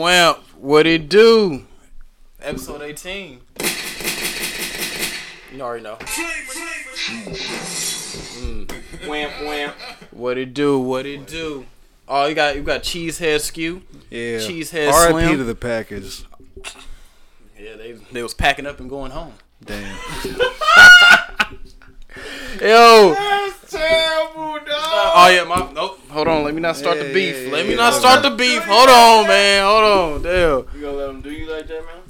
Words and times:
wamp. 0.00 0.38
What 0.56 0.86
it 0.86 1.08
do? 1.08 1.66
Episode 2.40 2.82
18. 2.82 3.40
You 5.54 5.60
already 5.60 5.84
know. 5.84 5.96
Mm. 8.40 9.06
Wamp 9.06 9.32
wamp. 9.44 9.74
What 10.10 10.38
it 10.38 10.54
do? 10.54 10.78
What 10.78 11.04
it 11.06 11.26
do? 11.26 11.66
Oh, 12.08 12.26
you 12.26 12.34
got 12.34 12.56
you 12.56 12.62
got 12.62 12.82
cheesehead 12.82 13.40
skew. 13.40 13.82
Yeah. 14.10 14.38
Cheesehead 14.38 14.90
R.I.P. 14.90 15.12
Slim. 15.12 15.38
to 15.38 15.44
the 15.44 15.54
Packers. 15.54 16.24
Yeah, 17.58 17.76
they 17.76 17.92
they 18.12 18.22
was 18.22 18.32
packing 18.34 18.66
up 18.66 18.80
and 18.80 18.88
going 18.88 19.12
home. 19.12 19.34
Damn. 19.64 19.98
Yo. 22.60 23.14
That's 23.14 23.70
terrible, 23.70 24.54
dog. 24.54 24.66
Oh 24.68 25.28
yeah, 25.32 25.44
my 25.44 25.70
nope. 25.72 26.00
Hold 26.10 26.28
on, 26.28 26.44
let 26.44 26.54
me 26.54 26.60
not 26.60 26.76
start 26.76 26.98
the 26.98 27.12
beef. 27.12 27.46
yeah, 27.46 27.52
let 27.52 27.66
me 27.66 27.74
not 27.76 27.94
start 27.94 28.22
the 28.22 28.30
beef. 28.30 28.62
Hold 28.64 28.88
on, 28.88 29.26
man. 29.28 29.62
Hold 29.64 29.84
on. 29.84 30.22
Damn. 30.22 30.74
You 30.74 30.80
gonna 30.86 30.96
let 30.96 31.10
him 31.10 31.20
do 31.20 31.30
you 31.30 31.50
like 31.50 31.66
that, 31.68 31.84
man? 31.84 32.02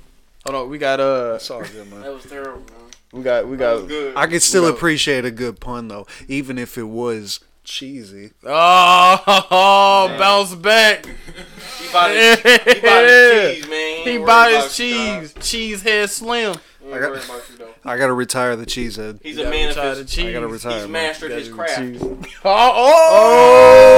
Hold 0.47 0.57
on. 0.57 0.71
We 0.71 0.79
got 0.79 1.01
uh, 1.01 1.33
It's 1.37 1.51
all 1.51 1.61
good, 1.63 1.91
man. 1.91 2.01
That 2.03 2.15
was 2.15 2.25
terrible, 2.25 2.61
man. 2.61 2.91
we 3.13 3.23
got 3.23 3.47
we 3.47 3.57
That 3.57 3.73
was 3.73 3.80
got. 3.83 3.89
good. 3.89 4.16
I 4.16 4.27
could 4.27 4.43
still 4.43 4.63
No. 4.63 4.69
appreciate 4.71 5.25
a 5.25 5.30
good 5.30 5.61
pun 5.61 5.89
though, 5.89 6.07
even 6.29 6.57
if 6.59 6.79
it 6.79 6.85
was 6.85 7.41
cheesy. 7.65 8.30
Oh, 8.45 9.23
oh, 9.51 10.16
bounce 10.19 10.55
back. 10.55 11.05
he 11.79 11.93
bought 11.93 12.11
his, 12.11 12.38
he 12.41 12.80
bought 12.80 13.05
his 13.05 13.55
cheese, 13.57 13.69
man. 13.69 14.05
He 14.05 14.11
ain't 14.13 14.27
bought 14.27 14.51
his 14.51 14.59
about 14.65 14.79
you, 14.79 14.95
dog. 14.95 15.21
cheese. 15.43 15.83
Cheesehead 15.83 16.09
slim. 16.09 16.57
He 16.91 16.97
ain't 16.97 17.05
I 17.05 17.07
got- 17.07 17.11
worried 17.12 17.25
about 17.25 17.51
you, 17.51 17.57
though. 17.57 17.75
I 17.91 17.97
gotta 17.97 18.12
retire 18.12 18.57
the 18.57 18.67
cheesehead. 18.67 19.23
He's 19.23 19.39
a 19.39 19.45
gotta 19.45 19.57
man 19.57 19.69
retire 19.69 19.91
of 19.91 19.97
the 19.97 20.03
his. 20.03 20.12
cheese. 20.12 20.27
I 20.27 20.33
gotta 20.33 20.49
retire. 20.49 20.73
He's 20.75 20.83
man. 20.83 20.93
mastered 20.93 21.30
his 21.33 21.49
craft. 21.49 21.79
Cheese. 21.79 22.03
Oh, 22.45 23.95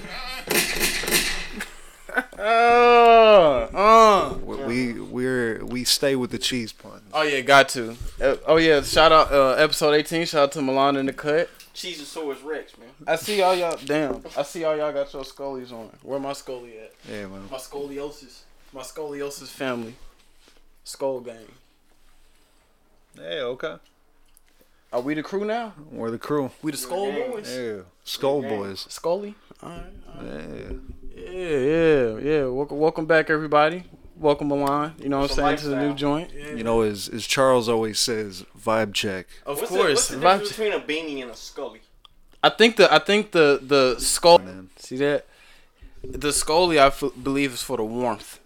oh. 0.00 0.02
uh, 2.38 3.68
uh. 3.76 4.34
We 4.66 4.94
we're 4.94 5.64
we 5.64 5.84
stay 5.84 6.16
with 6.16 6.30
the 6.30 6.38
cheese 6.38 6.72
puns. 6.72 7.02
Oh 7.12 7.22
yeah, 7.22 7.40
got 7.40 7.68
to. 7.70 7.96
Uh, 8.20 8.36
oh 8.46 8.56
yeah, 8.56 8.82
shout 8.82 9.12
out 9.12 9.32
uh, 9.32 9.52
episode 9.52 9.92
eighteen. 9.92 10.26
Shout 10.26 10.42
out 10.44 10.52
to 10.52 10.62
Milan 10.62 10.96
in 10.96 11.06
the 11.06 11.12
cut. 11.12 11.48
Cheese 11.74 11.98
and 11.98 12.06
Cheezosaurus 12.08 12.44
Rex, 12.44 12.76
man. 12.78 12.88
I 13.06 13.16
see 13.16 13.42
all 13.42 13.54
y'all. 13.54 13.78
Damn, 13.84 14.22
I 14.36 14.42
see 14.42 14.64
all 14.64 14.76
y'all 14.76 14.92
got 14.92 15.12
your 15.12 15.24
scullies 15.24 15.72
on. 15.72 15.90
Where 16.02 16.18
my 16.18 16.32
scully 16.32 16.78
at? 16.78 16.92
Yeah, 17.08 17.26
man. 17.26 17.42
My 17.50 17.58
scoliosis. 17.58 18.40
My 18.72 18.82
scoliosis 18.82 19.48
family. 19.48 19.94
Skull 20.86 21.18
gang. 21.18 21.48
Hey, 23.16 23.40
okay. 23.40 23.74
Are 24.92 25.00
we 25.00 25.14
the 25.14 25.22
crew 25.24 25.44
now? 25.44 25.74
We're 25.90 26.12
the 26.12 26.18
crew. 26.18 26.52
We 26.62 26.70
the 26.70 26.76
skull 26.76 27.10
gang. 27.10 27.32
boys. 27.32 27.52
Yeah, 27.56 27.78
Skull 28.04 28.40
Yeah. 28.44 28.48
Boys. 28.50 28.86
Scully. 28.88 29.34
All 29.64 29.70
right. 29.70 29.82
all 30.16 30.22
right. 30.24 30.48
Yeah. 31.16 31.32
Yeah, 31.32 31.58
yeah, 31.58 32.18
yeah. 32.18 32.44
Welcome, 32.46 32.78
welcome 32.78 33.06
back, 33.06 33.30
everybody. 33.30 33.82
Welcome, 34.16 34.46
Milan. 34.46 34.94
You 35.02 35.08
know 35.08 35.18
what 35.18 35.30
It's 35.30 35.38
a 35.38 35.42
I'm 35.42 35.58
saying 35.58 35.72
to 35.72 35.76
the 35.76 35.88
new 35.88 35.94
joint. 35.96 36.30
Yeah. 36.32 36.52
You 36.52 36.62
know, 36.62 36.82
as 36.82 37.08
as 37.08 37.26
Charles 37.26 37.68
always 37.68 37.98
says, 37.98 38.44
vibe 38.56 38.94
check. 38.94 39.26
of 39.44 39.58
What's 39.58 39.70
the, 39.72 39.76
course. 39.76 39.88
what's 39.94 40.08
the 40.08 40.16
Vibe- 40.18 40.20
difference 40.20 40.48
between 40.50 40.72
a 40.72 40.80
beanie 40.80 41.20
and 41.22 41.32
a 41.32 41.36
scully? 41.36 41.80
I 42.44 42.50
think 42.50 42.76
the 42.76 42.94
I 42.94 43.00
think 43.00 43.32
the 43.32 43.58
the 43.60 43.96
skull. 43.98 44.38
Man. 44.38 44.70
See 44.76 44.98
that? 44.98 45.26
The 46.04 46.32
scully, 46.32 46.78
I 46.78 46.86
f- 46.86 47.02
believe, 47.20 47.54
is 47.54 47.62
for 47.62 47.76
the 47.76 47.84
warmth. 47.84 48.38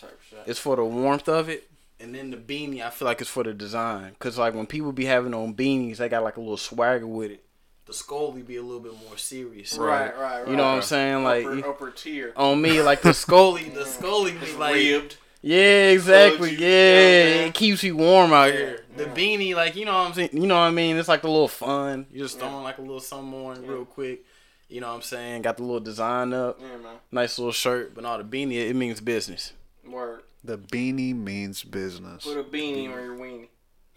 Type 0.00 0.18
shit. 0.30 0.38
It's 0.46 0.58
for 0.58 0.76
the 0.76 0.84
warmth 0.84 1.28
of 1.28 1.50
it. 1.50 1.68
And 2.04 2.14
then 2.14 2.30
the 2.30 2.36
beanie, 2.36 2.82
I 2.84 2.90
feel 2.90 3.06
like 3.06 3.20
it's 3.22 3.30
for 3.30 3.42
the 3.42 3.54
design. 3.54 4.14
Cause 4.18 4.36
like 4.38 4.54
when 4.54 4.66
people 4.66 4.92
be 4.92 5.06
having 5.06 5.32
on 5.32 5.54
beanies, 5.54 5.96
they 5.96 6.08
got 6.10 6.22
like 6.22 6.36
a 6.36 6.40
little 6.40 6.58
swagger 6.58 7.06
with 7.06 7.30
it. 7.30 7.42
The 7.86 7.94
scully 7.94 8.42
be 8.42 8.56
a 8.56 8.62
little 8.62 8.80
bit 8.80 8.92
more 9.08 9.16
serious. 9.16 9.76
Right, 9.78 10.14
right, 10.18 10.40
right. 10.42 10.48
You 10.48 10.56
know 10.56 10.64
what 10.64 10.76
I'm 10.76 10.82
saying? 10.82 11.24
Like 11.24 11.46
upper, 11.46 11.68
upper 11.68 11.90
tier. 11.90 12.32
on 12.36 12.60
me, 12.60 12.82
like 12.82 13.00
the 13.02 13.14
scully, 13.14 13.70
the 13.70 13.86
scully 13.86 14.32
be 14.32 14.38
It's 14.38 14.54
like, 14.56 14.74
ribbed. 14.74 15.16
yeah, 15.42 15.88
exactly, 15.90 16.52
you- 16.52 16.58
yeah, 16.58 16.66
you 16.66 16.66
know 16.66 17.04
what 17.22 17.28
I'm 17.30 17.34
saying? 17.36 17.48
it 17.48 17.54
keeps 17.54 17.82
you 17.82 17.96
warm 17.96 18.32
out 18.32 18.44
Yeah, 18.52 18.56
here. 18.58 18.84
The 18.96 19.02
yeah. 19.04 19.14
beanie, 19.14 19.54
like 19.54 19.76
you 19.76 19.84
know 19.86 19.92
what 19.94 20.06
I'm 20.08 20.14
saying, 20.14 20.30
you 20.32 20.46
know 20.46 20.54
what 20.56 20.60
I 20.62 20.70
mean? 20.72 20.96
It's 20.96 21.08
like 21.08 21.24
a 21.24 21.28
little 21.28 21.48
fun. 21.48 22.06
You're 22.12 22.26
just 22.26 22.38
Yeah. 22.38 22.48
throwing 22.48 22.64
like 22.64 22.78
a 22.78 22.82
little 22.82 23.00
something 23.00 23.46
on 23.46 23.62
Yeah. 23.64 23.70
real 23.70 23.84
quick. 23.86 24.24
You 24.68 24.80
know 24.80 24.88
what 24.88 24.94
I'm 24.96 25.02
saying? 25.02 25.42
Got 25.42 25.56
the 25.58 25.62
little 25.62 25.80
design 25.80 26.32
up, 26.32 26.58
Yeah, 26.60 26.76
man. 26.78 26.96
nice 27.12 27.38
little 27.38 27.52
shirt, 27.52 27.94
but 27.94 28.02
not 28.02 28.18
the 28.18 28.24
beanie. 28.24 28.54
It 28.68 28.74
means 28.76 29.00
business. 29.00 29.52
Word. 29.86 30.22
The 30.44 30.58
beanie 30.58 31.16
means 31.16 31.62
business. 31.62 32.24
Put 32.24 32.38
a 32.38 32.44
beanie 32.44 32.84
on 32.92 33.02
your 33.02 33.16
weenie. 33.16 33.48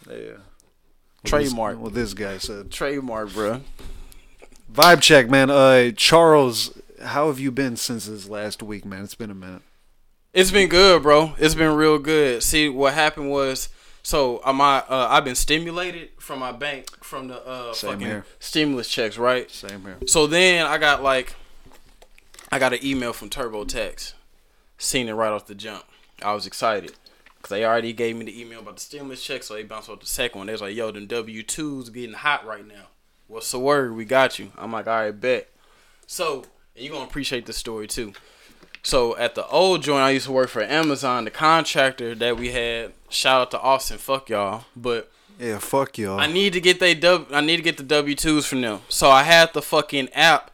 Yeah. 0.10 0.38
Trademark. 1.26 1.78
What 1.78 1.94
this 1.94 2.14
guy 2.14 2.38
said. 2.38 2.72
Trademark, 2.72 3.34
bro. 3.34 3.62
Vibe 4.72 5.02
check, 5.02 5.30
man. 5.30 5.50
Uh, 5.50 5.92
Charles, 5.92 6.80
how 7.04 7.28
have 7.28 7.40
you 7.40 7.52
been 7.52 7.76
since 7.76 8.06
this 8.06 8.30
last 8.30 8.64
week, 8.64 8.86
man? 8.86 9.04
It's 9.04 9.16
been 9.16 9.32
a 9.32 9.36
minute. 9.36 9.62
It's 10.34 10.52
been 10.52 10.70
good, 10.70 11.04
bro. 11.04 11.34
It's 11.38 11.56
been 11.56 11.76
real 11.76 12.00
good. 12.00 12.44
See, 12.44 12.70
what 12.70 12.94
happened 12.94 13.30
was, 13.30 13.70
so 14.04 14.40
uh, 14.46 14.54
my 14.54 14.78
uh, 14.88 15.08
I've 15.10 15.26
been 15.26 15.36
stimulated 15.36 16.10
from 16.20 16.40
my 16.40 16.52
bank 16.52 17.04
from 17.04 17.28
the 17.28 17.46
uh, 17.46 17.74
Same 17.74 17.92
fucking 17.92 18.08
here. 18.08 18.26
stimulus 18.40 18.88
checks, 18.88 19.18
right? 19.18 19.50
Same 19.52 19.82
here. 19.82 19.98
So 20.06 20.28
then 20.28 20.66
I 20.66 20.78
got 20.78 21.04
like, 21.04 21.36
I 22.52 22.60
got 22.60 22.72
an 22.74 22.80
email 22.86 23.12
from 23.14 23.30
TurboTax. 23.30 24.14
Seen 24.78 25.08
it 25.10 25.14
right 25.14 25.32
off 25.32 25.48
the 25.48 25.56
jump. 25.56 25.84
I 26.24 26.34
was 26.34 26.46
excited 26.46 26.94
because 27.36 27.50
they 27.50 27.66
already 27.66 27.94
gave 27.94 28.16
me 28.16 28.26
the 28.26 28.40
email 28.42 28.60
about 28.60 28.76
the 28.76 28.82
stimulus 28.82 29.24
check, 29.24 29.44
so 29.44 29.54
they 29.54 29.64
bounced 29.64 29.90
off 29.90 30.00
the 30.00 30.06
second 30.06 30.40
one. 30.40 30.48
They 30.48 30.54
was 30.54 30.62
like, 30.62 30.76
"Yo, 30.76 30.92
them 30.92 31.08
W 31.08 31.44
twos 31.44 31.90
getting 31.90 32.16
hot 32.16 32.46
right 32.46 32.68
now. 32.68 32.88
What's 33.28 33.52
the 33.52 33.60
word? 33.60 33.96
We 33.96 34.06
got 34.06 34.40
you." 34.40 34.52
I'm 34.58 34.72
like, 34.72 34.88
"All 34.88 34.96
right, 34.96 35.12
bet." 35.12 35.50
So 36.08 36.46
and 36.76 36.86
you 36.86 36.92
gonna 36.92 37.06
appreciate 37.06 37.46
this 37.46 37.58
story 37.58 37.88
too. 37.88 38.14
So 38.84 39.18
at 39.18 39.36
the 39.36 39.46
old 39.48 39.84
joint, 39.84 40.04
I 40.04 40.12
used 40.12 40.28
to 40.28 40.32
work 40.32 40.50
for 40.50 40.62
Amazon. 40.64 41.26
The 41.26 41.32
contractor 41.32 42.16
that 42.16 42.38
we 42.38 42.52
had, 42.52 42.94
shout 43.10 43.42
out 43.42 43.52
to 43.52 43.60
Austin, 43.60 43.98
fuck 43.98 44.30
y'all, 44.30 44.66
but 44.76 45.12
Yeah, 45.40 45.60
fuck 45.60 45.98
y'all. 45.98 46.20
I 46.20 46.28
need 46.28 46.54
to 46.54 46.62
get 46.62 46.80
they 46.80 46.96
W. 46.96 47.36
I 47.36 47.42
need 47.42 47.58
to 47.58 47.64
get 47.64 47.78
the 47.78 47.84
W 47.84 48.16
twos 48.16 48.46
from 48.46 48.62
them. 48.62 48.82
So 48.90 49.10
I 49.10 49.24
had 49.24 49.54
the 49.54 49.62
fucking 49.62 50.10
app. 50.14 50.52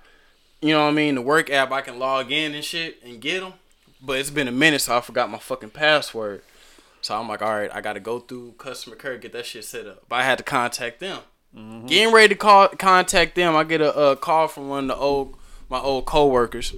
You 0.61 0.73
know 0.73 0.83
what 0.83 0.91
I 0.91 0.93
mean? 0.93 1.15
The 1.15 1.21
work 1.21 1.49
app. 1.49 1.71
I 1.71 1.81
can 1.81 1.99
log 1.99 2.31
in 2.31 2.55
and 2.55 2.63
shit 2.63 3.01
and 3.03 3.21
get 3.21 3.41
them. 3.41 3.53
But 4.05 4.19
it's 4.19 4.29
been 4.29 4.47
a 4.49 4.51
minute, 4.51 4.81
so 4.81 4.97
I 4.97 5.01
forgot 5.01 5.29
my 5.29 5.37
fucking 5.39 5.69
password. 5.69 6.41
So 7.01 7.15
I'm 7.17 7.27
like, 7.27 7.41
all 7.41 7.53
right, 7.55 7.71
I 7.73 7.81
got 7.81 7.93
to 7.93 7.99
go 7.99 8.19
through 8.19 8.53
customer 8.57 8.95
care 8.95 9.17
get 9.17 9.31
that 9.33 9.45
shit 9.45 9.65
set 9.65 9.87
up. 9.87 10.03
But 10.09 10.17
I 10.17 10.23
had 10.23 10.37
to 10.39 10.43
contact 10.43 10.99
them. 10.99 11.19
Getting 11.85 12.11
ready 12.13 12.29
to 12.29 12.35
call 12.35 12.67
contact 12.69 13.35
them, 13.35 13.55
I 13.55 13.63
get 13.63 13.79
a, 13.79 13.95
uh 13.95 14.15
call 14.15 14.47
from 14.47 14.69
one 14.69 14.85
of 14.85 14.87
the 14.87 14.95
old 14.95 15.37
my 15.69 15.79
old 15.79 16.05
coworkers. 16.05 16.73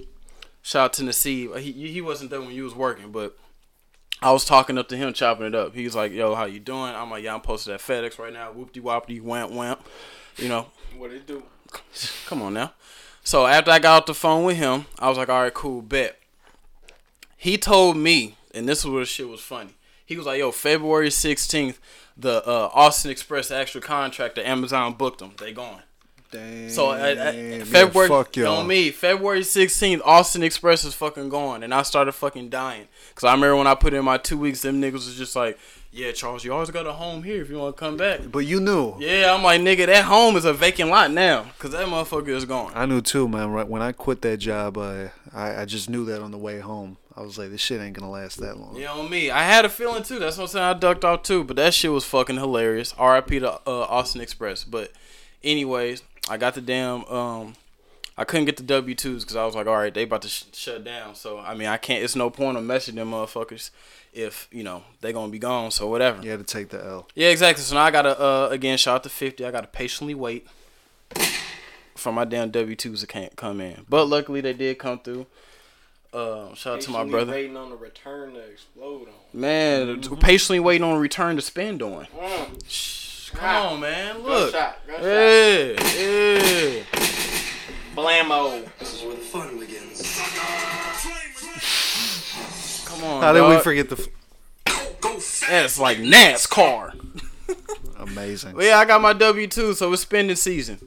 Shout 0.62 0.84
out 0.84 0.92
to 0.94 1.02
Nasib. 1.02 1.58
He 1.58 1.72
he 1.72 2.00
wasn't 2.02 2.30
there 2.30 2.40
when 2.40 2.50
you 2.50 2.64
was 2.64 2.74
working, 2.74 3.10
but 3.10 3.38
I 4.20 4.32
was 4.32 4.44
talking 4.44 4.76
up 4.76 4.88
to 4.90 4.96
him, 4.96 5.14
chopping 5.14 5.46
it 5.46 5.54
up. 5.54 5.74
He 5.74 5.84
was 5.84 5.94
like, 5.94 6.12
"Yo, 6.12 6.34
how 6.34 6.44
you 6.44 6.60
doing?" 6.60 6.94
I'm 6.94 7.10
like, 7.10 7.24
"Yeah, 7.24 7.34
I'm 7.34 7.40
posted 7.40 7.72
at 7.72 7.80
FedEx 7.80 8.18
right 8.18 8.32
now. 8.32 8.52
Whoopty 8.52 8.82
woppity, 8.82 9.22
wamp 9.22 9.50
wamp." 9.52 9.80
You 10.36 10.48
know, 10.48 10.66
What 10.98 11.10
it 11.12 11.26
do? 11.26 11.42
come 12.26 12.42
on 12.42 12.52
now. 12.52 12.72
So 13.24 13.46
after 13.46 13.70
I 13.70 13.78
got 13.78 14.02
off 14.02 14.06
the 14.06 14.14
phone 14.14 14.44
with 14.44 14.56
him, 14.58 14.84
I 14.98 15.08
was 15.08 15.16
like, 15.16 15.30
"All 15.30 15.40
right, 15.40 15.54
cool, 15.54 15.80
bet." 15.80 16.18
He 17.36 17.58
told 17.58 17.96
me, 17.96 18.36
and 18.54 18.68
this 18.68 18.80
is 18.80 18.86
where 18.86 19.00
the 19.00 19.06
shit 19.06 19.28
was 19.28 19.40
funny. 19.40 19.74
He 20.04 20.16
was 20.16 20.26
like, 20.26 20.38
"Yo, 20.38 20.52
February 20.52 21.08
16th, 21.08 21.78
the 22.16 22.46
uh, 22.46 22.70
Austin 22.72 23.10
Express 23.10 23.50
extra 23.50 23.80
contractor 23.80 24.42
Amazon 24.42 24.94
booked 24.94 25.18
them. 25.18 25.32
They 25.38 25.52
gone." 25.52 25.82
Damn. 26.30 26.70
So 26.70 26.90
uh, 26.90 26.96
yeah, 26.96 27.64
February, 27.64 28.08
fuck 28.08 28.36
y'all. 28.36 28.58
on 28.58 28.66
me, 28.66 28.90
February 28.90 29.40
16th, 29.40 30.00
Austin 30.04 30.42
Express 30.42 30.84
is 30.84 30.94
fucking 30.94 31.28
gone, 31.28 31.62
and 31.62 31.72
I 31.72 31.82
started 31.82 32.12
fucking 32.12 32.48
dying. 32.48 32.88
Cause 33.14 33.24
I 33.24 33.32
remember 33.32 33.56
when 33.56 33.66
I 33.66 33.74
put 33.74 33.94
in 33.94 34.04
my 34.04 34.18
two 34.18 34.38
weeks, 34.38 34.62
them 34.62 34.80
niggas 34.82 34.92
was 34.92 35.16
just 35.16 35.36
like, 35.36 35.58
"Yeah, 35.92 36.12
Charles, 36.12 36.44
you 36.44 36.52
always 36.52 36.70
got 36.70 36.86
a 36.86 36.92
home 36.92 37.22
here 37.22 37.40
if 37.40 37.48
you 37.48 37.58
want 37.58 37.76
to 37.76 37.80
come 37.80 37.96
back." 37.96 38.20
But 38.30 38.40
you 38.40 38.60
knew. 38.60 38.96
Yeah, 38.98 39.32
I'm 39.34 39.42
like, 39.42 39.60
nigga, 39.60 39.86
that 39.86 40.04
home 40.04 40.36
is 40.36 40.44
a 40.44 40.52
vacant 40.52 40.90
lot 40.90 41.10
now, 41.10 41.46
cause 41.58 41.70
that 41.72 41.86
motherfucker 41.86 42.28
is 42.28 42.44
gone. 42.44 42.72
I 42.74 42.86
knew 42.86 43.00
too, 43.00 43.28
man. 43.28 43.50
Right 43.50 43.66
when 43.66 43.82
I 43.82 43.92
quit 43.92 44.22
that 44.22 44.38
job, 44.38 44.76
uh, 44.78 45.08
I 45.32 45.62
I 45.62 45.64
just 45.64 45.88
knew 45.88 46.04
that 46.06 46.20
on 46.20 46.32
the 46.32 46.38
way 46.38 46.58
home. 46.58 46.98
I 47.16 47.22
was 47.22 47.38
like, 47.38 47.50
this 47.50 47.62
shit 47.62 47.80
ain't 47.80 47.96
gonna 47.96 48.10
last 48.10 48.38
that 48.40 48.58
long. 48.58 48.76
Yeah, 48.76 48.92
on 48.92 49.08
me. 49.08 49.30
I 49.30 49.42
had 49.42 49.64
a 49.64 49.70
feeling 49.70 50.02
too. 50.02 50.18
That's 50.18 50.36
what 50.36 50.44
I'm 50.44 50.48
saying. 50.48 50.64
I 50.64 50.74
ducked 50.74 51.04
off 51.04 51.22
too, 51.22 51.44
but 51.44 51.56
that 51.56 51.72
shit 51.72 51.90
was 51.90 52.04
fucking 52.04 52.36
hilarious. 52.36 52.94
R.I.P. 52.98 53.38
to 53.40 53.52
uh, 53.52 53.60
Austin 53.66 54.20
Express. 54.20 54.64
But 54.64 54.92
anyways, 55.42 56.02
I 56.28 56.36
got 56.36 56.54
the 56.54 56.60
damn. 56.60 57.04
Um, 57.06 57.54
I 58.18 58.24
couldn't 58.24 58.46
get 58.46 58.58
the 58.58 58.62
W 58.62 58.94
twos 58.94 59.24
because 59.24 59.36
I 59.36 59.44
was 59.46 59.54
like, 59.54 59.66
all 59.66 59.76
right, 59.76 59.92
they 59.92 60.02
about 60.02 60.22
to 60.22 60.28
sh- 60.28 60.44
shut 60.52 60.84
down. 60.84 61.14
So 61.14 61.38
I 61.38 61.54
mean, 61.54 61.68
I 61.68 61.78
can't. 61.78 62.04
It's 62.04 62.16
no 62.16 62.28
point 62.28 62.58
of 62.58 62.64
messaging 62.64 62.96
them 62.96 63.12
motherfuckers 63.12 63.70
if 64.12 64.48
you 64.50 64.62
know 64.62 64.82
they 65.00 65.12
gonna 65.12 65.32
be 65.32 65.38
gone. 65.38 65.70
So 65.70 65.86
whatever. 65.88 66.22
You 66.22 66.30
had 66.30 66.40
to 66.40 66.44
take 66.44 66.68
the 66.68 66.84
L. 66.84 67.08
Yeah, 67.14 67.28
exactly. 67.28 67.62
So 67.62 67.74
now 67.76 67.82
I 67.82 67.90
gotta 67.90 68.18
uh 68.20 68.48
again 68.50 68.76
shout 68.76 68.96
out 68.96 69.02
to 69.04 69.08
fifty. 69.08 69.44
I 69.44 69.50
gotta 69.50 69.66
patiently 69.68 70.14
wait 70.14 70.46
for 71.94 72.12
my 72.12 72.24
damn 72.24 72.50
W 72.50 72.76
twos 72.76 73.00
to 73.00 73.06
can't 73.06 73.36
come 73.36 73.60
in. 73.60 73.84
But 73.88 74.06
luckily 74.06 74.40
they 74.42 74.52
did 74.52 74.78
come 74.78 74.98
through. 74.98 75.26
Uh, 76.12 76.54
shout 76.54 76.74
out 76.76 76.80
to 76.82 76.90
my 76.90 77.04
brother. 77.04 77.32
Waiting 77.32 77.56
on 77.56 77.70
the 77.70 77.76
return 77.76 78.34
to 78.34 78.40
explode 78.40 79.08
on. 79.08 79.14
Man, 79.38 80.00
patiently 80.18 80.60
waiting 80.60 80.82
on 80.84 80.96
a 80.96 80.98
return 80.98 81.36
to 81.36 81.42
spend 81.42 81.82
on. 81.82 82.06
Mm. 82.18 82.62
Shh, 82.68 83.30
come 83.30 83.40
Ah. 83.42 83.72
on, 83.72 83.80
man. 83.80 84.16
Good 84.16 84.24
Look. 84.24 84.52
shot. 84.52 84.78
Good 84.86 85.78
shot. 85.80 85.94
Yeah, 85.98 86.02
yeah. 86.02 86.82
Blammo. 87.94 88.68
This 88.78 88.94
is 88.94 89.02
where 89.02 89.14
the 89.16 89.20
fun 89.22 89.58
begins. 89.58 90.02
Come 92.86 93.04
on, 93.04 93.22
How 93.22 93.32
did 93.32 93.46
we 93.48 93.58
forget 93.58 93.88
the? 93.90 93.96
F- 93.96 95.40
That's 95.48 95.78
like 95.78 95.98
NASCAR. 95.98 96.94
Amazing. 97.98 98.54
But 98.54 98.64
yeah, 98.64 98.78
I 98.78 98.84
got 98.84 99.00
my 99.00 99.12
W 99.12 99.46
two, 99.46 99.74
so 99.74 99.92
it's 99.92 100.02
spending 100.02 100.36
season. 100.36 100.78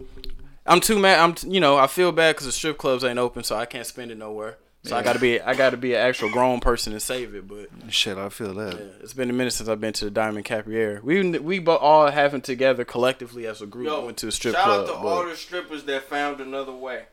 I'm 0.66 0.80
too 0.80 0.98
mad. 1.00 1.20
I'm 1.20 1.34
t- 1.34 1.50
you 1.50 1.60
know 1.60 1.78
I 1.78 1.88
feel 1.88 2.12
bad 2.12 2.36
because 2.36 2.46
the 2.46 2.52
strip 2.52 2.78
clubs 2.78 3.04
ain't 3.04 3.20
open, 3.20 3.44
so 3.44 3.56
I 3.56 3.66
can't 3.66 3.86
spend 3.86 4.12
it 4.12 4.18
nowhere. 4.18 4.58
So 4.90 4.98
I 4.98 5.04
gotta 5.04 5.20
be 5.20 5.40
I 5.40 5.54
gotta 5.56 5.78
be 5.78 5.94
an 5.94 6.02
actual 6.02 6.30
grown 6.30 6.60
person 6.60 6.94
to 6.94 7.00
save 7.00 7.36
it. 7.36 7.48
But 7.48 7.68
Shit, 7.90 8.18
I 8.18 8.30
feel 8.30 8.54
that. 8.56 8.74
yeah, 8.74 8.86
it's 9.02 9.14
been 9.14 9.30
a 9.30 9.34
minute 9.34 9.54
since 9.54 9.70
I've 9.70 9.80
been 9.80 9.94
to 9.94 10.06
the 10.06 10.12
Diamond 10.12 10.46
Capriere. 10.46 11.02
We 11.04 11.38
we 11.40 11.60
bo- 11.60 11.78
all 11.78 12.10
haven't 12.10 12.44
together 12.44 12.84
collectively 12.86 13.46
as 13.48 13.62
a 13.62 13.66
group 13.68 13.88
Yo, 13.88 14.06
went 14.06 14.18
to 14.18 14.28
a 14.28 14.32
strip 14.32 14.56
shout 14.56 14.64
club. 14.66 14.80
out 14.82 14.86
to 14.88 14.94
but- 15.02 15.08
all 15.08 15.26
the 15.26 15.36
strippers 15.36 15.84
that 15.86 16.04
found 16.04 16.42
another 16.42 16.72
way. 16.74 17.04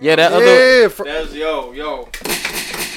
yeah, 0.00 0.16
that 0.16 0.32
other 0.32 0.44
Yeah, 0.82 0.88
fr- 0.88 1.04
That's 1.04 1.32
yo, 1.32 1.72
yo, 1.72 2.08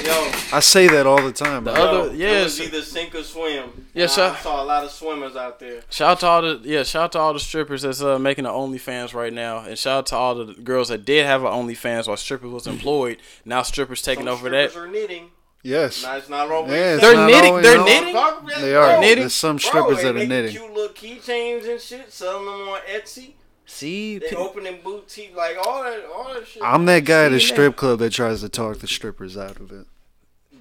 yo. 0.06 0.31
I 0.54 0.60
say 0.62 0.88
that 0.88 1.06
all 1.06 1.22
the 1.22 1.31
time. 1.31 1.63
The 1.63 1.74
bro. 1.74 1.81
other- 1.84 2.16
yeah, 2.16 2.42
it 2.42 2.44
was 2.46 2.62
either 2.62 2.81
sink 2.81 3.16
or 3.16 3.24
swim. 3.24 3.88
Yeah, 3.94 4.04
And 4.04 4.12
so- 4.12 4.28
I 4.30 4.36
saw 4.38 4.63
a 4.63 4.66
lot 4.66 4.84
of 4.84 4.92
swimmers 4.92 5.36
out 5.36 5.60
there. 5.60 5.81
Shout 5.90 6.12
out 6.12 6.19
to 6.22 6.28
all 6.28 6.42
the 6.42 6.62
yeah, 6.63 6.84
shout 6.84 7.04
out 7.04 7.12
to 7.13 7.19
all 7.19 7.34
the 7.34 7.40
strippers 7.40 7.81
that's 7.84 8.01
uh, 8.01 8.18
making 8.19 8.44
the 8.46 8.50
OnlyFans 8.51 9.13
right 9.13 9.34
now, 9.34 9.60
and 9.60 9.78
shout 9.78 9.98
out 10.00 10.06
to 10.07 10.16
all 10.16 10.36
the 10.36 10.54
girls 10.54 10.90
that 10.90 11.06
did 11.06 11.25
have 11.25 11.44
an 11.44 11.51
OnlyFans 11.51 12.07
while 12.07 12.18
strippers 12.18 12.51
was 12.51 12.68
employed. 12.68 13.18
Now 13.46 13.62
strippers 13.63 14.01
taking 14.01 14.25
Some 14.25 14.34
over 14.34 14.50
that. 14.50 14.75
are 14.75 14.88
knitting. 14.88 15.31
Yes. 15.62 16.04
Nah, 16.04 16.16
it's 16.16 16.30
not 16.30 16.50
always. 16.50 16.72
Yeah, 16.72 16.94
it's 16.94 17.01
They're 17.01 17.16
not 17.16 17.28
knitting- 17.28 17.50
always- 17.50 17.66
they're 17.66 17.78
no. 17.78 17.84
knitting? 17.84 18.13
They 18.62 18.75
are. 18.75 19.00
Knitting? 19.01 19.19
There's 19.24 19.34
some 19.34 19.60
strippers 19.60 19.98
they 19.98 20.04
that 20.04 20.10
are 20.12 20.13
making 20.13 20.30
knitting. 20.30 20.51
Cute 20.51 20.74
little 20.74 20.96
keychains 20.96 21.69
and 21.69 21.81
shit, 21.81 22.13
selling 22.13 22.46
them 22.46 22.69
on 22.69 22.80
Etsy. 22.90 23.31
See, 23.69 24.18
They 24.18 24.30
pe- 24.30 24.36
opening 24.36 24.80
boutique, 24.83 25.36
like 25.38 25.56
all 25.63 25.83
that, 25.83 26.04
all 26.13 26.33
that 26.33 26.48
shit. 26.48 26.63
I'm 26.66 26.86
that 26.86 27.06
guy 27.06 27.25
at 27.25 27.33
a 27.33 27.39
strip 27.39 27.75
club 27.75 28.00
that 28.00 28.10
tries 28.12 28.42
to 28.42 28.50
talk 28.50 28.80
the 28.80 28.88
strippers 28.88 29.38
out 29.38 29.57
of 29.60 29.71
it. 29.71 29.86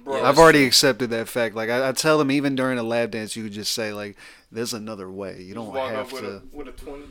Bro, 0.03 0.23
I've 0.23 0.37
already 0.37 0.63
accepted 0.63 1.09
that 1.09 1.27
fact. 1.27 1.55
Like 1.55 1.69
I, 1.71 1.89
I 1.89 1.91
tell 1.91 2.19
them, 2.19 2.29
even 2.29 2.55
during 2.55 2.77
a 2.77 2.83
lap 2.83 3.09
dance, 3.11 3.35
you 3.35 3.43
could 3.43 3.51
just 3.51 3.71
say 3.73 3.93
like, 3.93 4.15
"There's 4.51 4.73
another 4.75 5.09
way. 5.09 5.41
You 5.41 5.55
don't 5.55 5.73
walk 5.73 5.89
have 5.89 6.05
up 6.07 6.13
with 6.13 6.21
to." 6.21 6.35
a 6.37 6.41
with 6.55 6.67
a 6.67 6.71
twenty. 6.71 7.05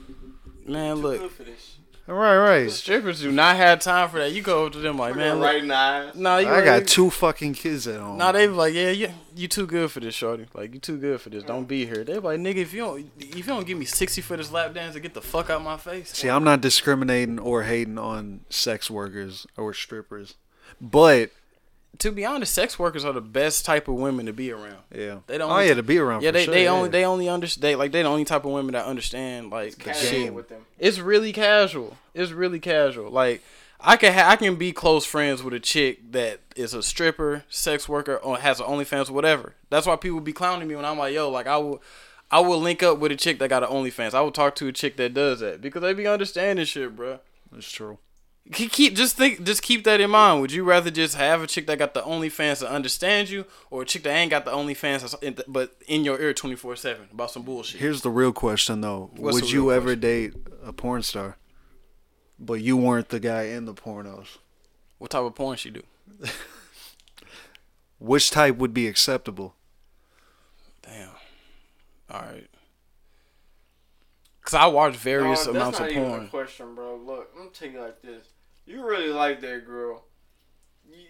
man, 0.66 0.94
look, 0.96 1.20
Good 1.20 1.30
for 1.32 1.42
this. 1.42 1.77
Right, 2.08 2.38
right. 2.38 2.70
strippers 2.70 3.20
do 3.20 3.30
not 3.30 3.56
have 3.56 3.80
time 3.80 4.08
for 4.08 4.18
that. 4.18 4.32
You 4.32 4.40
go 4.40 4.64
up 4.64 4.72
to 4.72 4.78
them 4.78 4.96
like, 4.96 5.14
man, 5.14 5.38
Man, 5.38 5.40
right 5.40 5.62
now. 5.62 6.10
nah, 6.14 6.38
you 6.38 6.48
I 6.48 6.64
got 6.64 6.86
two 6.86 7.10
fucking 7.10 7.52
kids 7.52 7.86
at 7.86 8.00
home. 8.00 8.16
Nah, 8.16 8.32
they 8.32 8.46
be 8.46 8.52
like, 8.54 8.72
yeah, 8.72 8.90
you 8.90 9.10
you 9.36 9.46
too 9.46 9.66
good 9.66 9.90
for 9.90 10.00
this, 10.00 10.14
shorty. 10.14 10.46
Like 10.54 10.72
you 10.72 10.80
too 10.80 10.96
good 10.96 11.20
for 11.20 11.28
this. 11.28 11.44
Don't 11.44 11.66
be 11.66 11.84
here. 11.84 12.04
They 12.04 12.14
be 12.14 12.20
like, 12.20 12.40
nigga, 12.40 12.56
if 12.56 12.72
you 12.72 12.80
don't 12.80 13.10
if 13.18 13.36
you 13.36 13.42
don't 13.42 13.66
give 13.66 13.76
me 13.76 13.84
sixty 13.84 14.22
for 14.22 14.38
this 14.38 14.50
lap 14.50 14.72
dance, 14.72 14.94
to 14.94 15.00
get 15.00 15.12
the 15.12 15.20
fuck 15.20 15.50
out 15.50 15.62
my 15.62 15.76
face. 15.76 16.10
See, 16.14 16.30
I'm 16.30 16.44
not 16.44 16.62
discriminating 16.62 17.38
or 17.38 17.64
hating 17.64 17.98
on 17.98 18.40
sex 18.48 18.90
workers 18.90 19.46
or 19.58 19.74
strippers, 19.74 20.36
but 20.80 21.30
to 21.98 22.12
be 22.12 22.24
honest, 22.24 22.54
sex 22.54 22.78
workers 22.78 23.04
are 23.04 23.12
the 23.12 23.20
best 23.20 23.64
type 23.64 23.88
of 23.88 23.94
women 23.94 24.26
to 24.26 24.32
be 24.32 24.52
around. 24.52 24.78
yeah, 24.94 25.18
They 25.26 25.38
don't- 25.38 25.50
Oh 25.50 25.58
yeah, 25.58 25.74
to 25.74 25.82
be 25.82 25.98
around. 25.98 26.22
Yeah, 26.22 26.28
for 26.30 26.32
they 26.34 26.44
sure, 26.44 26.54
they 26.54 26.64
yeah. 26.64 26.70
only 26.72 26.88
they 26.90 27.04
only 27.04 27.28
understand 27.28 27.78
like 27.78 27.92
they 27.92 28.02
the 28.02 28.08
only 28.08 28.24
type 28.24 28.44
of 28.44 28.52
women 28.52 28.72
that 28.74 28.84
understand 28.86 29.50
like 29.50 29.76
the 29.78 29.84
Casual 29.84 30.10
game. 30.10 30.34
with 30.34 30.48
them. 30.48 30.66
It's 30.78 30.98
really 30.98 31.32
casual. 31.32 31.96
It's 32.14 32.30
really 32.32 32.60
casual. 32.60 33.10
Like 33.10 33.42
I 33.80 33.96
can 33.96 34.12
ha- 34.12 34.28
I 34.30 34.36
can 34.36 34.56
be 34.56 34.72
close 34.72 35.04
friends 35.04 35.42
with 35.42 35.54
a 35.54 35.60
chick 35.60 36.12
that 36.12 36.40
is 36.56 36.74
a 36.74 36.82
stripper, 36.82 37.44
sex 37.48 37.88
worker, 37.88 38.16
or 38.16 38.38
has 38.38 38.60
an 38.60 38.66
OnlyFans, 38.66 39.08
whatever. 39.10 39.54
That's 39.70 39.86
why 39.86 39.96
people 39.96 40.20
be 40.20 40.32
clowning 40.32 40.68
me 40.68 40.74
when 40.76 40.84
I'm 40.84 40.98
like, 40.98 41.14
yo, 41.14 41.30
like 41.30 41.46
I 41.46 41.56
will. 41.58 41.82
I 42.30 42.40
will 42.40 42.60
link 42.60 42.82
up 42.82 42.98
with 42.98 43.10
a 43.10 43.16
chick 43.16 43.38
that 43.38 43.48
got 43.48 43.62
an 43.62 43.70
OnlyFans. 43.70 44.12
I 44.12 44.20
will 44.20 44.30
talk 44.32 44.54
to 44.56 44.68
a 44.68 44.72
chick 44.72 44.98
that 44.98 45.14
does 45.14 45.40
that 45.40 45.62
because 45.62 45.80
they 45.80 45.94
be 45.94 46.06
understanding 46.06 46.66
shit, 46.66 46.94
bro. 46.94 47.20
That's 47.50 47.70
true. 47.72 47.96
Keep, 48.52 48.72
keep 48.72 48.94
just 48.96 49.16
think 49.16 49.44
just 49.44 49.60
keep 49.62 49.84
that 49.84 50.00
in 50.00 50.10
mind. 50.10 50.40
Would 50.40 50.52
you 50.52 50.64
rather 50.64 50.90
just 50.90 51.16
have 51.16 51.42
a 51.42 51.46
chick 51.46 51.66
that 51.66 51.78
got 51.78 51.92
the 51.92 52.00
OnlyFans 52.00 52.60
to 52.60 52.70
understand 52.70 53.28
you, 53.28 53.44
or 53.70 53.82
a 53.82 53.84
chick 53.84 54.02
that 54.04 54.10
ain't 54.14 54.30
got 54.30 54.46
the 54.46 54.50
OnlyFans 54.52 55.00
that's 55.02 55.14
in- 55.14 55.36
but 55.46 55.76
in 55.86 56.02
your 56.02 56.18
ear 56.18 56.32
twenty 56.32 56.56
four 56.56 56.74
seven 56.74 57.08
about 57.12 57.30
some 57.30 57.42
bullshit? 57.42 57.78
Here's 57.80 58.00
the 58.00 58.10
real 58.10 58.32
question 58.32 58.80
though: 58.80 59.10
What's 59.16 59.34
Would 59.34 59.50
you 59.50 59.68
real 59.68 59.76
ever 59.76 59.96
date 59.96 60.32
a 60.64 60.72
porn 60.72 61.02
star, 61.02 61.36
but 62.38 62.54
you 62.54 62.76
weren't 62.78 63.10
the 63.10 63.20
guy 63.20 63.42
in 63.42 63.66
the 63.66 63.74
pornos? 63.74 64.38
What 64.96 65.10
type 65.10 65.22
of 65.24 65.34
porn 65.34 65.56
she 65.58 65.70
do? 65.70 65.82
Which 67.98 68.30
type 68.30 68.56
would 68.56 68.72
be 68.72 68.86
acceptable? 68.88 69.54
Damn. 70.82 71.10
All 72.10 72.20
right. 72.22 72.46
Cause 74.42 74.54
I 74.54 74.66
watch 74.66 74.94
various 74.96 75.44
No, 75.44 75.50
amounts 75.52 75.78
that's 75.78 75.90
of 75.90 75.94
not 75.96 76.00
even 76.02 76.10
porn. 76.14 76.24
a 76.24 76.28
question, 76.28 76.74
bro. 76.74 76.96
Look, 76.96 77.28
I'm 77.34 77.38
gonna 77.40 77.50
tell 77.50 77.68
you 77.68 77.80
like 77.80 78.00
this. 78.00 78.26
You 78.68 78.86
really 78.86 79.08
like 79.08 79.40
that 79.40 79.64
girl. 79.66 80.04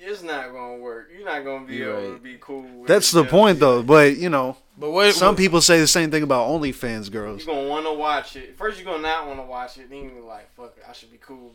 It's 0.00 0.22
not 0.22 0.52
gonna 0.52 0.76
work. 0.76 1.08
You're 1.12 1.25
not 1.26 1.44
gonna 1.44 1.66
be 1.66 1.75
You're 1.76 1.99
able 1.99 2.10
right. 2.10 2.16
to 2.16 2.22
be 2.22 2.37
cool. 2.40 2.62
With 2.62 2.87
That's 2.88 3.10
the 3.10 3.22
just 3.22 3.31
point 3.32 3.58
though. 3.58 3.82
But 3.82 4.16
you 4.16 4.28
know, 4.28 4.56
But 4.76 4.90
what? 4.93 5.12
some 5.14 5.28
what- 5.31 5.38
people 5.38 5.60
say 5.60 5.81
the 5.81 5.88
same 5.88 6.10
thing 6.12 6.22
about 6.22 6.49
OnlyFans 6.49 7.10
girls. 7.10 7.44
You're 7.44 7.55
gonna 7.56 7.66
want 7.69 7.84
to 7.87 7.93
watch 7.93 8.37
it. 8.37 8.56
First, 8.56 8.78
you're 8.78 8.84
gonna 8.84 9.02
not 9.02 9.26
want 9.26 9.40
to 9.40 9.44
watch 9.44 9.76
it. 9.76 9.90
Then 9.90 10.05
you're 10.14 10.22
like, 10.25 10.55
"Fuck 10.55 10.75
it, 10.76 10.84
I 10.88 10.93
should 10.93 11.10
be 11.10 11.19
cool. 11.19 11.52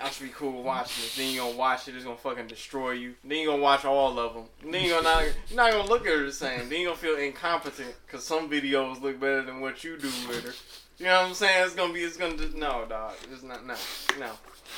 I 0.00 0.08
should 0.10 0.26
be 0.28 0.32
cool 0.32 0.62
watching 0.62 1.04
it." 1.04 1.12
Then 1.16 1.34
you're 1.34 1.44
gonna 1.46 1.56
watch 1.56 1.88
it. 1.88 1.96
It's 1.96 2.04
gonna 2.04 2.16
fucking 2.16 2.46
destroy 2.46 2.92
you. 2.92 3.14
Then 3.24 3.38
you're 3.40 3.50
gonna 3.52 3.62
watch 3.62 3.84
all 3.84 4.16
of 4.20 4.34
them. 4.34 4.44
Then 4.70 4.84
you're 4.84 5.02
gonna 5.02 5.14
not, 5.14 5.24
you're 5.48 5.56
not 5.56 5.72
gonna 5.72 5.88
look 5.88 6.02
at 6.06 6.16
her 6.16 6.24
the 6.26 6.32
same. 6.32 6.68
Then 6.68 6.80
you're 6.82 6.90
gonna 6.90 6.96
feel 7.00 7.16
incompetent 7.16 7.92
because 8.06 8.24
some 8.24 8.48
videos 8.48 9.00
look 9.00 9.18
better 9.18 9.42
than 9.42 9.60
what 9.60 9.82
you 9.82 9.96
do 9.96 10.06
with 10.28 10.44
her. 10.44 10.54
You 10.98 11.06
know 11.06 11.22
what 11.22 11.28
I'm 11.28 11.34
saying? 11.34 11.64
It's 11.64 11.74
gonna 11.74 11.92
be. 11.92 12.02
It's 12.02 12.16
gonna 12.16 12.36
just 12.36 12.54
no, 12.54 12.84
dog. 12.88 13.14
It's 13.32 13.42
not. 13.42 13.66
No, 13.66 13.74
no, 14.18 14.30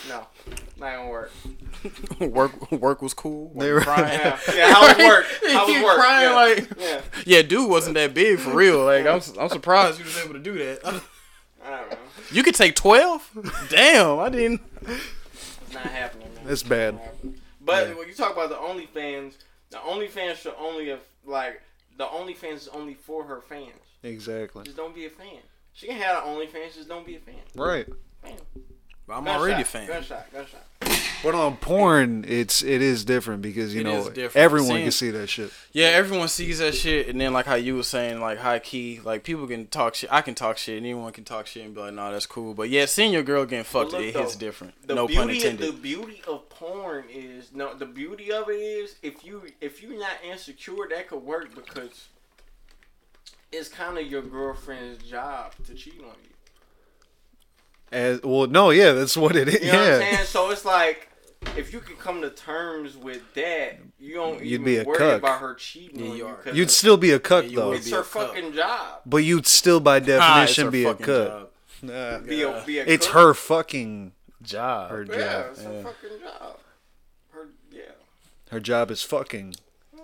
no. 0.08 0.26
Not 0.78 0.96
gonna 0.96 1.08
work. 1.08 1.30
work 2.20 2.72
work 2.72 3.02
was 3.02 3.14
cool. 3.14 3.52
They 3.54 3.66
They 3.66 3.72
were- 3.72 3.80
crying. 3.80 4.18
Yeah, 4.20 4.38
yeah. 4.54 4.72
How 4.72 4.88
it 4.88 4.98
work? 4.98 5.26
How 5.52 5.68
it 5.68 5.84
work? 5.84 5.96
crying 5.96 6.28
yeah. 6.28 6.34
like 6.34 6.70
yeah. 6.78 7.00
yeah, 7.26 7.42
dude 7.42 7.68
wasn't 7.70 7.94
that 7.94 8.14
big 8.14 8.38
for 8.38 8.54
real. 8.54 8.84
Like 8.84 9.06
I'm 9.06 9.20
I'm 9.38 9.48
surprised 9.48 9.98
you 9.98 10.04
was 10.04 10.18
able 10.18 10.34
to 10.34 10.40
do 10.40 10.54
that. 10.58 10.80
I 10.86 10.90
don't 11.70 11.90
know. 11.90 11.96
You 12.30 12.42
could 12.42 12.54
take 12.54 12.74
twelve. 12.74 13.28
Damn, 13.68 14.18
I 14.18 14.28
didn't. 14.28 14.60
It's 14.86 15.74
not 15.74 15.84
happening. 15.84 16.28
Man. 16.34 16.52
It's 16.52 16.62
bad. 16.62 16.98
But 17.60 17.88
Yeah. 17.88 17.94
when 17.94 18.08
you 18.08 18.14
talk 18.14 18.32
about 18.32 18.48
the 18.48 18.56
OnlyFans, 18.56 19.34
the 19.70 19.76
OnlyFans 19.78 20.36
should 20.36 20.54
only 20.58 20.88
have 20.88 21.00
like 21.24 21.62
the 21.98 22.04
OnlyFans 22.04 22.54
is 22.54 22.68
only 22.68 22.94
for 22.94 23.24
her 23.24 23.40
fans. 23.40 23.68
Exactly. 24.02 24.64
Just 24.64 24.76
don't 24.76 24.94
be 24.94 25.04
a 25.06 25.10
fan. 25.10 25.38
She 25.74 25.86
can 25.86 25.96
have 25.96 26.24
an 26.24 26.30
OnlyFans, 26.30 26.74
just 26.74 26.88
don't 26.88 27.06
be 27.06 27.16
a 27.16 27.20
fan. 27.20 27.34
Right. 27.54 27.86
Bam. 29.06 29.18
I'm 29.18 29.24
Gunshot, 29.24 29.40
already 29.40 29.62
a 29.62 29.64
fan. 29.64 29.86
Gunshot, 29.88 30.32
gunshot. 30.32 30.60
But 31.24 31.36
on 31.36 31.56
porn, 31.56 32.24
it's 32.26 32.62
it 32.62 32.82
is 32.82 33.04
different 33.04 33.42
because 33.42 33.72
you 33.74 33.82
It 33.82 33.84
know 33.84 34.08
different. 34.10 34.36
everyone 34.36 34.68
Seeing- 34.70 34.82
can 34.82 34.90
see 34.92 35.10
that 35.10 35.28
shit. 35.28 35.52
Yeah, 35.72 35.86
everyone 35.86 36.26
sees 36.28 36.58
that 36.58 36.74
shit, 36.74 37.06
and 37.08 37.20
then 37.20 37.32
like 37.32 37.46
how 37.46 37.54
you 37.54 37.76
were 37.76 37.84
saying, 37.84 38.20
like 38.20 38.38
high 38.38 38.58
key, 38.58 39.00
like 39.04 39.22
people 39.22 39.46
can 39.46 39.68
talk 39.68 39.94
shit. 39.94 40.12
I 40.12 40.20
can 40.20 40.34
talk 40.34 40.58
shit, 40.58 40.78
and 40.78 40.86
anyone 40.86 41.12
can 41.12 41.22
talk 41.22 41.46
shit 41.46 41.64
and 41.64 41.74
be 41.74 41.80
like, 41.80 41.94
"Nah, 41.94 42.10
that's 42.10 42.26
cool." 42.26 42.54
But 42.54 42.70
yeah, 42.70 42.86
seeing 42.86 43.12
your 43.12 43.22
girl 43.22 43.44
getting 43.44 43.64
fucked, 43.64 43.92
look, 43.92 44.02
it 44.02 44.16
hits 44.16 44.34
though, 44.34 44.40
different. 44.40 44.86
The 44.88 44.94
no 44.96 45.06
beauty 45.06 45.20
pun 45.20 45.30
intended. 45.30 45.68
the 45.68 45.72
beauty 45.80 46.22
of 46.26 46.48
porn 46.48 47.04
is 47.08 47.52
no 47.54 47.72
the 47.74 47.86
beauty 47.86 48.32
of 48.32 48.48
it 48.48 48.54
is 48.54 48.96
if 49.02 49.24
you 49.24 49.42
if 49.60 49.80
you're 49.80 49.98
not 49.98 50.16
insecure 50.28 50.88
that 50.90 51.06
could 51.08 51.22
work 51.22 51.54
because 51.54 52.08
it's 53.52 53.68
kind 53.68 53.96
of 53.98 54.06
your 54.06 54.22
girlfriend's 54.22 55.04
job 55.08 55.52
to 55.66 55.74
cheat 55.74 56.00
on 56.00 56.16
you. 56.24 56.30
As 57.92 58.20
well, 58.22 58.46
no, 58.46 58.70
yeah, 58.70 58.92
that's 58.92 59.16
what 59.16 59.36
it 59.36 59.48
is. 59.48 59.60
You 59.62 59.72
know 59.72 59.78
what 59.78 59.86
I'm 59.92 60.00
yeah. 60.00 60.10
saying? 60.16 60.26
So 60.26 60.50
it's 60.50 60.64
like 60.64 61.08
if 61.56 61.72
you 61.72 61.80
can 61.80 61.96
come 61.96 62.22
to 62.22 62.30
terms 62.30 62.96
with 62.96 63.20
that, 63.34 63.78
you 63.98 64.14
don't 64.14 64.38
You'd 64.42 64.52
even 64.60 64.64
be 64.64 64.76
a 64.78 64.84
worry 64.84 64.96
cuck. 64.98 65.18
about 65.18 65.40
her 65.40 65.54
cheating 65.54 65.98
Yeah, 66.00 66.04
on 66.06 66.10
you 66.12 66.16
you. 66.18 66.26
are. 66.26 66.34
'cause 66.36 66.56
You'd 66.56 66.70
still 66.70 66.96
be 66.96 67.10
a 67.10 67.18
cuck 67.18 67.44
Yeah, 67.48 67.56
though, 67.56 67.72
it's 67.72 67.90
her 67.90 67.98
a 67.98 68.02
cuck. 68.02 68.28
fucking 68.34 68.52
job. 68.54 69.00
but 69.04 69.18
you'd 69.18 69.46
still 69.46 69.80
by 69.80 69.96
Ah, 69.96 70.00
definition 70.00 70.64
her 70.66 70.70
be 70.70 70.84
a 70.84 70.88
fucking 70.88 71.06
cuck. 71.06 71.48
Nah, 71.82 72.18
Be 72.18 72.42
a, 72.42 72.62
be 72.64 72.78
a 72.78 72.84
it's 72.86 73.06
cook. 73.06 73.14
her 73.14 73.34
fucking 73.34 74.12
Job. 74.42 74.90
her 74.90 75.02
Yeah, 75.10 75.16
job. 75.18 75.46
it's 75.50 75.62
Yeah. 75.62 75.68
her 75.68 75.82
fucking 75.82 76.18
job. 76.20 76.58
Her 77.32 77.48
yeah. 77.72 77.80
Her 78.50 78.60
job 78.60 78.90
is 78.90 79.02
fucking. 79.02 79.54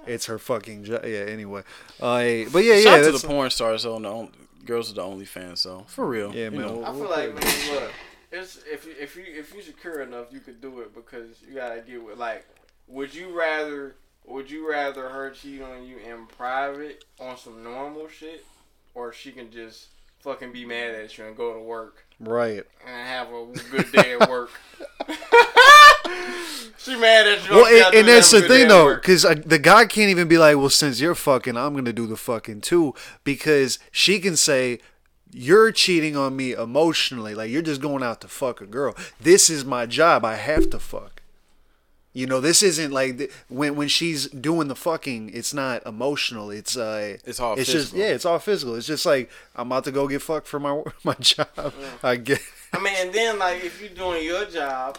It's 0.07 0.27
her 0.27 0.39
fucking 0.39 0.85
job. 0.85 1.05
Yeah. 1.05 1.21
Anyway, 1.21 1.63
uh, 2.01 2.51
but 2.53 2.65
yeah, 2.65 2.81
Shout 2.81 2.85
yeah. 2.85 3.07
out 3.09 3.13
to 3.13 3.19
the 3.19 3.27
porn 3.27 3.51
stars 3.51 3.87
on 3.87 4.03
the 4.03 4.11
on, 4.11 4.33
girls 4.69 4.91
are 4.93 4.95
the 4.95 5.03
only 5.03 5.25
fans. 5.25 5.61
So 5.63 5.85
for 5.89 6.07
real, 6.07 6.33
Yeah, 6.35 6.45
you 6.45 6.51
man. 6.53 6.61
know, 6.61 6.85
I 6.85 6.91
we'll- 6.91 7.01
feel 7.01 7.11
like 7.11 7.35
man, 7.35 7.75
look, 7.75 7.91
it's 8.31 8.59
if 8.71 8.85
you 8.87 8.95
if 9.01 9.17
you 9.17 9.25
if 9.27 9.53
you 9.55 9.63
secure 9.63 10.01
enough, 10.03 10.27
you 10.31 10.39
could 10.41 10.61
do 10.61 10.81
it 10.81 10.95
because 10.95 11.43
you 11.49 11.55
gotta 11.55 11.81
get 11.81 12.03
with 12.05 12.19
like. 12.19 12.47
Would 12.87 13.15
you 13.15 13.37
rather? 13.39 13.97
Would 14.25 14.51
you 14.51 14.69
rather 14.71 15.09
her 15.09 15.31
cheat 15.31 15.61
on 15.63 15.85
you 15.85 15.97
in 15.99 16.27
private 16.27 17.05
on 17.19 17.37
some 17.39 17.63
normal 17.63 18.09
shit, 18.09 18.45
or 18.95 19.13
she 19.13 19.33
can 19.33 19.51
just 19.51 19.89
fucking 20.21 20.53
be 20.53 20.65
mad 20.67 20.95
at 20.95 21.17
you 21.19 21.25
and 21.25 21.37
go 21.37 21.55
to 21.55 21.61
work 21.61 22.05
right. 22.21 22.65
and 22.87 23.07
have 23.09 23.29
a 23.29 23.47
good 23.71 23.93
day 23.93 24.17
at 24.21 24.29
work? 24.29 24.51
she 26.79 26.97
mad 26.97 27.27
at 27.27 27.45
you. 27.49 27.55
Well, 27.55 27.65
all 27.65 27.73
you 27.73 27.81
gotta 27.81 27.87
and, 27.89 27.97
and 27.97 28.09
that's 28.09 28.31
the 28.31 28.39
a 28.39 28.41
good 28.41 28.49
day 28.49 28.59
thing 28.61 28.69
though, 28.69 28.95
because 28.95 29.25
uh, 29.25 29.35
the 29.45 29.59
guy 29.59 29.87
can't 29.87 30.11
even 30.11 30.29
be 30.29 30.39
like, 30.39 30.57
"Well, 30.57 30.71
since 30.71 31.01
you're 31.01 31.15
fucking, 31.15 31.57
I'm 31.57 31.75
gonna 31.75 31.93
do 31.93 32.07
the 32.07 32.17
fucking 32.17 32.61
too," 32.63 32.95
because 33.25 33.79
she 33.91 34.19
can 34.21 34.37
say. 34.37 34.81
You're 35.31 35.73
cheating 35.73 36.17
on 36.17 36.37
me 36.37 36.55
emotionally. 36.55 37.35
Like, 37.35 37.51
you're 37.51 37.61
just 37.61 37.83
going 37.83 38.03
out 38.03 38.23
to 38.23 38.29
fuck 38.29 38.63
a 38.63 38.67
girl. 38.67 38.97
This 39.21 39.51
is 39.51 39.63
my 39.63 39.85
job. 39.85 40.25
I 40.25 40.37
have 40.37 40.71
to 40.71 40.79
fuck. 40.79 41.18
You 42.19 42.27
know, 42.27 42.41
this 42.41 42.65
isn't 42.65 42.91
like 42.91 43.19
th- 43.19 43.31
when 43.49 43.77
when 43.77 43.87
she's 43.87 44.29
doing 44.29 44.67
the 44.67 44.75
fucking. 44.75 45.31
It's 45.33 45.55
not 45.55 45.87
emotional. 45.87 46.51
It's 46.51 46.77
uh, 46.77 47.19
It's 47.25 47.39
all 47.39 47.53
It's 47.53 47.71
physical. 47.71 47.81
just 47.81 47.95
yeah, 47.95 48.15
it's 48.17 48.25
all 48.25 48.41
physical. 48.41 48.75
It's 48.75 48.89
just 48.89 49.07
like 49.07 49.31
I'm 49.55 49.69
about 49.69 49.85
to 49.85 49.93
go 49.93 50.09
get 50.09 50.21
fucked 50.23 50.49
for 50.49 50.59
my 50.59 50.83
my 51.05 51.15
job. 51.15 51.47
I 52.03 52.17
get. 52.17 52.41
I 52.73 52.81
mean, 52.81 52.95
and 52.99 53.13
then 53.13 53.39
like 53.39 53.65
if 53.65 53.81
you're 53.81 53.91
doing 53.91 54.25
your 54.25 54.45
job, 54.47 54.99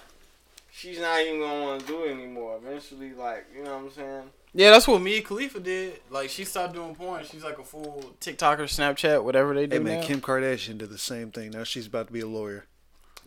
she's 0.71 0.99
not 0.99 1.19
even 1.21 1.41
gonna 1.41 1.61
want 1.61 1.81
to 1.81 1.87
do 1.87 2.03
it 2.05 2.11
anymore. 2.11 2.57
Eventually, 2.63 3.13
like 3.13 3.45
you 3.53 3.63
know 3.65 3.75
what 3.75 3.83
I'm 3.83 3.91
saying? 3.91 4.23
Yeah, 4.53 4.71
that's 4.71 4.87
what 4.87 5.01
Mia 5.01 5.21
Khalifa 5.21 5.59
did. 5.59 5.99
Like 6.09 6.29
she 6.29 6.45
stopped 6.45 6.73
doing 6.73 6.95
porn. 6.95 7.25
She's 7.29 7.43
like 7.43 7.59
a 7.59 7.63
full 7.63 8.13
TikToker, 8.21 8.61
Snapchat, 8.61 9.23
whatever 9.25 9.53
they 9.53 9.67
do 9.67 9.75
Hey 9.77 9.83
man, 9.83 9.99
now. 9.99 10.07
Kim 10.07 10.21
Kardashian 10.21 10.77
did 10.77 10.89
the 10.89 10.97
same 10.97 11.31
thing. 11.31 11.51
Now 11.51 11.63
she's 11.65 11.85
about 11.87 12.07
to 12.07 12.13
be 12.13 12.21
a 12.21 12.27
lawyer. 12.27 12.65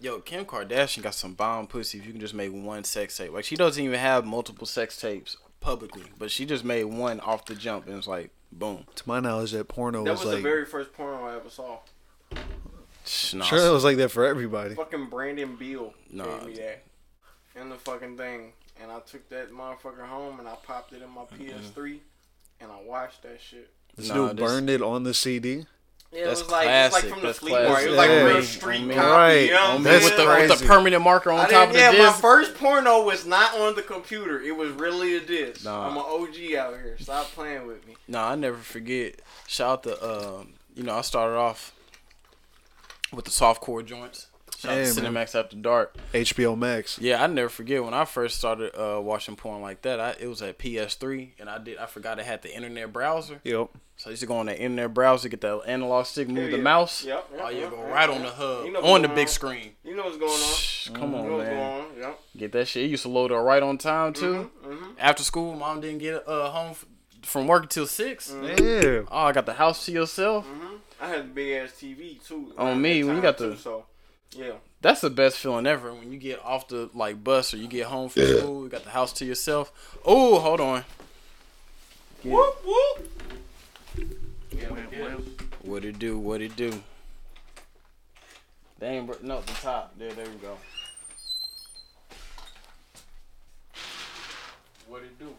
Yo, 0.03 0.19
Kim 0.19 0.45
Kardashian 0.45 1.01
got 1.01 1.15
some 1.15 1.35
bomb 1.35 1.69
pussy. 1.69 1.99
If 1.99 2.07
you 2.07 2.11
can 2.11 2.21
just 2.21 2.35
make 2.35 2.51
one 2.53 2.83
sex 2.83 3.17
tape, 3.17 3.33
like 3.33 3.45
she 3.45 3.55
doesn't 3.55 3.83
even 3.83 4.01
have 4.01 4.27
multiple 4.27 4.67
sex 4.67 5.01
tapes 5.01 5.37
publicly, 5.61 6.03
but 6.19 6.29
she 6.29 6.45
just 6.45 6.65
made 6.65 6.85
one 6.85 7.21
off 7.21 7.45
the 7.45 7.55
jump, 7.55 7.87
and 7.87 7.97
it's 7.97 8.09
like 8.09 8.31
boom. 8.51 8.85
To 8.97 9.03
my 9.07 9.21
knowledge, 9.21 9.53
that 9.53 9.69
porno 9.69 10.03
That 10.03 10.11
was, 10.11 10.21
was 10.21 10.29
like. 10.29 10.37
the 10.39 10.43
very 10.43 10.65
first 10.67 10.93
porno 10.93 11.25
I 11.25 11.37
ever 11.37 11.49
saw. 11.49 11.79
Shh, 13.07 13.35
nah, 13.35 13.45
sure, 13.45 13.61
that 13.61 13.71
was 13.73 13.85
like 13.85 13.97
that 13.99 14.11
for 14.11 14.25
everybody. 14.25 14.75
Fucking 14.75 15.07
Brandon 15.07 15.55
Beal 15.55 15.95
Nah, 16.11 16.25
gave 16.25 16.47
me 16.47 16.55
that. 16.55 16.85
And 17.55 17.71
the 17.71 17.77
fucking 17.77 18.17
thing. 18.17 18.55
And 18.83 18.91
I 18.91 18.99
took 19.01 19.29
that 19.29 19.53
motherfucker 19.53 20.07
home 20.07 20.41
and 20.41 20.49
I 20.49 20.57
popped 20.67 20.93
it 20.93 21.03
in 21.03 21.11
my 21.11 21.23
mm-hmm. 21.23 21.45
PS3 21.45 21.99
and 22.61 22.73
I 22.73 22.81
watched 22.83 23.23
that 23.23 23.41
shit. 23.41 23.71
This 23.97 24.09
Nah, 24.09 24.29
dude 24.29 24.39
this- 24.39 24.45
burned 24.45 24.71
it 24.71 24.83
on 24.83 25.05
the 25.05 25.15
CD. 25.15 25.67
Yeah, 26.13 26.27
That's 26.27 26.41
it 26.41 26.45
was 26.45 26.53
like 26.53 26.67
it 26.67 26.71
was 26.71 26.93
like 26.93 27.03
classic. 27.05 27.11
from 27.11 27.21
the 27.21 27.27
That's 27.29 27.39
flea 27.39 27.51
classic. 27.53 27.69
market. 27.71 27.87
It 27.87 27.89
was 27.89 27.97
like 27.97 28.09
Yeah. 28.11 28.23
real 28.25 28.37
On 28.37 28.43
street 28.43 28.83
me. 28.85 28.95
copy. 28.95 29.09
Right. 29.09 29.33
You 29.47 29.51
know 29.53 29.61
what 29.63 29.71
I'm 29.77 29.83
me. 29.83 29.91
with 29.93 30.17
the 30.17 30.27
with 30.27 30.59
the 30.61 30.67
permanent 30.67 31.03
marker 31.03 31.31
on 31.33 31.39
I 31.41 31.49
top 31.49 31.69
of 31.69 31.75
didn't, 31.75 31.93
the 31.93 31.99
yeah, 32.03 32.07
my 32.11 32.13
first 32.13 32.55
porno 32.55 33.03
was 33.03 33.25
not 33.25 33.55
on 33.59 33.75
the 33.77 33.83
computer. 33.83 34.39
It 34.41 34.55
was 34.55 34.71
really 34.73 35.17
a 35.17 35.21
disc. 35.21 35.65
Nah. 35.65 35.89
I'm 35.89 35.97
an 35.97 36.05
OG 36.07 36.55
out 36.55 36.75
here. 36.75 36.97
Stop 37.01 37.27
playing 37.33 37.67
with 37.67 37.87
me. 37.87 37.97
Nah, 38.09 38.31
I 38.31 38.35
never 38.35 38.59
forget. 38.59 39.21
Shout 39.47 39.71
out 39.71 39.83
to 39.85 40.39
um, 40.39 40.53
you 40.75 40.83
know, 40.83 40.97
I 40.97 41.01
started 41.01 41.37
off 41.37 41.73
with 43.13 43.25
the 43.25 43.31
softcore 43.31 43.85
joints. 43.85 44.27
Shout 44.63 44.73
out 44.73 44.79
Yeah, 44.87 44.93
to 44.93 45.03
man. 45.03 45.13
Cinemax 45.27 45.35
After 45.39 45.57
Dark. 45.57 45.97
HBO 46.15 46.57
Max. 46.57 46.99
Yeah, 47.01 47.23
I 47.23 47.27
never 47.27 47.49
forget 47.49 47.83
when 47.85 47.95
I 47.95 48.05
first 48.05 48.39
started 48.39 48.73
uh, 48.81 49.01
watching 49.01 49.35
porn 49.37 49.61
like 49.61 49.83
that. 49.83 49.99
I, 50.01 50.15
it 50.21 50.27
was 50.29 50.41
at 50.43 50.59
PS3, 50.59 51.31
and 51.41 51.51
I 51.51 51.59
did. 51.59 51.79
I 51.79 51.87
forgot 51.87 52.19
it 52.19 52.25
had 52.27 52.43
the 52.43 52.55
internet 52.55 52.93
browser, 52.93 53.41
Yep. 53.45 53.69
so 53.97 54.09
I 54.09 54.11
used 54.11 54.21
to 54.21 54.27
go 54.27 54.37
on 54.37 54.47
the 54.47 54.57
internet 54.57 54.95
browser, 54.95 55.29
get 55.29 55.41
the 55.41 55.57
analog 55.67 56.07
stick, 56.07 56.29
move 56.29 56.45
Yeah, 56.45 56.51
the 56.53 56.57
yeah. 56.59 56.63
mouse. 56.63 57.05
Yep, 57.05 57.29
yep, 57.33 57.41
oh 57.45 57.49
yeah, 57.49 57.59
yep, 57.61 57.71
go 57.71 57.77
yep, 57.79 57.91
right 57.93 58.09
yep. 58.09 58.17
on 58.19 58.23
the 58.25 58.31
hub, 58.31 58.65
You 58.67 58.73
know 58.73 58.83
on 58.85 59.03
the 59.03 59.09
big 59.09 59.27
on. 59.27 59.29
screen. 59.29 59.71
You 59.85 59.97
know 59.97 60.05
what's 60.05 60.17
going 60.19 60.31
on. 60.31 60.55
Shh, 60.55 60.89
Come 60.91 60.97
You 60.97 61.09
know 61.09 61.17
on, 61.25 61.33
what's 61.39 61.49
going 61.49 61.57
man. 61.59 61.81
on. 61.81 61.87
Yep. 61.99 62.21
Get 62.37 62.53
that 62.53 62.69
shit. 62.69 62.85
It 62.85 62.89
used 62.91 63.03
to 63.03 63.09
load 63.09 63.33
up 63.33 63.43
right 63.45 63.63
on 63.63 63.79
time 63.79 64.13
too. 64.13 64.51
Mm-hmm. 64.65 64.85
After 64.99 65.23
school, 65.25 65.55
mom 65.55 65.81
didn't 65.81 65.99
get 65.99 66.27
uh, 66.29 66.51
home 66.51 66.75
from 67.23 67.47
work 67.47 67.65
until 67.65 67.87
6 67.87 68.31
Mm-hmm. 68.31 68.65
Yeah. 68.65 69.03
Oh, 69.11 69.19
I 69.27 69.33
got 69.33 69.47
the 69.47 69.53
house 69.55 69.87
to 69.87 69.93
yourself. 69.93 70.47
I 71.01 71.09
had 71.09 71.21
a 71.21 71.25
big 71.25 71.53
ass 71.63 71.73
TV 71.73 72.25
too. 72.25 72.53
On 72.57 72.81
me, 72.81 73.03
when 73.03 73.17
you 73.17 73.23
got 73.23 73.39
the- 73.39 73.53
too, 73.53 73.57
so 73.57 73.87
yeah. 74.33 74.53
That's 74.81 75.01
the 75.01 75.11
best 75.11 75.39
feeling 75.39 75.67
ever 75.67 75.93
when 75.95 76.13
you 76.13 76.19
get 76.19 76.41
off 76.45 76.69
the 76.69 76.91
like 76.95 77.23
bus 77.23 77.55
or 77.55 77.59
you 77.59 77.69
get 77.69 77.87
home 77.87 78.09
from 78.09 78.27
school. 78.27 78.63
You 78.65 78.69
got 78.69 78.85
the 78.85 78.91
house 78.91 79.13
to 79.15 79.25
yourself. 79.25 79.73
Oh, 80.05 80.39
hold 80.41 80.61
on. 80.61 80.85
Whoop 82.25 82.65
whoop. 82.65 83.09
Yeah, 84.51 84.71
we 84.73 84.97
did. 84.97 85.43
What 85.63 85.85
it 85.85 85.99
do? 85.99 86.19
What 86.19 86.41
it 86.41 86.57
do? 86.57 86.83
They 88.79 88.89
ain't 88.89 89.07
br- 89.07 89.15
no 89.23 89.41
the 89.41 89.53
top. 89.53 89.97
There, 89.99 90.13
there 90.13 90.27
we 90.27 90.37
go. 90.37 90.57
What 94.89 95.03
it 95.03 95.19
do? 95.19 95.35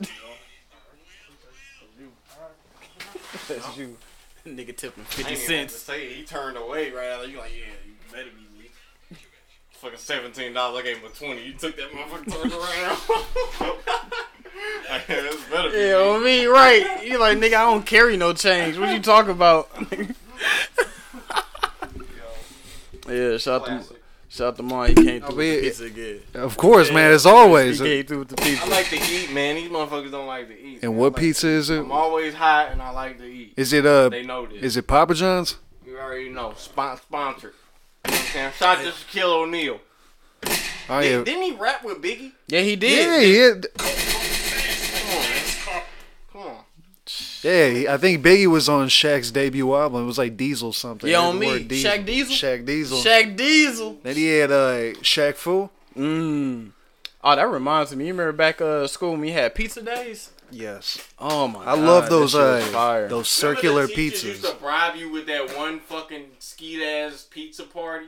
That's 3.48 3.76
you. 3.76 3.96
Nigga 4.56 4.76
tipped 4.76 4.96
him 4.96 5.04
fifty 5.04 5.32
ain't 5.32 5.42
even 5.42 5.66
to 5.68 5.68
cents. 5.68 5.74
say. 5.74 6.12
He 6.14 6.22
turned 6.24 6.56
away 6.56 6.90
right 6.90 7.06
after. 7.06 7.28
You 7.28 7.38
like, 7.38 7.52
yeah, 7.52 7.64
you 7.86 7.92
better 8.10 8.30
be 8.30 8.62
me. 8.62 8.70
Fucking 9.72 9.98
seventeen 9.98 10.52
dollars. 10.54 10.80
I 10.80 10.82
gave 10.84 10.98
him 10.98 11.10
a 11.10 11.14
twenty. 11.14 11.44
You 11.46 11.52
took 11.54 11.76
that 11.76 11.90
motherfucker 11.92 12.32
turned 12.32 12.52
around. 12.52 13.74
Like, 14.90 15.06
yeah, 15.08 15.20
this 15.20 15.44
better 15.50 15.70
be 15.70 15.76
Yeah, 15.78 16.18
me, 16.18 16.46
right? 16.46 17.04
You 17.06 17.18
like 17.18 17.38
nigga? 17.38 17.54
I 17.54 17.70
don't 17.70 17.86
carry 17.86 18.16
no 18.16 18.32
change. 18.32 18.76
What 18.76 18.90
you 18.90 19.00
talking 19.00 19.30
about? 19.30 19.68
yeah, 23.08 23.36
shout 23.36 23.68
out 23.68 23.82
to. 23.82 23.97
Shout 24.28 24.48
out 24.48 24.56
to 24.56 24.62
mine. 24.62 24.88
He 24.90 24.94
came 24.94 25.20
through 25.20 25.28
I 25.28 25.28
with 25.28 25.36
mean, 25.38 25.54
the 25.56 25.60
pizza 25.62 25.84
again. 25.84 26.20
Of 26.34 26.56
course, 26.56 26.90
man. 26.92 27.10
As 27.12 27.26
always. 27.26 27.78
He 27.78 27.84
came 27.84 28.06
through 28.06 28.18
with 28.20 28.28
the 28.28 28.36
pizza. 28.36 28.64
I 28.64 28.68
like 28.68 28.88
to 28.90 28.96
eat, 28.96 29.32
man. 29.32 29.56
These 29.56 29.70
motherfuckers 29.70 30.10
don't 30.10 30.26
like 30.26 30.48
to 30.48 30.58
eat. 30.60 30.80
And 30.82 30.92
man. 30.92 30.96
what 30.96 31.12
like- 31.14 31.20
pizza 31.22 31.48
is 31.48 31.70
it? 31.70 31.80
I'm 31.80 31.92
always 31.92 32.34
hot 32.34 32.70
and 32.72 32.80
I 32.82 32.90
like 32.90 33.18
to 33.18 33.24
eat. 33.24 33.54
Is 33.56 33.72
it 33.72 33.84
uh? 33.86 34.08
They 34.08 34.24
know 34.24 34.46
this. 34.46 34.62
Is 34.62 34.76
it 34.76 34.86
Papa 34.86 35.14
John's? 35.14 35.56
You 35.86 35.98
already 35.98 36.28
know. 36.28 36.54
Spon- 36.56 36.96
sponsored. 36.98 37.54
You 38.06 38.12
know 38.12 38.16
what 38.16 38.20
I'm 38.20 38.26
saying? 38.32 38.52
Shout 38.58 38.78
out 38.78 38.84
to 38.84 38.90
Shaquille 38.90 39.42
O'Neal. 39.42 39.80
Oh 40.90 41.00
Did, 41.02 41.10
yeah. 41.10 41.24
Didn't 41.24 41.42
he 41.42 41.52
rap 41.52 41.84
with 41.84 42.00
Biggie? 42.02 42.32
yeah, 42.46 42.60
he 42.60 42.76
did. 42.76 43.60
yeah, 43.60 43.60
Come 43.76 43.90
on, 45.10 45.22
man. 45.22 45.82
Come 46.32 46.42
on. 46.42 46.64
Yeah. 47.42 47.94
I 47.94 47.96
think 47.98 48.22
Biggie 48.24 48.46
was 48.46 48.68
on 48.68 48.88
Shaq's 48.88 49.30
debut 49.30 49.74
album. 49.74 50.02
It 50.04 50.06
was 50.06 50.18
like 50.18 50.36
Diesel 50.36 50.72
something. 50.72 51.08
Yeah, 51.10 51.20
The 51.20 51.26
on 51.26 51.38
me. 51.38 51.46
word 51.46 51.68
Shaq 51.68 52.04
Diesel? 52.06 52.34
Shaq 52.34 52.64
Diesel. 52.66 52.98
Shaq 52.98 53.36
Diesel. 53.36 53.98
Then 54.02 54.16
he 54.16 54.26
had 54.38 54.50
uh 54.52 54.94
Shaq 55.02 55.34
Fu. 55.34 55.70
Mmm. 55.96 56.70
Oh, 57.24 57.34
that 57.36 57.48
reminds 57.48 57.94
me. 57.96 58.06
You 58.06 58.12
remember 58.12 58.32
back 58.32 58.60
uh 58.60 58.86
school 58.86 59.12
when 59.12 59.20
we 59.20 59.32
had 59.32 59.54
pizza 59.54 59.82
days? 59.82 60.30
Yes. 60.50 61.06
Oh 61.18 61.46
my 61.48 61.60
I 61.60 61.64
god. 61.76 61.78
love 61.80 62.08
those 62.08 62.30
shit 62.32 62.40
uh 62.40 62.60
fire. 62.60 63.08
those 63.08 63.28
circular 63.28 63.82
Remember 63.82 63.94
the 63.96 64.10
teachers 64.10 64.24
used 64.24 64.44
pizzas. 64.44 64.50
to 64.50 64.56
bribe 64.56 64.96
you 64.96 65.10
with 65.12 65.26
that 65.26 65.54
one 65.56 65.80
fucking 65.80 66.24
skeet 66.38 66.82
ass 66.82 67.26
pizza 67.30 67.64
party. 67.64 68.06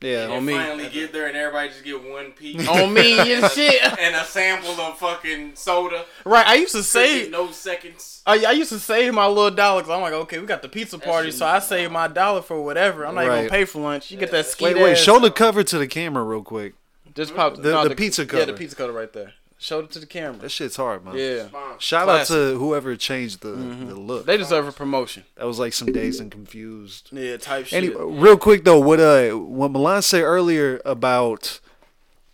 Yeah. 0.00 0.26
On 0.26 0.30
and 0.38 0.46
me. 0.46 0.52
finally 0.52 0.88
get 0.90 1.12
there 1.12 1.26
and 1.26 1.36
everybody 1.36 1.70
just 1.70 1.82
get 1.84 2.00
one 2.08 2.30
piece. 2.32 2.68
on 2.68 2.92
me 2.94 3.18
and 3.34 3.50
shit. 3.52 3.82
and 3.98 4.14
a 4.14 4.24
sample 4.24 4.80
of 4.80 4.96
fucking 4.98 5.56
soda. 5.56 6.04
Right. 6.24 6.46
I 6.46 6.54
used 6.54 6.72
to 6.76 6.84
Save 6.84 7.22
save. 7.24 7.30
no 7.32 7.50
seconds. 7.50 8.22
I, 8.24 8.44
I 8.44 8.50
used 8.52 8.70
to 8.70 8.78
save 8.78 9.12
my 9.14 9.26
little 9.26 9.50
dollar 9.50 9.80
because 9.82 9.94
I'm 9.96 10.00
like, 10.02 10.12
okay, 10.12 10.38
we 10.38 10.46
got 10.46 10.62
the 10.62 10.68
pizza 10.68 10.98
party, 10.98 11.30
so 11.32 11.46
I 11.46 11.58
save 11.58 11.90
my 11.90 12.06
dollar 12.06 12.42
for 12.42 12.62
whatever. 12.62 13.06
I'm 13.06 13.14
not 13.16 13.24
even 13.24 13.36
gonna 13.38 13.48
pay 13.50 13.64
for 13.64 13.80
lunch. 13.80 14.10
You 14.12 14.18
get 14.18 14.30
that 14.30 14.46
ski. 14.46 14.66
Wait, 14.66 14.76
wait. 14.76 14.98
Show 14.98 15.18
the 15.18 15.30
cover 15.32 15.64
to 15.64 15.78
the 15.78 15.88
camera 15.88 16.22
real 16.22 16.42
quick. 16.42 16.74
Just 17.14 17.34
pop 17.34 17.56
The- 17.56 17.88
the 17.88 17.96
pizza 17.96 18.24
cutter. 18.24 18.38
Yeah, 18.38 18.44
the 18.44 18.52
pizza 18.52 18.76
cover 18.76 18.92
right 18.92 19.12
there. 19.12 19.32
Show 19.60 19.80
it 19.80 19.90
to 19.90 19.98
the 19.98 20.06
camera. 20.06 20.38
That 20.42 20.50
shit's 20.50 20.76
hard, 20.76 21.04
man. 21.04 21.16
Yeah. 21.16 21.48
Shout 21.78 22.04
Classic. 22.04 22.34
out 22.36 22.38
to 22.38 22.58
whoever 22.58 22.94
changed 22.94 23.40
the 23.40 23.48
the 23.50 23.96
look. 23.96 24.24
They 24.24 24.36
deserve 24.36 24.68
a 24.68 24.72
promotion. 24.72 25.24
That 25.34 25.46
was 25.46 25.58
like 25.58 25.72
some 25.72 25.90
Dazed 25.90 26.20
and 26.20 26.30
Confused. 26.30 27.08
Yeah, 27.10 27.36
type 27.38 27.66
shit. 27.66 27.76
Anyway, 27.84 27.96
real 28.20 28.36
quick 28.36 28.62
though, 28.64 28.78
what 28.78 29.00
uh, 29.00 29.30
what 29.30 29.72
Milan 29.72 30.02
said 30.02 30.22
earlier 30.22 30.80
about 30.84 31.58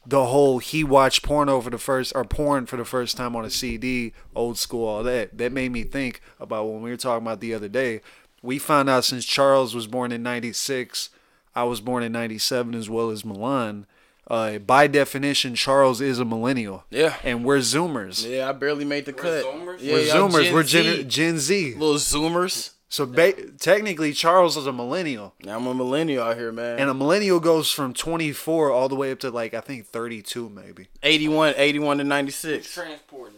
the 0.07 0.27
whole 0.27 0.59
he 0.59 0.85
watched 0.85 1.23
porn 1.23 1.49
over 1.49 1.71
the 1.71 1.79
first 1.79 2.13
or 2.15 2.25
porn 2.25 2.67
for 2.67 2.77
the 2.77 2.85
first 2.85 3.17
time 3.17 3.35
on 3.35 3.47
a 3.47 3.51
CD, 3.51 4.13
old 4.35 4.59
school, 4.59 4.87
all 4.87 5.03
that. 5.03 5.39
That 5.39 5.51
made 5.51 5.73
me 5.73 5.83
think 5.83 6.21
about 6.39 6.67
when 6.67 6.83
we 6.83 6.91
were 6.91 6.97
talking 6.99 7.27
about 7.27 7.41
the 7.41 7.55
other 7.55 7.69
day. 7.69 8.03
We 8.43 8.59
found 8.59 8.91
out 8.91 9.05
since 9.07 9.25
Charles 9.25 9.75
was 9.75 9.87
born 9.87 10.13
in 10.13 10.23
'96, 10.23 11.09
I 11.55 11.65
was 11.65 11.81
born 11.81 12.03
in 12.03 12.13
'97 12.13 12.75
as 12.75 12.91
well 12.91 13.09
as 13.09 13.25
Milan. 13.25 13.87
Uh, 14.27 14.59
by 14.59 14.87
definition, 14.87 15.55
Charles 15.55 16.01
is 16.01 16.19
a 16.19 16.25
millennial. 16.25 16.85
Yeah. 16.91 17.17
and 17.23 17.45
we're 17.45 17.59
Zoomers. 17.59 18.29
Yeah, 18.29 18.49
I 18.49 18.53
barely 18.53 18.85
made 18.85 19.05
the 19.05 19.13
cut. 19.13 19.45
Zoomers? 19.45 19.79
Yeah, 19.81 19.93
we're 19.95 20.01
y'all 20.07 20.29
Zoomers. 20.31 20.45
Gen 20.45 20.55
we're 20.55 20.63
Z. 20.65 20.83
Gen, 21.03 21.09
Gen 21.11 21.39
Z. 21.39 21.75
little 21.75 21.95
Zoomers. 21.97 22.71
So 22.89 23.05
ba- 23.07 23.33
technically, 23.59 24.13
Charles 24.13 24.57
is 24.57 24.67
a 24.67 24.73
millennial. 24.73 25.35
Now 25.43 25.57
I'm 25.57 25.67
a 25.67 25.75
millennial 25.75 26.23
out 26.25 26.37
here, 26.37 26.53
man. 26.53 26.79
And 26.79 26.89
a 26.89 26.95
millennial 26.95 27.41
goes 27.41 27.71
from 27.71 27.93
24 27.93 28.71
all 28.71 28.89
the 28.89 28.95
way 28.95 29.11
up 29.11 29.19
to 29.21 29.31
like 29.31 29.53
I 29.53 29.61
think 29.61 29.87
32 29.87 30.49
maybe. 30.49 30.89
81, 31.03 31.55
81 31.57 31.99
to 31.99 32.05
96. 32.05 32.73
transporting. 32.73 33.37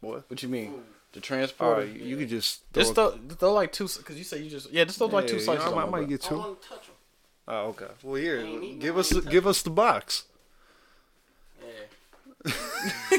What? 0.00 0.30
What 0.30 0.42
you 0.42 0.48
mean? 0.48 0.72
The 1.12 1.18
All 1.18 1.22
transporter. 1.22 1.80
right, 1.80 1.88
you 2.00 2.16
could 2.16 2.28
just 2.28 2.62
throw 2.72 2.82
Just 2.82 2.92
a- 2.92 2.94
throw, 2.94 3.10
throw 3.38 3.52
like 3.54 3.72
two, 3.72 3.88
because 3.88 4.16
you 4.16 4.24
say 4.24 4.38
you 4.42 4.50
just, 4.50 4.70
yeah, 4.70 4.84
just 4.84 4.98
throw 4.98 5.08
like 5.08 5.26
two 5.26 5.36
Yeah, 5.38 5.42
slices. 5.42 5.64
you 5.64 5.70
know, 5.72 5.78
I, 5.78 5.82
on 5.84 5.90
might- 5.90 5.98
I 5.98 6.00
might 6.02 6.06
bro. 6.08 6.16
get 6.16 6.24
I 6.26 6.28
two. 6.28 6.56
Oh, 7.50 7.68
okay. 7.68 7.86
Well, 8.02 8.16
here, 8.16 8.42
give 8.78 8.94
no 8.94 9.00
us 9.00 9.10
any 9.10 9.22
give 9.22 9.46
us 9.46 9.62
the 9.62 9.70
box. 9.70 10.24
Yeah. 12.44 12.52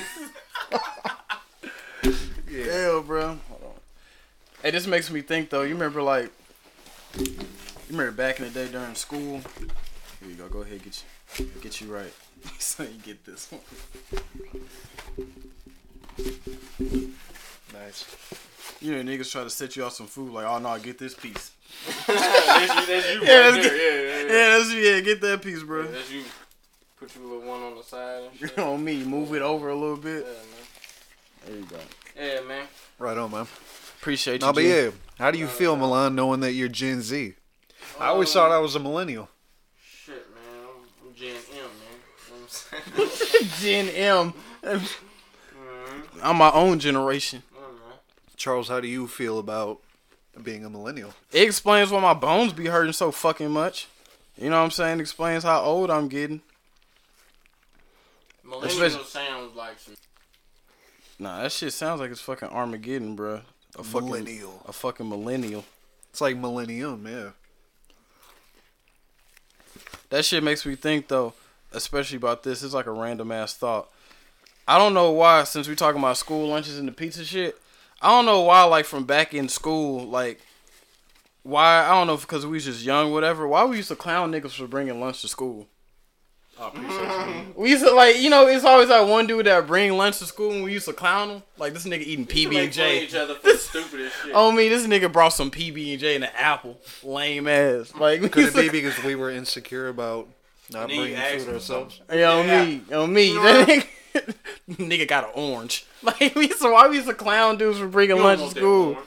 Hell, 2.63 3.01
bro. 3.01 3.39
Hold 3.50 3.63
on. 3.63 3.71
Hey, 4.62 4.69
this 4.69 4.86
makes 4.86 5.09
me 5.09 5.21
think 5.21 5.50
though. 5.50 5.63
You 5.63 5.74
remember 5.74 6.03
like, 6.03 6.31
you 7.17 7.36
remember 7.89 8.12
back 8.12 8.39
in 8.39 8.45
the 8.45 8.51
day 8.51 8.67
during 8.71 8.93
school. 8.93 9.41
Here 10.19 10.29
you 10.29 10.36
go. 10.36 10.48
Go 10.48 10.62
ahead, 10.62 10.83
get 10.83 11.03
you, 11.38 11.45
get 11.62 11.81
you 11.81 11.88
right. 11.91 12.13
so 12.59 12.83
you 12.83 13.00
get 13.03 13.25
this 13.25 13.51
one. 13.51 13.62
Nice. 17.74 18.05
You 18.79 18.95
know, 18.95 19.12
niggas 19.12 19.31
try 19.31 19.43
to 19.43 19.50
set 19.50 19.75
you 19.75 19.86
off 19.86 19.93
some 19.93 20.07
food 20.07 20.31
like, 20.33 20.45
oh 20.45 20.59
no, 20.59 20.69
I 20.69 20.79
get 20.79 21.00
this 21.00 21.15
piece. 21.15 21.51
That's 22.08 22.10
you, 22.76 22.86
that's 22.96 23.14
you 23.14 23.22
Yeah, 23.24 23.38
right 23.40 23.52
that's 23.52 23.68
there. 23.70 23.76
Yeah, 23.78 24.02
yeah, 24.02 24.28
yeah. 24.28 24.34
Yeah, 24.52 24.58
that's 24.58 24.74
yeah, 24.74 25.00
get 25.02 25.22
that 25.22 25.42
piece, 25.42 25.64
bro. 25.64 25.84
Yeah, 25.84 25.92
That's 25.92 26.12
you. 26.12 26.24
Put 27.00 27.16
you 27.16 27.22
a 27.24 27.28
little 27.34 27.50
one 27.50 27.62
on 27.64 27.76
the 27.78 27.84
side 27.84 28.24
and 28.30 28.40
shit. 28.50 28.58
on 28.60 28.84
me, 28.84 29.04
move 29.04 29.34
it 29.34 29.42
over 29.42 29.70
a 29.70 29.76
little 29.76 29.98
Yeah, 29.98 30.04
bit. 30.04 30.26
man. 30.26 30.36
There 31.46 31.56
you 31.56 31.66
go. 31.66 31.78
Yeah, 32.20 32.42
man. 32.48 32.68
Right 32.98 33.18
on, 33.18 33.32
man. 33.32 33.48
Appreciate 34.00 34.42
you. 34.42 34.48
No, 34.48 34.54
but 34.54 34.62
G. 34.62 34.70
yeah, 34.70 34.90
how 35.18 35.32
do 35.32 35.38
you 35.38 35.48
feel, 35.48 35.76
Milan, 35.76 36.16
knowing 36.16 36.42
that 36.42 36.54
you're 36.54 36.68
Gen 36.68 37.02
Z? 37.02 37.36
I 38.00 38.08
always 38.08 38.32
thought 38.32 38.52
I 38.52 38.60
was 38.60 38.76
a 38.76 38.80
millennial. 38.80 39.30
Shit, 39.82 40.26
man. 40.36 40.66
I'm, 41.04 41.08
I'm 41.10 41.14
Gen 41.16 41.36
M, 41.36 41.56
man. 41.56 41.70
You 42.28 42.34
know 42.34 43.04
what 43.04 43.04
I'm 43.04 43.10
saying? 43.10 43.50
Gen 43.90 43.96
M. 43.96 44.34
mm-hmm. 44.64 46.20
I'm 46.22 46.36
my 46.38 46.52
own 46.52 46.80
generation. 46.80 47.44
I 47.58 47.62
don't. 47.62 47.78
Charles, 48.38 48.68
how 48.68 48.80
do 48.80 48.88
you 48.88 49.08
feel 49.08 49.40
about 49.40 49.80
being 50.43 50.65
a 50.65 50.69
millennial? 50.69 51.13
It 51.31 51.41
explains 51.43 51.91
why 51.91 52.00
my 52.01 52.13
bones 52.13 52.53
be 52.53 52.65
hurting 52.67 52.93
so 52.93 53.12
fucking 53.12 53.50
much. 53.51 53.88
You 54.38 54.50
know 54.50 54.58
what 54.58 54.65
I'm 54.65 54.72
saying? 54.72 55.00
It 55.00 55.01
explains 55.01 55.43
how 55.43 55.62
old 55.62 55.89
I'm 55.91 56.08
getting. 56.08 56.41
Millennial 58.43 58.84
Especially- 58.84 59.05
sounds 59.05 59.55
like 59.55 59.79
some. 59.79 59.96
Nah, 61.19 61.43
that 61.43 61.51
shit 61.51 61.74
sounds 61.74 62.00
like 62.00 62.12
it's 62.12 62.22
fucking 62.22 62.48
Armageddon, 62.50 63.15
bruh. 63.17 63.41
A 63.77 63.84
fucking 63.84 64.08
Millennial. 64.08 64.62
A 64.67 64.74
fucking 64.74 65.08
millennial. 65.08 65.65
It's 66.10 66.22
like 66.22 66.36
millennium, 66.38 67.05
yeah. 67.08 67.29
That 70.10 70.25
shit 70.25 70.43
makes 70.43 70.65
me 70.65 70.75
think 70.75 71.08
though, 71.08 71.34
especially 71.72 72.17
about 72.17 72.43
this. 72.43 72.63
It's 72.63 72.74
like 72.74 72.88
a 72.88 72.91
random 72.91 73.31
ass 73.31 73.53
thought. 73.53 73.89
I 74.67 74.77
don't 74.77 74.93
know 74.93 75.12
why, 75.12 75.43
since 75.43 75.67
we 75.67 75.75
talking 75.75 76.00
about 76.00 76.17
school 76.17 76.48
lunches 76.48 76.79
and 76.79 76.88
the 76.88 76.91
pizza 76.91 77.24
shit. 77.25 77.60
I 78.01 78.10
don't 78.10 78.25
know 78.25 78.41
why, 78.41 78.63
like 78.63 78.86
from 78.86 79.06
back 79.06 79.34
in 79.34 79.50
school, 79.50 80.06
like 80.08 80.39
why 81.44 81.86
I 81.86 81.89
don't 81.91 82.08
know 82.08 82.18
because 82.18 82.46
we 82.46 82.53
was 82.53 82.65
just 82.65 82.84
young, 82.84 83.12
whatever. 83.12 83.48
Why 83.48 83.65
we 83.65 83.77
used 83.77 83.89
to 83.89 83.96
clown 83.96 84.32
niggas 84.32 84.51
for 84.51 84.68
bringing 84.68 85.00
lunch 85.01 85.22
to 85.22 85.27
school. 85.27 85.68
I 86.62 86.68
appreciate 86.68 87.46
you. 87.48 87.53
We 87.56 87.70
used 87.70 87.86
to 87.86 87.91
like, 87.91 88.18
you 88.20 88.29
know, 88.29 88.48
it's 88.48 88.65
always 88.65 88.89
that 88.89 89.08
one 89.08 89.27
dude 89.27 89.46
that 89.46 89.65
bring 89.65 89.94
lunch 89.98 90.20
to 90.20 90.25
school, 90.25 90.51
and 90.51 90.63
we 90.63 90.74
used 90.74 90.86
to 90.88 90.94
clown 90.94 91.29
him. 91.29 91.44
Like 91.58 91.74
this 91.74 91.86
nigga 91.86 92.01
eating 92.01 92.25
PB 92.25 92.63
and 92.63 92.72
J. 92.74 93.03
each 93.03 93.15
other 93.15 93.36
for 93.36 93.48
the 93.51 93.58
shit. 94.24 94.32
Oh 94.34 94.51
me, 94.51 94.68
this 94.70 94.86
nigga 94.86 95.12
brought 95.12 95.29
some 95.29 95.50
PB 95.51 95.91
and 95.91 96.00
J 96.00 96.15
and 96.15 96.24
an 96.25 96.32
apple. 96.36 96.77
Lame 97.03 97.48
ass. 97.48 97.94
Like 97.96 98.20
Could 98.32 98.44
used 98.44 98.58
it 98.58 98.65
to- 98.65 98.72
be 98.72 98.82
because 98.82 99.01
we 99.03 99.15
were 99.15 99.29
insecure 99.32 99.88
about 99.88 100.27
not 100.70 100.89
And 100.91 101.00
bringing 101.00 101.15
food 101.18 101.48
him 101.48 101.53
ourselves? 101.56 102.01
Yo, 102.12 102.15
Yeah. 102.44 102.65
me, 102.65 102.82
yo, 102.89 103.08
me. 103.08 103.84
You 104.13 104.22
That 104.22 104.28
know 104.80 104.86
nigga, 104.86 105.00
nigga 105.01 105.08
got 105.08 105.24
an 105.25 105.32
orange. 105.36 105.86
Like 106.04 106.34
we 106.36 106.48
used 106.48 106.62
to, 106.62 106.72
why 106.72 106.88
we 106.88 106.96
used 106.96 107.08
to 107.08 107.13
clown 107.13 107.58
dudes 107.58 107.80
for 107.80 107.88
bringing 107.88 108.18
You 108.18 108.24
lunch 108.24 108.42
to 108.42 108.50
school? 108.51 108.94
there, 108.94 109.01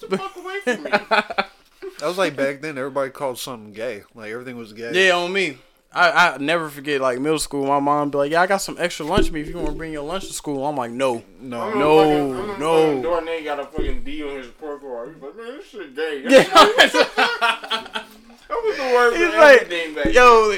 Get 0.00 0.10
the 0.10 0.18
fuck 0.18 0.36
away 0.36 0.60
from 0.60 0.82
me. 0.84 0.90
That 2.00 2.06
was 2.06 2.18
like 2.18 2.36
back 2.36 2.60
then. 2.60 2.78
Everybody 2.78 3.10
called 3.10 3.38
something 3.38 3.72
gay. 3.72 4.02
Like 4.14 4.30
everything 4.30 4.56
was 4.56 4.72
gay. 4.72 5.06
Yeah, 5.08 5.16
on 5.16 5.32
me. 5.32 5.58
I, 5.92 6.34
I 6.34 6.38
never 6.38 6.68
forget 6.68 7.00
like 7.00 7.18
middle 7.18 7.38
school. 7.40 7.66
My 7.66 7.80
mom 7.80 8.10
be 8.10 8.18
like, 8.18 8.30
"Yeah, 8.30 8.42
I 8.42 8.46
got 8.46 8.58
some 8.58 8.76
extra 8.78 9.04
lunch 9.06 9.32
meat 9.32 9.40
if 9.40 9.48
you 9.48 9.56
want 9.56 9.68
to 9.70 9.72
bring 9.74 9.92
your 9.92 10.04
lunch 10.04 10.26
to 10.28 10.32
school." 10.34 10.64
I'm 10.66 10.76
like, 10.76 10.90
"No, 10.92 11.24
No. 11.40 11.60
I'm 11.62 11.78
No, 11.78 12.34
fucking- 12.34 12.60
no. 12.60 12.86
fucking 12.86 13.02
Door 13.02 13.20
nigga 13.22 13.44
got 13.44 13.58
a 13.60 13.64
fucking 13.64 14.04
D 14.04 14.22
on 14.22 14.36
his 14.36 14.46
report 14.48 14.80
card. 14.82 15.14
He's 15.14 15.22
like, 15.22 15.36
man, 15.36 15.46
this 15.56 15.66
shit 15.66 15.96
gay. 15.96 16.22
Yeah. 16.28 16.42
that 17.48 18.04
was 18.50 18.76
the 18.76 18.82
word 18.82 19.12
for 19.12 19.18
He's 19.18 19.34
like, 19.34 19.62
everything 19.62 19.94
back 19.94 20.12
yo, 20.12 20.56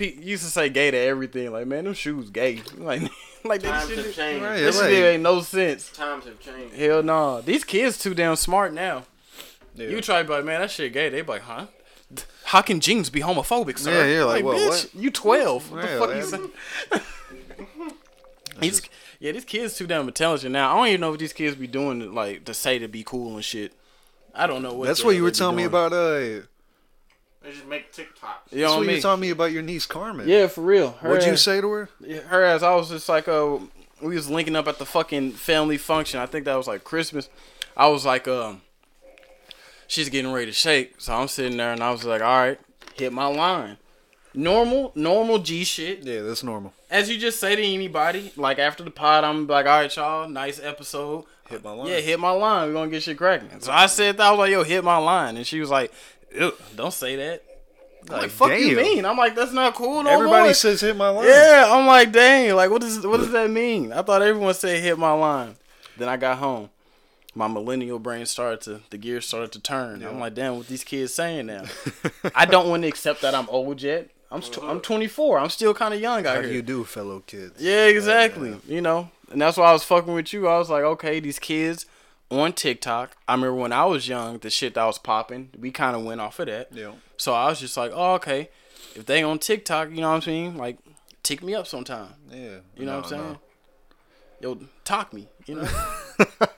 like, 0.00 0.24
used 0.24 0.44
to 0.44 0.50
say 0.50 0.68
gay 0.68 0.90
to 0.90 0.96
everything. 0.96 1.52
Like, 1.52 1.66
man, 1.66 1.84
them 1.84 1.94
shoes 1.94 2.30
gay. 2.30 2.62
Like, 2.78 3.02
like 3.44 3.62
that 3.62 3.70
Times 3.80 3.88
shit, 3.88 3.98
have 4.04 4.14
changed. 4.14 4.44
Right. 4.44 4.58
shit 4.58 4.68
It's 4.68 4.78
like- 4.80 4.90
ain't 4.90 5.22
no 5.22 5.40
sense. 5.40 5.90
Times 5.90 6.24
have 6.26 6.38
changed. 6.40 6.74
Hell 6.76 7.02
no. 7.02 7.40
These 7.40 7.64
kids 7.64 7.96
too 7.98 8.14
damn 8.14 8.36
smart 8.36 8.72
now. 8.74 9.04
Yeah. 9.74 9.88
You 9.88 10.00
try 10.02 10.22
but 10.24 10.44
man, 10.44 10.60
that 10.60 10.70
shit 10.70 10.92
gay. 10.92 11.08
They 11.08 11.22
be 11.22 11.28
like, 11.28 11.42
huh? 11.42 11.66
How 12.44 12.60
can 12.60 12.80
jeans 12.80 13.08
be 13.08 13.20
homophobic, 13.20 13.78
sir? 13.78 13.92
Yeah, 13.92 14.12
you're 14.12 14.24
like, 14.26 14.44
what, 14.44 14.56
bitch, 14.56 14.68
what? 14.68 14.94
you 14.94 15.10
12. 15.10 15.70
What 15.72 15.84
Yeah, 15.84 15.94
the 15.94 15.98
fuck 15.98 16.16
you 16.16 16.22
saying? 16.22 16.50
These, 18.60 18.82
yeah, 19.20 19.32
these 19.32 19.44
kids 19.46 19.76
too 19.76 19.86
damn 19.86 20.06
intelligent 20.06 20.52
now. 20.52 20.72
I 20.72 20.76
don't 20.76 20.88
even 20.88 21.00
know 21.00 21.10
what 21.12 21.18
these 21.20 21.32
kids 21.32 21.56
be 21.56 21.66
doing, 21.66 22.14
like, 22.14 22.44
to 22.44 22.52
say 22.52 22.78
to 22.78 22.88
be 22.88 23.02
cool 23.04 23.36
and 23.36 23.44
shit. 23.44 23.72
I 24.34 24.46
don't 24.46 24.62
know 24.62 24.74
what. 24.74 24.86
That's 24.86 25.02
what 25.02 25.14
you 25.16 25.22
were 25.22 25.30
they 25.30 25.34
be 25.34 25.38
telling 25.38 25.56
me 25.56 25.64
about. 25.64 25.92
Uh, 25.92 26.40
They 27.42 27.52
just 27.52 27.66
make 27.66 27.92
TikToks. 27.92 28.52
You 28.52 28.58
know 28.62 28.62
that's 28.62 28.62
what 28.62 28.68
what 28.68 28.70
I 28.70 28.80
you 28.80 28.86
mean? 28.86 28.96
were 28.96 29.00
telling 29.00 29.20
me 29.20 29.30
about 29.30 29.52
your 29.52 29.62
niece 29.62 29.86
Carmen. 29.86 30.28
Yeah, 30.28 30.46
for 30.46 30.60
real. 30.60 30.92
Her 30.92 31.08
What'd 31.10 31.26
you 31.26 31.36
say 31.36 31.60
to 31.60 31.70
her? 31.70 31.88
her 32.28 32.44
ass, 32.44 32.62
I 32.62 32.74
was 32.74 32.90
just 32.90 33.08
like, 33.08 33.28
uh, 33.28 33.58
we 34.02 34.14
was 34.14 34.28
linking 34.28 34.56
up 34.56 34.68
at 34.68 34.78
the 34.78 34.84
fucking 34.86 35.32
family 35.32 35.78
function. 35.78 36.20
I 36.20 36.26
think 36.26 36.44
that 36.44 36.54
was 36.56 36.66
like 36.66 36.84
Christmas. 36.84 37.28
I 37.76 37.88
was 37.88 38.04
like, 38.04 38.28
um, 38.28 38.60
she's 39.86 40.08
getting 40.10 40.32
ready 40.32 40.46
to 40.46 40.52
shake, 40.52 40.94
so 40.98 41.14
I'm 41.14 41.28
sitting 41.28 41.56
there 41.56 41.72
and 41.72 41.82
I 41.82 41.90
was 41.90 42.04
like, 42.04 42.20
all 42.20 42.38
right, 42.38 42.60
hit 42.94 43.12
my 43.12 43.26
line. 43.26 43.78
Normal, 44.32 44.92
normal 44.94 45.38
G 45.38 45.64
shit. 45.64 46.04
Yeah, 46.04 46.20
that's 46.20 46.44
normal. 46.44 46.72
As 46.90 47.10
you 47.10 47.18
just 47.18 47.40
say 47.40 47.56
to 47.56 47.62
anybody, 47.62 48.32
like 48.36 48.58
after 48.58 48.84
the 48.84 48.90
pod, 48.90 49.24
I'm 49.24 49.46
like, 49.46 49.66
all 49.66 49.80
right, 49.80 49.96
y'all, 49.96 50.28
nice 50.28 50.60
episode. 50.62 51.24
Hit 51.48 51.64
my 51.64 51.72
line. 51.72 51.88
Yeah, 51.88 51.98
hit 51.98 52.20
my 52.20 52.30
line. 52.30 52.68
We're 52.68 52.74
gonna 52.74 52.90
get 52.90 53.02
shit 53.02 53.16
cracking. 53.18 53.48
So 53.60 53.72
I 53.72 53.86
said 53.86 54.18
that 54.18 54.26
I 54.26 54.30
was 54.30 54.38
like, 54.38 54.50
yo, 54.52 54.62
hit 54.62 54.84
my 54.84 54.98
line. 54.98 55.36
And 55.36 55.44
she 55.44 55.58
was 55.58 55.68
like, 55.70 55.92
Ew, 56.34 56.52
don't 56.76 56.92
say 56.94 57.16
that. 57.16 57.42
I'm 58.02 58.08
like, 58.12 58.22
Like, 58.22 58.30
fuck 58.30 58.58
you 58.58 58.76
mean? 58.76 59.04
I'm 59.04 59.16
like, 59.18 59.34
that's 59.34 59.52
not 59.52 59.74
cool 59.74 60.02
no 60.02 60.10
Everybody 60.10 60.44
more. 60.44 60.54
says 60.54 60.80
hit 60.80 60.96
my 60.96 61.10
line. 61.10 61.26
Yeah, 61.28 61.66
I'm 61.68 61.86
like, 61.86 62.12
dang, 62.12 62.54
like 62.54 62.70
what 62.70 62.80
does 62.80 63.06
what 63.06 63.18
does 63.18 63.30
that 63.32 63.50
mean? 63.50 63.92
I 63.92 64.02
thought 64.02 64.22
everyone 64.22 64.54
said 64.54 64.82
hit 64.82 64.98
my 64.98 65.12
line. 65.12 65.56
Then 65.98 66.08
I 66.08 66.16
got 66.16 66.38
home. 66.38 66.70
My 67.34 67.46
millennial 67.46 67.98
brain 67.98 68.24
started 68.26 68.60
to 68.62 68.80
the 68.90 68.96
gears 68.98 69.26
started 69.26 69.52
to 69.52 69.60
turn. 69.60 70.02
I'm 70.02 70.18
like, 70.18 70.34
damn, 70.34 70.56
what 70.56 70.66
these 70.68 70.82
kids 70.82 71.12
saying 71.14 71.46
now? 71.46 71.64
I 72.34 72.46
don't 72.46 72.68
want 72.70 72.82
to 72.84 72.88
accept 72.88 73.20
that 73.22 73.34
I'm 73.34 73.48
old 73.50 73.82
yet. 73.82 74.08
I'm 74.32 74.42
st- 74.42 74.64
I'm 74.64 74.80
24. 74.80 75.38
I'm 75.38 75.50
still 75.50 75.74
kind 75.74 75.92
of 75.92 76.00
young 76.00 76.20
out 76.26 76.36
How 76.36 76.40
here. 76.40 76.50
do 76.50 76.54
you 76.54 76.62
do, 76.62 76.84
fellow 76.84 77.20
kids? 77.26 77.60
Yeah, 77.60 77.86
exactly. 77.86 78.56
You 78.66 78.80
know, 78.80 79.10
and 79.30 79.40
that's 79.42 79.56
why 79.56 79.68
I 79.70 79.72
was 79.72 79.84
fucking 79.84 80.12
with 80.14 80.32
you. 80.32 80.48
I 80.48 80.56
was 80.58 80.70
like, 80.70 80.84
okay, 80.84 81.20
these 81.20 81.38
kids 81.38 81.84
on 82.30 82.52
TikTok. 82.52 83.16
I 83.28 83.34
remember 83.34 83.54
when 83.54 83.72
I 83.72 83.84
was 83.86 84.06
young, 84.08 84.38
the 84.38 84.50
shit 84.50 84.74
that 84.74 84.84
was 84.84 84.98
popping, 84.98 85.50
we 85.58 85.70
kind 85.70 85.96
of 85.96 86.04
went 86.04 86.20
off 86.20 86.38
of 86.38 86.46
that. 86.46 86.68
Yeah. 86.72 86.92
So 87.16 87.34
I 87.34 87.48
was 87.48 87.60
just 87.60 87.76
like, 87.76 87.90
oh, 87.94 88.14
okay, 88.14 88.50
if 88.94 89.06
they 89.06 89.22
on 89.22 89.38
TikTok, 89.38 89.90
you 89.90 89.96
know 90.00 90.08
what 90.08 90.16
I'm 90.16 90.22
saying? 90.22 90.56
Like, 90.56 90.78
tick 91.22 91.42
me 91.42 91.54
up 91.54 91.66
sometime. 91.66 92.14
Yeah. 92.30 92.58
You 92.76 92.86
know 92.86 92.92
No, 92.92 92.96
what 92.98 93.04
I'm 93.04 93.08
saying? 93.10 93.22
no. 94.42 94.54
Yo, 94.58 94.60
talk 94.84 95.12
me. 95.12 95.28
You 95.46 95.56
know? 95.56 95.68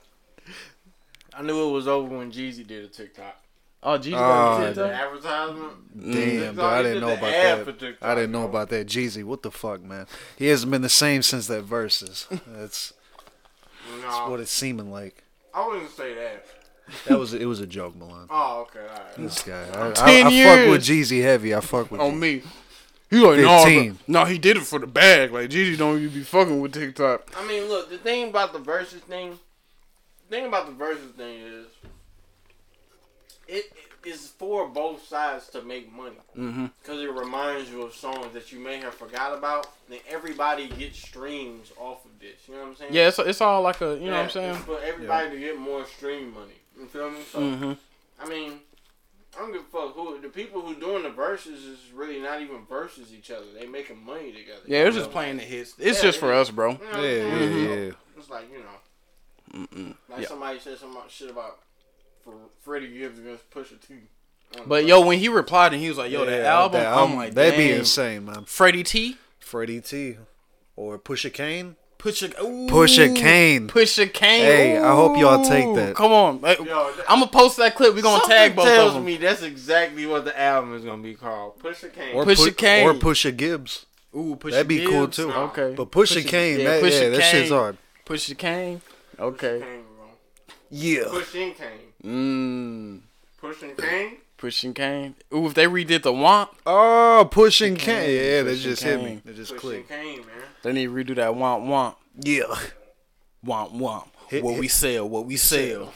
I 1.35 1.43
knew 1.43 1.69
it 1.69 1.73
was 1.73 1.89
over 1.89 2.17
when 2.19 2.31
Jeezy 2.31 2.67
did 2.67 2.85
a 2.85 2.89
TikTok. 2.89 3.37
oh, 3.83 3.97
Jesus, 3.99 4.21
Oh, 4.21 4.25
got 4.25 4.63
a 4.63 4.67
TikTok? 4.67 4.91
advertisement. 4.93 5.73
Damn, 6.13 6.13
TikTok, 6.13 6.55
bro, 6.55 6.65
I 6.67 6.83
didn't 6.83 7.01
know 7.01 7.13
about 7.15 7.21
that. 7.67 7.79
TikTok, 7.79 8.09
I 8.09 8.15
didn't 8.15 8.33
know 8.33 8.41
bro. 8.43 8.49
about 8.51 8.69
that. 8.69 8.87
Jeezy, 8.87 9.25
what 9.25 9.43
the 9.43 9.51
fuck, 9.51 9.83
man? 9.83 10.07
He 10.37 10.47
hasn't 10.49 10.71
been 10.71 10.83
the 10.83 10.89
same 10.89 11.23
since 11.23 11.47
that 11.49 11.67
Verzuz. 11.67 12.29
That's 12.47 12.93
No, 14.03 14.31
what 14.31 14.41
it's 14.41 14.51
seeming 14.53 14.91
like. 14.93 15.25
I 15.55 15.67
wouldn't 15.67 15.91
say 15.91 16.15
that. 16.15 16.47
That 17.07 17.19
was 17.19 17.33
it 17.35 17.45
was 17.47 17.61
a 17.61 17.67
joke, 17.67 17.97
Milan. 17.97 18.27
Oh, 18.31 18.63
okay, 18.63 18.81
all 18.81 18.87
right. 18.87 19.17
This 19.17 19.43
guy, 19.43 19.67
I, 19.73 19.91
I, 19.91 19.93
Ten 19.93 20.27
I 20.27 20.45
fuck 20.45 20.71
with. 20.71 20.83
Jeezy 20.83 21.23
heavy. 21.23 21.55
I 21.55 21.61
fuck 21.61 21.91
with. 21.91 22.01
On 22.01 22.13
Jeezy. 22.13 22.19
me. 22.19 22.43
He 23.11 23.19
like, 23.19 23.41
no, 23.41 23.65
15. 23.65 23.99
no, 24.09 24.25
he 24.25 24.39
did 24.39 24.57
it 24.57 24.63
for 24.63 24.79
the 24.79 24.87
bag. 24.87 25.33
Like, 25.33 25.51
Jeezy 25.51 25.77
don't 25.77 25.99
even 25.99 26.15
be 26.15 26.23
fucking 26.23 26.61
with 26.61 26.73
TikTok. 26.73 27.31
I 27.37 27.47
mean, 27.47 27.69
look, 27.69 27.91
the 27.91 27.99
thing 27.99 28.31
about 28.31 28.55
the 28.55 28.59
Verzuz 28.59 29.01
thing, 29.01 29.39
the 30.29 30.37
thing 30.37 30.47
about 30.47 30.67
the 30.67 30.73
Verzuz 30.73 31.13
thing 31.15 31.41
is, 31.41 31.67
it 33.47 33.65
is 34.07 34.29
for 34.29 34.69
both 34.69 35.07
sides 35.07 35.49
to 35.51 35.63
make 35.63 35.93
money 35.93 36.17
Mm-hmm. 36.37 36.67
because 36.83 37.01
it 37.01 37.11
reminds 37.13 37.71
you 37.71 37.83
of 37.83 37.95
songs 37.95 38.33
that 38.33 38.51
you 38.53 38.59
may 38.59 38.79
have 38.79 38.95
forgot 38.95 39.37
about. 39.37 39.67
Then 39.89 39.99
everybody 40.09 40.69
gets 40.69 40.99
streams 40.99 41.71
off 41.79 42.05
of 42.05 42.19
this. 42.19 42.49
You 42.49 42.55
know 42.55 42.61
what 42.63 42.69
I'm 42.71 42.77
saying? 42.77 42.95
Yeah, 42.95 43.09
it's, 43.09 43.19
it's 43.19 43.41
all 43.41 43.63
like 43.63 43.81
a, 43.81 43.99
you 43.99 44.07
know 44.07 44.17
what 44.17 44.25
I'm 44.25 44.31
saying? 44.31 44.55
It's 44.57 44.65
for 44.65 44.81
everybody 44.81 45.31
to 45.31 45.39
get 45.39 45.59
more 45.59 45.85
stream 45.87 46.33
money. 46.35 46.55
You 46.79 46.87
feel 46.87 47.11
me? 47.11 47.21
So 47.31 47.39
Mm-hmm. 47.41 47.73
I 48.21 48.29
mean, 48.29 48.53
I 49.37 49.41
don't 49.41 49.53
give 49.53 49.63
a 49.63 49.65
fuck 49.65 49.95
who 49.95 50.21
the 50.21 50.29
people 50.29 50.61
who 50.63 50.75
doing 50.75 51.03
the 51.03 51.11
Verzuz 51.11 51.49
is 51.49 51.79
really 51.95 52.21
not 52.21 52.41
even 52.43 52.65
versus 52.69 53.13
each 53.15 53.31
other. 53.31 53.47
They 53.59 53.67
making 53.67 54.05
money 54.05 54.31
together. 54.33 54.61
Yeah, 54.67 54.81
You 54.83 54.87
it's 54.89 54.97
know? 54.97 55.03
just 55.03 55.13
playing 55.13 55.37
the 55.39 55.43
hits. 55.43 55.75
It's 55.79 55.99
Yeah, 55.99 56.03
just 56.11 56.19
for 56.21 56.33
us, 56.33 56.51
bro. 56.51 56.73
You 56.73 56.79
know 56.79 56.85
what 56.85 56.95
I'm 56.97 57.05
Yeah, 57.05 57.11
yeah, 57.11 57.39
saying? 57.39 57.69
yeah. 57.87 57.93
It's 58.19 58.31
like 58.31 58.45
you 58.53 58.59
know. 58.59 59.65
Mm-mm. 59.67 59.95
Like 60.09 60.23
Yeah. 60.23 60.29
somebody 60.29 60.59
said 60.59 60.79
some 60.79 60.97
shit 61.09 61.31
about 61.31 61.59
for 62.25 62.35
Freddie 62.63 62.99
Gibbs 62.99 63.19
against 63.19 63.51
Pusha 63.51 63.81
T. 63.87 63.95
But 64.67 64.85
yo, 64.87 65.01
when 65.07 65.19
he 65.19 65.29
replied 65.29 65.73
and 65.73 65.81
he 65.83 65.89
was 65.89 65.97
like, 65.99 66.11
"Yo, 66.13 66.25
that 66.27 66.45
album," 66.45 66.81
that 66.81 66.93
I'm 66.93 67.17
like, 67.17 67.33
that'd 67.35 67.57
be 67.57 67.69
"Dang." 67.69 67.79
insane, 67.81 68.27
man. 68.27 68.45
Freddie 68.45 68.83
T, 68.83 69.17
Freddie 69.39 69.81
T, 69.81 70.17
or 70.77 70.99
Pusha 70.99 71.33
Kane. 71.33 71.77
Pusha, 71.99 72.37
ooh, 72.43 72.67
Pusha 72.69 73.15
Kane. 73.17 73.69
Pusha 73.69 74.13
Kane. 74.13 74.45
Hey, 74.45 74.77
I 74.79 74.93
hope 74.95 75.17
y'all 75.17 75.43
take 75.45 75.73
that. 75.77 75.95
Come 75.95 76.11
on, 76.11 76.41
Yo, 76.43 76.93
I'm 77.09 77.21
gonna 77.21 77.29
post 77.29 77.57
that 77.59 77.77
clip. 77.77 77.95
We 77.95 78.03
gonna 78.03 78.19
something 78.19 78.37
tag 78.37 78.57
both 78.57 78.65
tells 78.67 78.89
of 78.89 78.95
them. 78.95 79.05
Tells 79.05 79.07
me 79.07 79.17
that's 79.25 79.43
exactly 79.43 80.05
what 80.07 80.25
the 80.25 80.39
album 80.39 80.75
is 80.75 80.85
gonna 80.85 81.01
be 81.03 81.15
called. 81.15 81.61
Pusha 81.61 81.93
Kane. 81.93 82.15
Or 82.17 82.25
Pusha 82.27 82.47
Pu- 82.47 82.53
Kane. 82.55 82.87
or 82.89 82.95
Pusha 82.95 83.35
Gibbs. 83.37 83.87
Ooh, 84.17 84.37
Pusha 84.39 84.51
That'd 84.51 84.69
be 84.69 84.85
cool 84.85 85.03
Gibbs. 85.07 85.17
too. 85.17 85.33
Okay, 85.33 85.75
But 85.77 85.91
Pusha, 85.93 86.27
Kane, 86.27 86.59
yeah, 86.59 86.65
that, 86.67 86.83
Pusha 86.83 87.03
yeah, 87.03 87.09
that 87.11 87.23
shit's 87.23 87.49
Kane. 87.49 87.59
hard. 87.59 87.79
Pusha 88.05 88.37
Kane. 88.37 88.81
Okay. 89.19 89.61
Kane, 89.61 89.85
bro. 89.97 90.07
Yeah. 90.71 91.05
Pushing 91.09 91.55
Kane. 91.55 91.69
Mmm. 92.05 93.01
Pushing 93.39 93.75
Kane. 93.77 94.17
Pushing 94.37 94.75
Kane. 94.75 95.15
Ooh, 95.35 95.47
if 95.47 95.55
they 95.55 95.67
redid 95.67 96.03
the 96.03 96.13
Womp, 96.13 96.49
Oh, 96.67 97.29
pushing 97.31 97.77
Kane. 97.77 98.11
Yeah, 98.11 98.43
that 98.43 98.51
Pushing 98.51 98.71
just 98.71 98.83
hit 98.83 98.99
me. 99.01 99.07
Kane. 99.07 99.23
That 99.25 99.37
just 99.37 99.53
Pushing 99.55 99.61
clicked. 99.85 99.89
Kane, 99.89 100.19
man. 100.19 100.27
they 100.63 100.73
need 100.73 100.87
to 100.87 100.93
redo 100.93 101.15
that 101.17 101.31
Womp 101.33 101.65
Womp. 101.67 101.95
Yeah. 102.21 102.45
Womp 103.45 103.73
Womp. 103.79 104.09
Hit- 104.29 104.43
what 104.45 104.53
hit- 104.53 104.61
we 104.61 104.69
sell, 104.69 105.09
what 105.09 105.27
we 105.27 105.37
sell. 105.37 105.93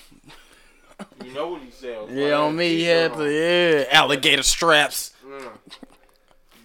You 1.24 1.32
know 1.34 1.48
what 1.48 1.62
he 1.62 1.70
sells. 1.70 2.10
Yeah, 2.10 2.30
boy. 2.30 2.34
on 2.46 2.56
me, 2.56 2.68
he 2.70 2.76
T-shirt 2.78 3.02
had 3.02 3.12
on. 3.12 3.18
the 3.18 3.32
yeah 3.32 3.98
alligator 3.98 4.42
straps. 4.42 5.12
Mm. 5.26 5.48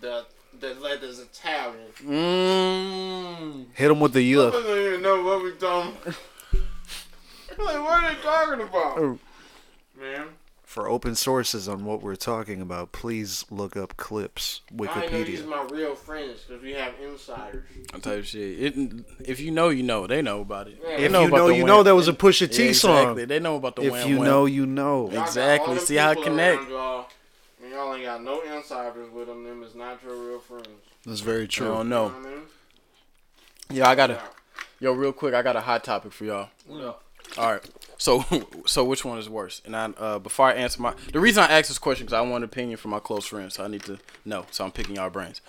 The 0.01 0.25
the 0.59 0.73
leather's 0.75 1.19
Italian. 1.19 1.87
Mmm. 2.03 3.65
Hit 3.73 3.91
him 3.91 3.99
with 3.99 4.13
the 4.13 4.19
I 4.21 4.35
don't 4.51 4.85
even 4.87 5.01
know 5.01 5.23
what 5.23 5.43
we 5.43 5.51
talking. 5.53 5.93
like, 6.53 7.57
what 7.57 7.67
are 8.03 8.13
they 8.15 8.21
talking 8.21 8.61
about, 8.61 8.97
Oh. 8.97 9.19
Man? 10.01 10.27
For 10.63 10.87
open 10.87 11.15
sources 11.15 11.67
on 11.67 11.83
what 11.83 12.01
we're 12.01 12.15
talking 12.15 12.61
about, 12.61 12.93
please 12.93 13.43
look 13.49 13.75
up 13.75 13.97
clips 13.97 14.61
I 14.79 15.03
ain't 15.03 15.11
gonna 15.11 15.47
my 15.47 15.63
real 15.75 15.95
friends 15.95 16.43
because 16.47 16.63
we 16.63 16.71
have 16.71 16.93
insiders. 17.03 17.65
Type 18.01 18.23
shit. 18.23 18.77
It, 18.77 19.05
if 19.25 19.41
you 19.41 19.51
know, 19.51 19.67
you 19.67 19.83
know. 19.83 20.07
They 20.07 20.21
know 20.21 20.39
about 20.39 20.67
it. 20.69 20.77
Yeah. 20.81 20.87
They 20.95 21.03
If 21.05 21.11
you 21.11 21.29
know, 21.29 21.47
you 21.49 21.57
Wham- 21.63 21.67
know 21.67 21.83
that 21.83 21.93
was 21.93 22.07
a 22.07 22.13
Pusha 22.13 22.49
T 22.49 22.67
Yeah, 22.67 22.71
song. 22.71 22.97
Exactly. 22.99 23.25
They 23.25 23.39
know 23.39 23.57
about 23.57 23.75
the 23.75 23.81
If 23.83 23.91
Wham 23.91 24.09
you 24.09 24.19
Wham. 24.19 24.27
know, 24.27 24.45
you 24.45 24.65
know. 24.65 25.09
Y'all 25.11 25.21
Exactly. 25.23 25.77
See 25.79 25.95
how 25.97 26.11
it 26.11 26.23
connect. 26.23 26.69
Y'all, 26.69 27.07
and 27.61 27.71
y'all 27.71 27.93
ain't 27.93 28.05
got 28.05 28.23
no 28.23 28.41
insiders 28.41 29.11
with 29.11 29.27
them. 29.27 29.43
Them 29.43 29.63
is 29.63 29.75
not 29.75 30.01
your 30.03 30.15
real 30.15 30.39
friends. 30.39 30.69
That's 31.05 31.19
very 31.19 31.43
I 31.43 31.47
true. 31.47 31.67
don't 31.67 31.83
You 31.87 31.89
know. 31.89 32.03
what 32.05 32.15
I 32.15 32.19
mean? 32.29 32.41
Yeah, 33.71 33.89
I 33.89 33.95
got 33.95 34.11
a 34.11 34.21
yo 34.79 34.93
real 34.93 35.11
quick. 35.11 35.33
I 35.33 35.41
got 35.41 35.57
a 35.57 35.61
hot 35.61 35.83
topic 35.83 36.13
for 36.13 36.23
y'all. 36.23 36.47
What 36.65 36.81
up? 36.81 37.03
All 37.37 37.51
right. 37.51 37.69
So, 38.01 38.25
so 38.65 38.83
which 38.83 39.05
one 39.05 39.19
is 39.19 39.29
worse? 39.29 39.61
And 39.63 39.75
I, 39.75 39.85
uh, 39.85 40.17
before 40.17 40.47
I 40.47 40.53
answer 40.53 40.81
my, 40.81 40.95
the 41.13 41.19
reason 41.19 41.43
I 41.43 41.47
asked 41.59 41.69
this 41.69 41.77
question 41.77 42.07
because 42.07 42.17
I 42.17 42.21
want 42.21 42.37
an 42.43 42.45
opinion 42.45 42.77
from 42.77 42.89
my 42.89 42.99
close 42.99 43.27
friends. 43.27 43.53
So 43.53 43.63
I 43.63 43.67
need 43.67 43.83
to 43.83 43.99
know. 44.25 44.47
So 44.49 44.65
I'm 44.65 44.71
picking 44.71 44.95
y'all 44.95 45.11
brains. 45.11 45.39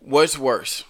What's 0.00 0.36
worse? 0.38 0.84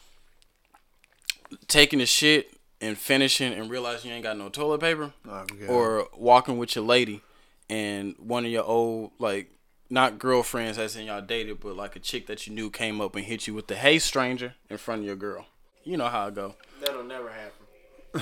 Taking 1.68 2.00
a 2.00 2.06
shit 2.06 2.50
and 2.80 2.98
finishing 2.98 3.52
and 3.52 3.70
realizing 3.70 4.10
you 4.10 4.16
ain't 4.16 4.24
got 4.24 4.36
no 4.36 4.48
toilet 4.48 4.80
paper, 4.80 5.12
Oh, 5.28 5.46
yeah. 5.56 5.68
or 5.68 6.08
walking 6.16 6.58
with 6.58 6.74
your 6.74 6.84
lady 6.84 7.22
and 7.70 8.16
one 8.18 8.44
of 8.44 8.50
your 8.50 8.64
old 8.64 9.12
like 9.20 9.48
not 9.88 10.18
girlfriends 10.18 10.78
as 10.78 10.96
in 10.96 11.06
y'all 11.06 11.22
dated, 11.22 11.60
but 11.60 11.76
like 11.76 11.94
a 11.94 12.00
chick 12.00 12.26
that 12.26 12.44
you 12.48 12.52
knew 12.52 12.70
came 12.70 13.00
up 13.00 13.14
and 13.14 13.24
hit 13.24 13.46
you 13.46 13.54
with 13.54 13.68
the 13.68 13.76
hey 13.76 14.00
stranger 14.00 14.54
in 14.68 14.78
front 14.78 15.02
of 15.02 15.06
your 15.06 15.14
girl. 15.16 15.46
You 15.84 15.96
know 15.96 16.08
how 16.08 16.26
it 16.26 16.34
go. 16.34 16.56
That'll 16.80 17.04
never 17.04 17.30
happen. 17.30 17.55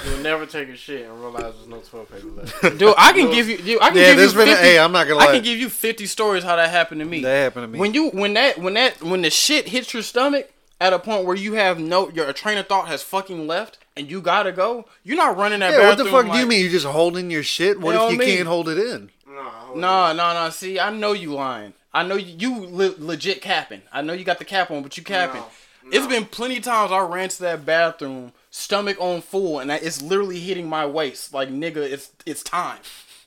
You'll 0.06 0.18
never 0.18 0.46
take 0.46 0.68
a 0.68 0.76
shit 0.76 1.06
and 1.06 1.20
realize 1.20 1.54
there's 1.56 1.68
no 1.68 1.78
toilet 1.80 2.10
paper 2.12 2.26
left. 2.28 2.78
Dude, 2.78 2.94
I 2.96 3.12
can 3.12 3.30
give 3.30 3.48
you. 3.48 3.58
Dude, 3.58 3.80
I 3.82 3.88
can 3.88 3.96
Yeah, 3.98 4.08
give 4.10 4.16
there's 4.18 4.32
you 4.32 4.38
been. 4.38 4.48
50, 4.48 4.60
A, 4.62 4.64
hey, 4.64 4.78
I'm 4.78 4.92
not 4.92 5.06
gonna 5.08 5.20
I 5.20 5.26
lie. 5.26 5.32
can 5.34 5.42
give 5.42 5.58
you 5.58 5.68
fifty 5.68 6.06
stories 6.06 6.44
how 6.44 6.56
that 6.56 6.70
happened 6.70 7.00
to 7.00 7.04
me. 7.04 7.20
that 7.22 7.42
happened 7.44 7.64
to 7.64 7.68
me. 7.68 7.78
When 7.78 7.94
you 7.94 8.10
when 8.10 8.34
that 8.34 8.58
when 8.58 8.74
that 8.74 9.02
when 9.02 9.22
the 9.22 9.30
shit 9.30 9.68
hits 9.68 9.92
your 9.94 10.02
stomach 10.02 10.50
at 10.80 10.92
a 10.92 10.98
point 10.98 11.24
where 11.26 11.36
you 11.36 11.54
have 11.54 11.78
no 11.78 12.08
your 12.10 12.32
train 12.32 12.58
of 12.58 12.66
thought 12.66 12.88
has 12.88 13.02
fucking 13.02 13.46
left 13.46 13.78
and 13.96 14.10
you 14.10 14.20
gotta 14.20 14.52
go, 14.52 14.86
you're 15.04 15.16
not 15.16 15.36
running 15.36 15.60
that. 15.60 15.72
yeah, 15.72 15.88
what 15.88 15.98
the 15.98 16.04
bathroom 16.04 16.24
fuck 16.26 16.32
do 16.34 16.38
you 16.40 16.46
mean? 16.46 16.62
You're 16.62 16.70
just 16.72 16.86
holding 16.86 17.30
your 17.30 17.42
shit? 17.44 17.80
What 17.80 17.92
You 17.92 17.98
know 17.98 18.06
if 18.06 18.12
you 18.14 18.18
mean? 18.18 18.36
can't 18.36 18.48
hold 18.48 18.68
it 18.68 18.78
in? 18.78 19.10
No, 19.26 19.42
hold 19.42 19.78
No, 19.78 20.12
no, 20.12 20.32
no. 20.34 20.50
See, 20.50 20.78
I 20.80 20.90
know 20.90 21.12
you 21.12 21.34
lying. 21.34 21.72
I 21.92 22.02
know 22.02 22.16
you, 22.16 22.34
you 22.38 22.66
le- 22.66 22.94
legit 22.98 23.40
capping. 23.40 23.82
I 23.92 24.02
know 24.02 24.12
you 24.14 24.24
got 24.24 24.40
the 24.40 24.44
cap 24.44 24.70
on, 24.72 24.82
but 24.82 24.96
you 24.98 25.04
capping. 25.04 25.40
No, 25.42 25.90
It's 25.92 26.04
no. 26.04 26.08
been 26.08 26.24
plenty 26.26 26.56
of 26.56 26.64
times 26.64 26.90
I 26.90 26.98
ran 27.00 27.28
to 27.28 27.40
that 27.42 27.64
bathroom, 27.64 28.32
stomach 28.56 28.96
on 29.00 29.20
full, 29.20 29.58
and 29.58 29.72
I- 29.72 29.76
it's 29.76 30.00
literally 30.00 30.38
hitting 30.38 30.68
my 30.68 30.86
waist. 30.86 31.34
Like 31.34 31.48
nigga, 31.48 31.78
it's 31.78 32.10
it's 32.24 32.42
time. 32.42 32.78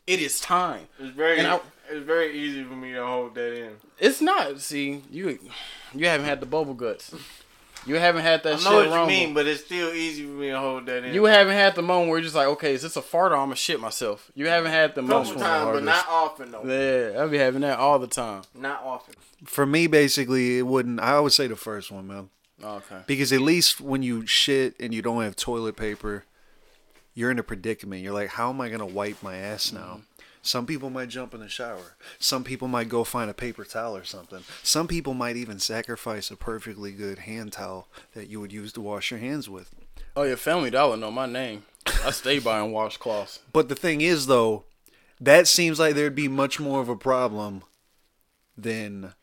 It 0.07 0.21
is 0.21 0.39
time. 0.39 0.87
It's 0.99 1.13
very, 1.13 1.37
And 1.39 1.47
I- 1.47 1.59
it's 1.91 2.05
very 2.05 2.31
easy 2.37 2.63
for 2.63 2.75
me 2.75 2.93
to 2.93 3.05
hold 3.05 3.35
that 3.35 3.53
in. 3.53 3.73
It's 3.99 4.21
not. 4.21 4.61
See, 4.61 5.03
you 5.11 5.37
you 5.93 6.07
haven't 6.07 6.27
had 6.27 6.39
the 6.39 6.45
bubble 6.45 6.73
guts. 6.73 7.13
You 7.85 7.95
haven't 7.95 8.23
had 8.23 8.43
that 8.43 8.53
I 8.53 8.57
shit 8.57 8.65
know 8.71 8.77
what 8.77 8.87
rumble. 8.89 9.13
you 9.13 9.25
mean, 9.25 9.33
but 9.33 9.47
it's 9.47 9.63
still 9.63 9.93
easy 9.93 10.23
for 10.23 10.31
me 10.31 10.49
to 10.49 10.59
hold 10.59 10.85
that 10.87 11.05
in. 11.05 11.13
You 11.13 11.25
haven't 11.25 11.53
had 11.53 11.75
the 11.75 11.81
moment 11.81 12.09
where 12.09 12.17
you're 12.19 12.23
just 12.23 12.35
like, 12.35 12.47
okay, 12.47 12.73
is 12.73 12.81
this 12.81 12.95
a 12.97 13.01
fart 13.01 13.31
or 13.31 13.35
I'm 13.35 13.45
gonna 13.47 13.55
shit 13.55 13.79
myself? 13.79 14.29
You 14.35 14.47
haven't 14.47 14.71
had 14.71 14.95
the 14.95 14.99
a 15.01 15.03
moment. 15.03 15.27
couple 15.27 15.41
times, 15.41 15.71
but 15.73 15.83
not 15.83 16.05
often 16.09 16.51
though. 16.51 16.63
Yeah, 16.65 17.19
I'll 17.19 17.29
be 17.29 17.37
having 17.37 17.61
that 17.61 17.79
all 17.79 17.99
the 17.99 18.07
time. 18.07 18.41
Not 18.55 18.81
often. 18.83 19.13
For 19.45 19.65
me, 19.65 19.87
basically, 19.87 20.57
it 20.57 20.63
wouldn't. 20.63 20.99
I 20.99 21.19
would 21.19 21.31
say 21.33 21.47
the 21.47 21.55
first 21.55 21.91
one, 21.91 22.07
man. 22.07 22.29
Oh, 22.63 22.75
okay. 22.77 23.01
Because 23.05 23.31
at 23.31 23.41
least 23.41 23.79
when 23.79 24.03
you 24.03 24.25
shit 24.25 24.75
and 24.79 24.93
you 24.93 25.01
don't 25.01 25.23
have 25.23 25.35
toilet 25.35 25.75
paper, 25.75 26.25
you're 27.13 27.31
in 27.31 27.39
a 27.39 27.43
predicament. 27.43 28.03
You're 28.03 28.13
like, 28.13 28.29
how 28.29 28.49
am 28.49 28.61
I 28.61 28.69
gonna 28.69 28.85
wipe 28.85 29.21
my 29.21 29.35
ass 29.35 29.71
now? 29.71 29.79
Mm-hmm. 29.79 30.01
Some 30.41 30.65
people 30.65 30.89
might 30.89 31.09
jump 31.09 31.33
in 31.33 31.41
the 31.41 31.49
shower. 31.49 31.97
Some 32.19 32.45
people 32.45 32.69
might 32.69 32.87
go 32.87 33.03
find 33.03 33.29
a 33.29 33.33
paper 33.33 33.65
towel 33.65 33.97
or 33.97 34.05
something. 34.05 34.43
Some 34.63 34.87
people 34.87 35.13
might 35.13 35.35
even 35.35 35.59
sacrifice 35.59 36.31
a 36.31 36.37
perfectly 36.37 36.93
good 36.93 37.19
hand 37.19 37.51
towel 37.51 37.89
that 38.13 38.29
you 38.29 38.39
would 38.39 38.53
use 38.53 38.71
to 38.73 38.81
wash 38.81 39.11
your 39.11 39.19
hands 39.19 39.49
with. 39.49 39.75
Oh, 40.15 40.23
your 40.23 40.37
family 40.37 40.69
would 40.69 40.99
know 40.99 41.11
my 41.11 41.25
name. 41.25 41.63
I 41.85 42.11
stay 42.11 42.39
by 42.39 42.59
buying 42.59 42.71
washcloths. 42.71 43.39
But 43.51 43.67
the 43.67 43.75
thing 43.75 43.99
is, 43.99 44.27
though, 44.27 44.63
that 45.19 45.47
seems 45.47 45.79
like 45.79 45.95
there'd 45.95 46.15
be 46.15 46.29
much 46.29 46.59
more 46.59 46.79
of 46.79 46.87
a 46.87 46.95
problem 46.95 47.63
than 48.57 49.13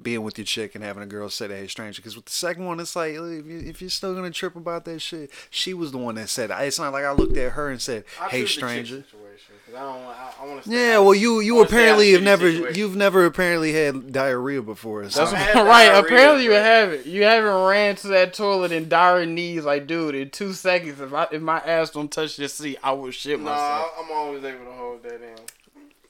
being 0.00 0.22
with 0.22 0.36
your 0.38 0.44
chick 0.44 0.74
and 0.74 0.84
having 0.84 1.02
a 1.02 1.06
girl 1.06 1.28
say 1.30 1.46
that 1.46 1.56
hey 1.56 1.66
stranger. 1.66 2.00
Because 2.02 2.16
with 2.16 2.26
the 2.26 2.32
second 2.32 2.66
one, 2.66 2.80
it's 2.80 2.94
like 2.94 3.14
if, 3.14 3.46
you, 3.46 3.62
if 3.66 3.80
you're 3.80 3.88
still 3.90 4.14
gonna 4.14 4.30
trip 4.30 4.54
about 4.56 4.84
that 4.84 5.00
shit, 5.00 5.30
she 5.50 5.72
was 5.74 5.90
the 5.92 5.98
one 5.98 6.16
that 6.16 6.28
said. 6.28 6.50
it. 6.50 6.56
It's 6.60 6.78
not 6.78 6.92
like 6.92 7.04
I 7.04 7.12
looked 7.12 7.36
at 7.36 7.52
her 7.52 7.70
and 7.70 7.80
said, 7.80 8.04
I 8.20 8.28
"Hey 8.28 8.40
choose 8.42 8.56
the 8.56 8.60
chick 8.60 8.68
stranger." 8.68 8.94
Situation, 8.96 9.54
'cause 9.66 9.74
I 9.74 9.80
don't. 9.80 10.04
I, 10.04 10.32
I 10.40 10.46
want 10.46 10.64
to. 10.64 10.70
Yeah, 10.70 10.98
well, 10.98 11.14
you 11.14 11.40
you 11.40 11.54
I 11.54 11.56
wanna 11.58 11.68
stay 11.68 11.76
out 11.76 11.80
apparently 11.80 12.12
have 12.12 12.22
never 12.22 12.44
shitty 12.46 12.52
situations. 12.52 12.76
you've 12.78 12.96
never 12.96 13.24
apparently 13.24 13.72
had 13.72 14.12
diarrhea 14.12 14.62
before. 14.62 15.08
So. 15.08 15.20
That's 15.24 15.32
I've 15.32 15.38
what, 15.38 15.54
had 15.56 15.66
right. 15.66 15.86
diarrhea, 15.86 16.00
Apparently 16.00 16.44
you 16.44 16.50
haven't. 16.52 17.06
You 17.06 17.24
haven't 17.24 17.64
ran 17.66 17.96
to 17.96 18.08
that 18.08 18.34
toilet 18.34 18.72
in 18.72 18.88
dire 18.90 19.24
needs. 19.24 19.64
Like, 19.64 19.86
dude, 19.86 20.14
in 20.14 20.28
two 20.30 20.52
seconds, 20.52 21.00
if 21.00 21.12
I 21.14 21.26
if 21.32 21.40
my 21.40 21.58
ass 21.60 21.90
don't 21.90 22.12
touch 22.12 22.36
this 22.36 22.52
seat, 22.54 22.76
I 22.82 22.92
will 22.92 23.10
shit 23.12 23.40
myself. 23.40 23.56
No, 23.58 23.62
myself. 23.62 23.92
I'm 24.10 24.12
always 24.16 24.44
able 24.44 24.64
to 24.66 24.72
hold 24.72 25.02
that 25.04 25.22
in. 25.22 25.36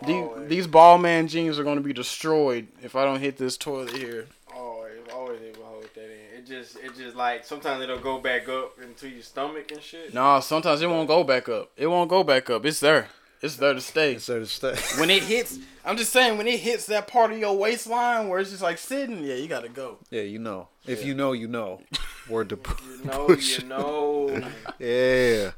These, 0.05 0.15
Always. 0.17 0.49
these 0.49 0.67
Balmain 0.67 1.29
jeans 1.29 1.59
are 1.59 1.65
going 1.65 1.79
to 1.79 1.83
be 1.83 1.93
destroyed 1.93 2.69
if 2.83 2.95
I 2.97 3.05
don't 3.05 3.21
hit 3.21 3.37
this 3.39 3.57
toilet 3.57 3.97
here. 3.97 4.27
Always, 4.55 4.93
always 5.13 5.41
able 5.43 5.61
to 5.61 5.65
hold 5.65 5.89
that 5.95 6.05
in. 6.05 6.39
It 6.39 6.47
just, 6.47 6.77
it 6.77 6.95
just 6.97 7.17
like 7.17 7.45
sometimes 7.45 7.83
it'll 7.83 7.99
go 7.99 8.19
back 8.19 8.49
up 8.49 8.79
into 8.83 9.09
your 9.09 9.23
stomach 9.23 9.71
and 9.73 9.81
shit. 9.83 10.13
Nah, 10.13 10.41
sometimes 10.41 10.83
it 10.83 10.89
won't 10.89 11.09
go 11.09 11.25
back 11.25 11.49
up. 11.49 11.71
It 11.77 11.87
won't 11.87 12.11
go 12.11 12.23
back 12.23 12.51
up. 12.51 12.67
It's 12.67 12.81
there. 12.81 13.09
It's 13.43 13.57
there 13.57 13.75
to 13.75 13.81
stay. 13.81 14.19
So 14.19 14.41
to 14.41 14.47
stay. 14.47 14.75
When 15.01 15.11
it 15.11 15.23
hits, 15.23 15.59
I'm 15.85 15.97
just 15.97 16.13
saying, 16.13 16.37
when 16.39 16.47
it 16.47 16.61
hits 16.61 16.87
that 16.87 17.07
part 17.07 17.33
of 17.33 17.39
your 17.39 17.57
waistline 17.57 18.29
where 18.29 18.39
it's 18.41 18.51
just 18.51 18.63
like 18.63 18.79
sitting, 18.79 19.25
yeah, 19.25 19.35
you 19.35 19.47
gotta 19.49 19.69
go. 19.69 19.99
yeah, 20.11 20.23
you 20.23 20.39
know. 20.39 20.69
If 20.87 21.05
you 21.05 21.15
know, 21.15 21.33
you 21.33 21.47
know. 21.49 21.81
Word 22.29 22.49
to 22.51 22.59
You 22.99 23.05
know, 23.05 23.27
push. 23.27 23.61
you 23.63 23.69
know. 23.69 24.43
Yeah. 24.79 25.51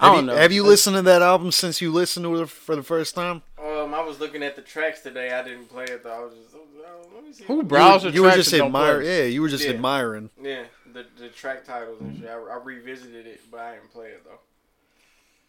I 0.00 0.06
Have 0.06 0.14
don't 0.14 0.24
you, 0.24 0.30
know. 0.32 0.36
Have 0.36 0.52
you 0.52 0.62
listened 0.64 0.96
to 0.96 1.02
that 1.02 1.22
album 1.22 1.52
since 1.52 1.80
you 1.80 1.92
listened 1.92 2.24
to 2.24 2.42
it 2.42 2.48
for 2.48 2.74
the 2.74 2.82
first 2.82 3.14
time? 3.14 3.42
Um, 3.62 3.94
I 3.94 4.00
was 4.02 4.18
looking 4.20 4.42
at 4.42 4.56
the 4.56 4.62
tracks 4.62 5.00
today. 5.00 5.32
I 5.32 5.42
didn't 5.44 5.66
play 5.68 5.84
it 5.84 6.02
though. 6.02 6.10
I 6.12 6.18
was 6.24 6.34
just, 6.34 6.54
oh, 6.54 7.08
let 7.14 7.24
me 7.24 7.32
see. 7.32 7.44
Who 7.44 7.56
You, 7.58 7.62
browser 7.62 8.08
were- 8.08 8.14
you 8.14 8.22
were 8.22 8.30
just 8.32 8.52
admiring. 8.52 9.06
Yeah, 9.06 9.22
you 9.24 9.42
were 9.42 9.48
just 9.48 9.64
Yeah. 9.64 9.70
admiring. 9.70 10.30
Yeah, 10.40 10.64
the 10.92 11.06
the 11.18 11.28
track 11.28 11.64
titles 11.64 12.00
and 12.00 12.18
shit. 12.18 12.28
I, 12.28 12.32
I 12.34 12.56
revisited 12.62 13.26
it, 13.26 13.40
but 13.50 13.60
I 13.60 13.74
didn't 13.74 13.92
play 13.92 14.08
it 14.08 14.24
though. 14.24 14.40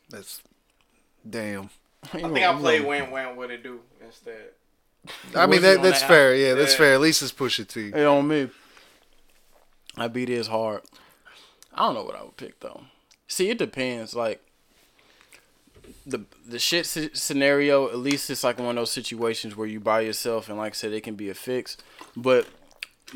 That's 0.09 0.41
damn. 1.27 1.69
I 2.13 2.17
think 2.19 2.37
I 2.37 2.53
played 2.59 2.83
"Wamp 2.83 3.11
Wamp 3.11 3.37
What 3.37 3.49
It 3.49 3.63
Do" 3.63 3.79
instead. 4.03 4.49
I 5.35 5.47
mean 5.47 5.61
that 5.63 5.81
that's 5.81 6.01
that 6.01 6.07
fair. 6.07 6.35
Yeah, 6.35 6.53
that's 6.53 6.73
Yeah. 6.73 6.77
fair. 6.77 6.93
At 6.93 7.01
least 7.01 7.21
it's 7.23 7.31
Pusha 7.31 7.67
T. 7.67 7.91
Hey, 7.91 8.05
on 8.05 8.27
me. 8.27 8.49
I 9.97 10.07
beat 10.07 10.29
his 10.29 10.47
hard. 10.47 10.81
I 11.73 11.79
don't 11.85 11.93
know 11.95 12.03
what 12.03 12.15
I 12.15 12.23
would 12.23 12.37
pick 12.37 12.59
though. 12.59 12.83
See, 13.27 13.49
it 13.49 13.57
depends. 13.57 14.15
Like 14.15 14.41
the 16.05 16.25
the 16.47 16.59
shit 16.59 16.85
scenario. 16.85 17.87
At 17.89 17.97
least 17.97 18.29
it's 18.29 18.43
like 18.43 18.59
one 18.59 18.69
of 18.69 18.75
those 18.75 18.91
situations 18.91 19.55
where 19.55 19.67
you 19.67 19.79
by 19.79 20.01
yourself, 20.01 20.49
and 20.49 20.57
like 20.57 20.73
I 20.73 20.75
said, 20.75 20.93
it 20.93 21.01
can 21.01 21.15
be 21.15 21.29
a 21.29 21.33
fix. 21.33 21.77
But 22.15 22.47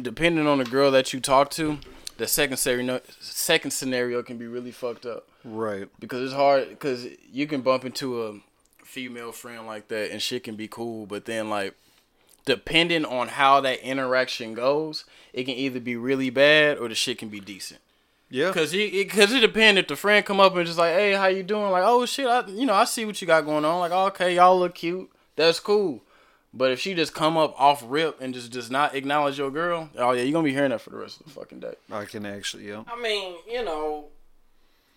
depending 0.01 0.47
on 0.47 0.57
the 0.59 0.65
girl 0.65 0.91
that 0.91 1.13
you 1.13 1.19
talk 1.19 1.49
to, 1.51 1.79
the 2.17 2.27
second 2.27 2.57
scenario 2.57 3.01
second 3.19 3.71
scenario 3.71 4.23
can 4.23 4.37
be 4.37 4.47
really 4.47 4.71
fucked 4.71 5.05
up 5.05 5.27
Right. 5.43 5.87
because 5.99 6.23
it's 6.23 6.33
hard 6.33 6.69
because 6.69 7.07
you 7.31 7.47
can 7.47 7.61
bump 7.61 7.85
into 7.85 8.23
a 8.23 8.39
female 8.83 9.31
friend 9.31 9.67
like 9.67 9.87
that 9.89 10.11
and 10.11 10.21
shit 10.21 10.43
can 10.43 10.55
be 10.55 10.67
cool 10.67 11.05
but 11.05 11.25
then 11.25 11.49
like 11.49 11.75
depending 12.45 13.05
on 13.05 13.27
how 13.27 13.59
that 13.61 13.79
interaction 13.81 14.53
goes 14.53 15.03
it 15.33 15.43
can 15.43 15.53
either 15.55 15.79
be 15.79 15.95
really 15.95 16.29
bad 16.29 16.77
or 16.77 16.87
the 16.87 16.95
shit 16.95 17.17
can 17.17 17.27
be 17.29 17.39
decent 17.39 17.81
Yeah. 18.29 18.47
because 18.47 18.73
it, 18.73 18.91
because 18.91 19.31
it, 19.31 19.39
depends 19.39 19.79
if 19.79 19.87
the 19.87 19.95
friend 19.95 20.25
come 20.25 20.39
up 20.39 20.55
and 20.55 20.65
just 20.65 20.77
like 20.77 20.93
hey 20.93 21.13
how 21.13 21.27
you 21.27 21.43
doing 21.43 21.71
like 21.71 21.83
oh 21.85 22.05
shit 22.05 22.27
I, 22.27 22.45
you 22.47 22.65
know 22.65 22.73
i 22.73 22.83
see 22.83 23.05
what 23.05 23.21
you 23.21 23.27
got 23.27 23.45
going 23.45 23.63
on 23.63 23.79
like 23.79 23.91
oh, 23.93 24.07
okay 24.07 24.35
y'all 24.35 24.59
look 24.59 24.75
cute 24.75 25.09
that's 25.37 25.59
cool 25.61 26.03
but 26.53 26.71
if 26.71 26.79
she 26.79 26.93
just 26.93 27.13
come 27.13 27.37
up 27.37 27.53
off 27.57 27.83
rip 27.85 28.19
and 28.19 28.33
just 28.33 28.51
does 28.51 28.69
not 28.69 28.95
acknowledge 28.95 29.37
your 29.37 29.49
girl 29.51 29.89
oh 29.97 30.11
yeah 30.11 30.23
you're 30.23 30.33
gonna 30.33 30.43
be 30.43 30.51
hearing 30.53 30.71
that 30.71 30.81
for 30.81 30.89
the 30.89 30.97
rest 30.97 31.19
of 31.21 31.27
the 31.27 31.31
fucking 31.31 31.59
day 31.61 31.75
I 31.91 32.03
can 32.05 32.25
actually. 32.25 32.67
Yeah. 32.67 32.83
I 32.87 33.01
mean, 33.01 33.35
you 33.49 33.63
know, 33.63 34.07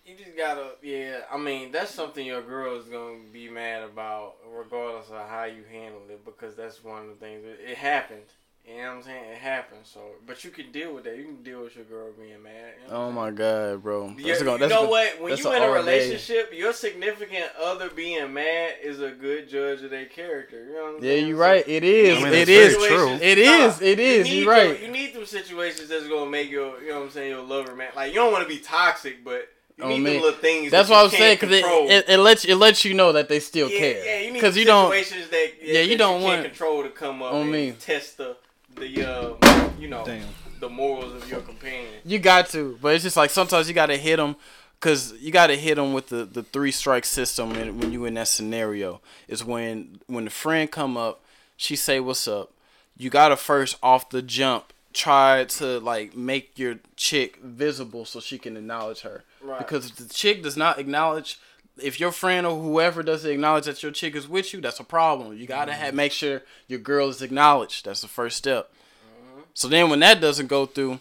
You 0.05 0.17
just 0.17 0.37
gotta, 0.37 0.73
yeah. 0.83 1.21
I 1.31 1.37
mean, 1.39 1.71
that's 1.71 1.93
something 1.95 2.27
your 2.27 2.43
girl 2.43 2.77
is 2.81 2.87
gonna 2.87 3.19
be 3.33 3.49
mad 3.49 3.85
about, 3.85 4.35
regardless 4.53 5.09
of 5.11 5.29
how 5.29 5.45
you 5.45 5.63
handle 5.71 6.01
it, 6.09 6.25
because 6.25 6.57
that's 6.57 6.83
one 6.83 7.03
of 7.03 7.09
the 7.11 7.15
things. 7.15 7.45
It, 7.45 7.61
it 7.71 7.77
happened. 7.77 8.27
You 8.73 8.83
know 8.83 8.89
what 8.89 8.97
I'm 8.99 9.03
saying? 9.03 9.25
It 9.33 9.39
happens. 9.39 9.91
So, 9.93 10.01
but 10.27 10.45
you 10.45 10.51
can 10.51 10.71
deal 10.71 10.95
with 10.95 11.05
that. 11.05 11.17
You 11.17 11.25
can 11.25 11.43
deal 11.43 11.63
with 11.63 11.75
your 11.75 11.85
girl 11.87 12.09
being 12.19 12.41
mad. 12.43 12.53
You 12.87 12.91
know 12.93 12.97
Oh 12.99 13.13
my 13.13 13.31
god, 13.31 13.83
bro. 13.83 14.15
Yeah, 14.17 14.27
That's 14.29 14.43
gonna- 14.43 14.53
you 14.53 14.59
that's 14.59 14.71
know 14.71 14.77
gonna- 14.83 14.89
what? 14.91 15.21
When 15.21 15.37
you 15.37 15.45
a 15.49 15.57
in 15.57 15.63
a 15.63 15.67
all 15.67 15.73
day. 15.75 15.79
relationship, 15.81 16.53
your 16.55 16.73
significant 16.73 17.47
other 17.61 17.91
being 17.91 18.33
mad 18.33 18.75
is 18.83 19.01
a 19.01 19.11
good 19.11 19.49
judge 19.49 19.83
of 19.83 19.91
their 19.91 20.07
character. 20.07 20.65
You 20.65 20.73
know 20.75 20.83
what 20.85 20.89
I'm 20.99 21.05
Yeah, 21.05 21.11
saying? 21.11 21.27
you're 21.29 21.37
So- 21.37 21.41
right. 21.43 21.65
It 21.69 21.85
is. 21.85 22.19
I 22.19 22.25
mean, 22.25 22.33
it 22.35 22.49
is 22.49 22.77
true. 22.77 23.09
It 23.21 23.39
is. 23.39 23.81
It 23.83 23.99
you 23.99 24.05
is. 24.05 24.27
need 24.27 24.43
You're 24.45 24.51
right. 24.53 24.75
them- 24.81 24.83
you 24.85 24.91
need 24.93 25.15
them 25.15 25.27
situations 25.27 25.89
that's 25.89 26.07
gonna 26.07 26.31
make 26.31 26.51
your, 26.51 26.81
you 26.83 26.91
know 26.91 26.99
what 27.01 27.05
I'm 27.07 27.11
saying, 27.11 27.31
your 27.31 27.43
lover 27.43 27.75
man. 27.75 27.89
Like 27.97 28.11
you 28.11 28.21
don't 28.21 28.33
want 28.33 28.45
to 28.45 28.49
be 28.49 28.59
toxic, 28.61 29.25
but 29.25 29.49
you 29.79 29.85
Oh, 29.85 29.89
need 29.89 30.01
man. 30.01 30.21
little 30.21 30.33
things. 30.39 30.71
That's 30.71 30.89
that 30.89 30.95
what 30.95 30.99
I 30.99 31.01
you 31.03 31.05
was 31.07 31.13
saying 31.17 31.37
because 31.41 31.53
it, 31.57 31.65
it, 31.65 32.05
it 32.11 32.19
lets 32.19 32.45
it 32.45 32.55
lets 32.57 32.85
you 32.85 32.93
know 32.95 33.13
that 33.13 33.29
they 33.31 33.41
still 33.41 33.69
yeah, 33.71 33.79
care. 33.79 34.05
Yeah, 34.05 34.19
you 34.21 34.27
need 34.27 34.35
Because 34.35 34.57
you 34.57 34.65
don't. 34.67 34.91
situations 34.93 35.29
that 35.31 35.53
Yeah, 35.63 35.81
you 35.81 35.89
that 35.91 35.99
don't 35.99 36.21
you 36.21 36.27
can't 36.27 36.41
want- 36.43 36.45
control 36.45 36.83
to 36.83 36.91
come 36.91 37.23
up 37.23 37.33
on 37.33 37.43
and 37.43 37.53
me. 37.53 37.75
test 37.81 38.19
the 38.19 38.37
the 38.81 39.05
uh, 39.05 39.73
you 39.79 39.89
know 39.89 40.05
Damn. 40.05 40.27
the 40.59 40.69
morals 40.69 41.15
of 41.15 41.29
your 41.31 41.41
companion. 41.41 41.93
You 42.05 42.19
got 42.19 42.49
to, 42.51 42.79
but 42.81 42.95
it's 42.95 43.05
just 43.05 43.17
like 43.17 43.31
sometimes 43.31 43.69
you 43.69 43.75
got 43.75 43.87
to 43.87 43.97
hit 43.97 44.17
them, 44.17 44.37
cause 44.81 45.13
you 45.21 45.31
got 45.31 45.49
to 45.49 45.57
hit 45.57 45.77
them 45.77 45.93
with 45.93 46.09
the, 46.09 46.25
the 46.25 46.43
three 46.43 46.73
strike 46.73 47.05
system. 47.05 47.53
And 47.53 47.81
when 47.81 47.93
you 47.93 48.05
in 48.07 48.15
that 48.15 48.29
scenario, 48.29 49.01
is 49.29 49.45
when 49.45 50.01
when 50.07 50.25
the 50.25 50.31
friend 50.31 50.71
come 50.71 50.97
up, 50.97 51.23
she 51.57 51.77
say 51.77 52.01
what's 52.01 52.27
up. 52.27 52.53
You 52.97 53.11
gotta 53.11 53.37
first 53.37 53.77
off 53.83 54.11
the 54.11 54.23
jump 54.23 54.73
try 54.93 55.45
to 55.45 55.79
like 55.79 56.17
make 56.17 56.59
your 56.59 56.77
chick 56.97 57.37
visible 57.37 58.05
so 58.05 58.21
she 58.21 58.39
can 58.39 58.57
acknowledge 58.57 59.03
her. 59.03 59.23
Right. 59.41 59.59
Because 59.59 59.91
if 59.91 59.97
the 59.97 60.13
chick 60.13 60.43
does 60.43 60.57
not 60.57 60.79
acknowledge, 60.79 61.39
if 61.83 62.01
your 62.01 62.13
friend 62.13 62.47
or 62.47 62.61
whoever 62.61 63.03
doesn't 63.03 63.31
acknowledge 63.31 63.65
that 63.65 63.83
your 63.83 63.93
chick 63.93 64.15
is 64.15 64.29
with 64.29 64.53
you, 64.53 64.61
that's 64.61 64.81
a 64.81 64.85
problem. 64.85 65.37
You 65.37 65.47
gotta 65.47 65.73
have 65.73 65.89
mm-hmm. 65.89 65.97
make 65.97 66.13
sure 66.13 66.43
your 66.69 66.79
girl 66.79 67.09
is 67.09 67.23
acknowledged. 67.23 67.85
That's 67.85 68.01
the 68.01 68.09
first 68.09 68.37
step. 68.37 68.71
Mm-hmm. 68.71 69.41
So 69.55 69.69
then 69.69 69.91
when 69.91 70.01
that 70.01 70.21
doesn't 70.21 70.47
go 70.47 70.67
through, 70.67 71.01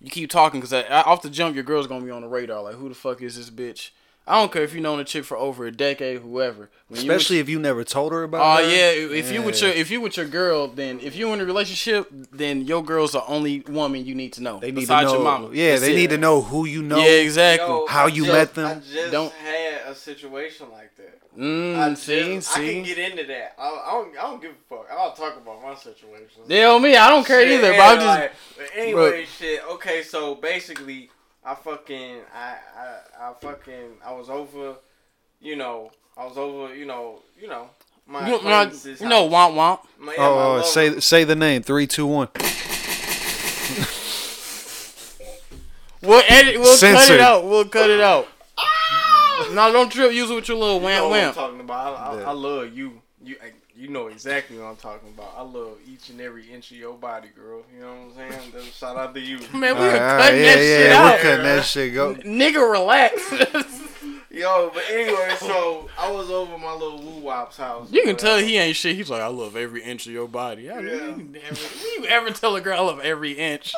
you 0.00 0.10
keep 0.10 0.30
talking 0.30 0.60
because 0.60 0.72
off 0.90 1.22
the 1.22 1.30
jump, 1.30 1.54
your 1.54 1.64
girl's 1.64 1.86
gonna 1.86 2.04
be 2.04 2.10
on 2.10 2.22
the 2.22 2.28
radar. 2.28 2.62
Like, 2.62 2.76
who 2.76 2.88
the 2.88 2.94
fuck 2.94 3.22
is 3.22 3.36
this 3.36 3.50
bitch? 3.50 3.90
I 4.26 4.34
don't 4.34 4.52
care 4.52 4.62
if 4.62 4.74
you 4.74 4.80
known 4.80 5.00
a 5.00 5.04
chick 5.04 5.24
for 5.24 5.36
over 5.36 5.66
a 5.66 5.72
decade, 5.72 6.20
whoever. 6.20 6.70
When 6.86 7.00
you 7.00 7.10
Especially 7.10 7.38
if 7.38 7.48
you 7.48 7.58
never 7.58 7.82
told 7.82 8.12
her 8.12 8.22
about. 8.22 8.60
Oh 8.60 8.62
her. 8.62 8.70
yeah, 8.70 9.16
if 9.18 9.32
you 9.32 9.42
with 9.42 9.60
your 9.60 9.70
if 9.70 9.90
you 9.90 10.00
with 10.00 10.16
your 10.16 10.26
girl, 10.26 10.68
then 10.68 11.00
if 11.00 11.16
you 11.16 11.32
in 11.32 11.40
a 11.40 11.44
relationship, 11.44 12.08
then 12.30 12.62
your 12.62 12.84
girl's 12.84 13.12
the 13.12 13.24
only 13.24 13.60
woman 13.60 14.04
you 14.04 14.14
need 14.14 14.32
to 14.34 14.42
know. 14.42 14.60
they 14.60 14.68
need 14.68 14.74
to 14.74 14.80
besides 14.82 15.06
know. 15.06 15.14
your 15.14 15.24
mama. 15.24 15.50
Yeah, 15.52 15.70
That's 15.70 15.82
they 15.82 15.94
it. 15.94 15.96
need 15.96 16.10
to 16.10 16.18
know 16.18 16.42
who 16.42 16.64
you 16.64 16.82
know. 16.82 16.98
Yeah, 16.98 17.10
exactly. 17.10 17.68
Yo, 17.68 17.86
How 17.88 18.04
I 18.04 18.08
you 18.08 18.24
just- 18.24 18.32
met 18.32 18.54
them. 18.54 18.78
I 18.78 18.92
just 18.92 19.10
Don't- 19.10 19.32
had 19.32 19.69
a 19.86 19.94
situation 19.94 20.66
like 20.70 20.94
that. 20.96 21.36
Mm, 21.38 21.76
I 21.76 21.94
see, 21.94 22.34
just- 22.36 22.52
I 22.52 22.54
can 22.60 22.84
see. 22.84 22.94
get 22.94 22.98
into 23.10 23.24
that. 23.26 23.54
I, 23.58 23.68
I 23.68 23.90
don't. 23.92 24.10
I 24.18 24.22
don't 24.22 24.42
give 24.42 24.50
a 24.52 24.54
fuck. 24.68 24.86
I'll 24.90 25.12
talk 25.12 25.36
about 25.36 25.62
my 25.62 25.74
situation. 25.74 26.42
Yeah, 26.48 26.78
me, 26.78 26.96
I 26.96 27.08
don't 27.08 27.26
care 27.26 27.42
Shit, 27.42 27.58
either. 27.58 27.72
But 27.72 27.80
I'm 27.80 27.96
just 27.96 28.06
like, 28.06 28.32
but 28.56 28.66
anyway, 28.76 29.26
shit. 29.38 29.62
Okay, 29.72 30.02
so 30.02 30.34
basically, 30.34 31.10
I 31.44 31.54
fucking, 31.54 32.16
I, 32.34 32.56
I, 32.76 33.28
I 33.28 33.32
fucking, 33.40 33.98
I 34.04 34.12
was 34.12 34.28
over, 34.28 34.74
you 35.40 35.56
know, 35.56 35.90
I 36.16 36.24
was 36.26 36.36
over, 36.36 36.74
you 36.74 36.86
know, 36.86 37.22
you 37.40 37.48
know, 37.48 37.70
my 38.06 38.26
you, 38.28 38.42
know, 38.42 38.62
you 39.00 39.08
know, 39.08 39.28
womp 39.28 39.54
womp. 39.54 39.80
My- 39.98 40.14
yeah, 40.14 40.26
Oh, 40.28 40.34
lover- 40.34 40.62
say 40.64 41.00
say 41.00 41.24
the 41.24 41.36
name. 41.36 41.62
Three, 41.62 41.86
two, 41.86 42.06
one. 42.06 42.28
We'll 46.02 46.22
edit. 46.28 46.58
We'll 46.58 46.78
cut 46.78 47.10
it 47.10 47.20
out. 47.20 47.44
We'll 47.44 47.66
cut 47.68 47.90
it 47.90 48.00
out. 48.00 48.26
no, 49.52 49.72
don't 49.72 49.90
trip. 49.90 50.12
Use 50.12 50.30
it 50.30 50.34
with 50.34 50.48
your 50.48 50.56
little 50.58 50.76
You 50.76 50.80
know 50.82 50.86
wham 50.86 51.02
what 51.10 51.12
I'm 51.18 51.24
wham. 51.26 51.34
talking 51.34 51.60
about. 51.60 51.96
I, 51.98 52.02
I, 52.16 52.20
Yeah. 52.20 52.28
I 52.28 52.32
love 52.32 52.72
you. 52.76 53.02
You, 53.22 53.36
eh, 53.42 53.50
you 53.74 53.88
know 53.88 54.08
exactly 54.08 54.58
what 54.58 54.64
I'm 54.66 54.76
talking 54.76 55.08
about. 55.10 55.34
I 55.36 55.42
love 55.42 55.76
each 55.90 56.10
and 56.10 56.20
every 56.20 56.50
inch 56.50 56.70
of 56.70 56.76
your 56.76 56.94
body, 56.94 57.28
girl. 57.34 57.62
You 57.74 57.80
know 57.82 57.88
what 57.92 58.22
I'm 58.24 58.30
saying? 58.30 58.50
That's- 58.52 58.76
Shout 58.76 58.96
out 58.96 59.14
to 59.14 59.20
you. 59.20 59.38
Man, 59.52 59.60
we 59.60 59.68
All 59.68 59.74
were 59.74 59.88
right, 59.88 60.00
all 60.00 60.16
right, 60.16 60.18
cutting 60.24 60.40
yeah, 60.40 60.54
that 60.54 60.58
shit 60.58 60.90
yeah, 60.90 60.96
out. 60.96 61.12
we're 61.14 61.22
cutting 61.22 61.44
that 61.44 61.64
shit. 61.64 61.94
Go. 61.94 62.14
Nigga, 62.14 62.70
relax. 62.72 63.76
Yo, 64.32 64.70
but 64.72 64.84
anyway, 64.88 65.34
so 65.40 65.88
I 65.98 66.08
was 66.12 66.30
over 66.30 66.56
my 66.56 66.72
little 66.72 67.02
woo 67.02 67.20
wop's 67.20 67.56
house. 67.56 67.90
you 67.90 68.04
can 68.04 68.14
tell 68.16 68.38
he 68.38 68.58
ain't 68.58 68.76
shit. 68.76 68.94
He's 68.94 69.10
like, 69.10 69.20
I 69.22 69.26
love 69.26 69.56
every 69.56 69.82
inch 69.82 70.06
of 70.06 70.12
your 70.12 70.28
body. 70.28 70.70
I 70.70 70.76
mean, 70.80 70.86
Yeah. 70.86 71.16
you, 71.16 71.22
never, 71.24 71.56
you 71.96 72.04
ever 72.06 72.30
tell 72.30 72.54
a 72.54 72.60
girl 72.60 72.78
I 72.78 72.82
love 72.82 73.00
every 73.00 73.32
inch? 73.32 73.74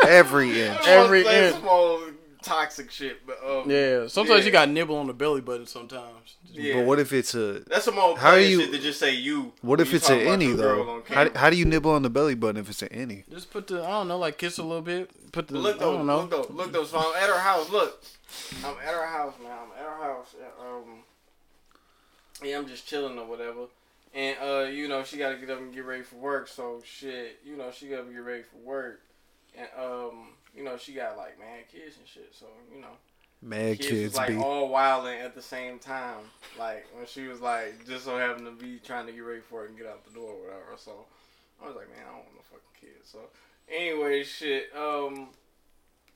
Every 0.00 0.62
inch. 0.62 0.78
every 0.86 1.26
Every 1.26 1.48
inch. 1.48 1.56
small 1.56 2.00
toxic 2.48 2.90
shit, 2.90 3.26
but 3.26 3.38
um, 3.46 3.70
Yeah. 3.70 4.06
Sometimes 4.08 4.40
Yeah. 4.40 4.46
you 4.46 4.52
got 4.52 4.68
nibble 4.68 4.96
on 4.96 5.06
the 5.06 5.12
belly 5.12 5.40
button. 5.40 5.66
Sometimes. 5.66 6.36
yeah. 6.52 6.74
But 6.76 6.84
what 6.86 6.98
if 6.98 7.12
it's 7.12 7.34
a? 7.34 7.60
That's 7.60 7.84
some 7.84 7.98
old 7.98 8.18
How 8.18 8.30
how 8.30 8.36
do 8.36 8.42
you, 8.42 8.58
you- 8.58 8.60
shit 8.64 8.72
to 8.72 8.78
just 8.78 8.98
say 9.00 9.14
you. 9.14 9.52
What 9.62 9.80
if 9.80 9.92
it's 9.94 10.06
talk 10.08 10.20
an 10.20 10.26
any 10.26 10.52
though? 10.52 11.02
How, 11.08 11.30
how 11.34 11.50
do 11.50 11.56
you 11.56 11.64
nibble 11.64 11.90
on 11.90 12.02
the 12.02 12.10
belly 12.10 12.34
button 12.34 12.56
if 12.60 12.68
it's 12.68 12.82
an 12.82 12.88
any? 12.92 13.24
Just 13.30 13.50
put 13.50 13.66
the 13.66 13.82
I 13.84 13.90
don't 13.90 14.08
know, 14.08 14.18
like 14.18 14.38
kiss 14.38 14.58
a 14.58 14.62
little 14.62 14.82
bit. 14.82 15.10
Put 15.32 15.46
the 15.48 15.54
But 15.54 15.62
look 15.62 15.76
I 15.76 15.80
don't 15.80 16.06
know. 16.06 16.20
look 16.22 16.30
though, 16.30 16.46
look 16.54 16.72
though. 16.72 16.84
So 16.84 16.98
I'm 16.98 17.14
at 17.22 17.28
her 17.28 17.38
house. 17.38 17.68
Look, 17.70 18.02
I'm 18.64 18.76
at 18.84 18.94
her 18.94 19.06
house 19.06 19.34
now. 19.42 19.58
I'm 19.64 19.72
at 19.78 19.84
her 19.86 20.02
house. 20.04 20.34
Um, 20.60 21.02
yeah, 22.42 22.56
I'm 22.58 22.66
just 22.66 22.86
chilling 22.86 23.18
or 23.18 23.26
whatever. 23.26 23.66
And 24.14 24.36
uh, 24.42 24.60
you 24.70 24.88
know, 24.88 25.04
she 25.04 25.18
got 25.18 25.30
to 25.30 25.36
get 25.36 25.50
up 25.50 25.58
and 25.60 25.72
get 25.74 25.84
ready 25.84 26.02
for 26.02 26.16
work. 26.16 26.48
So 26.48 26.80
shit, 26.84 27.40
you 27.44 27.56
know, 27.56 27.70
she 27.70 27.88
got 27.88 28.06
to 28.06 28.12
get 28.12 28.18
ready 28.18 28.42
for 28.42 28.56
work. 28.66 29.00
And 29.56 29.68
um, 29.78 30.28
you 30.56 30.64
know, 30.64 30.76
she 30.76 30.92
got 30.92 31.16
like 31.16 31.38
mad 31.38 31.64
kids 31.72 31.96
and 31.98 32.06
shit. 32.06 32.34
So 32.38 32.46
you 32.74 32.80
know, 32.80 32.96
Mad 33.40 33.78
kids, 33.78 33.88
kids 33.88 34.12
was 34.12 34.16
like 34.16 34.28
be. 34.28 34.36
all 34.36 34.68
wilding 34.68 35.20
at 35.20 35.34
the 35.34 35.42
same 35.42 35.78
time. 35.78 36.24
Like 36.58 36.86
when 36.94 37.06
she 37.06 37.26
was 37.28 37.40
like 37.40 37.86
just 37.86 38.04
so 38.04 38.18
happened 38.18 38.46
to 38.46 38.64
be 38.64 38.80
trying 38.84 39.06
to 39.06 39.12
get 39.12 39.20
ready 39.20 39.40
for 39.40 39.64
it 39.64 39.70
and 39.70 39.78
get 39.78 39.86
out 39.86 40.04
the 40.04 40.12
door 40.12 40.30
or 40.32 40.40
whatever. 40.42 40.76
So 40.76 40.92
I 41.62 41.66
was 41.66 41.76
like, 41.76 41.88
man, 41.88 42.04
I 42.04 42.10
don't 42.10 42.24
want 42.24 42.34
no 42.34 42.40
fucking 42.50 42.80
kids. 42.80 43.08
So 43.10 43.18
anyway, 43.72 44.24
shit. 44.24 44.70
Um, 44.76 45.28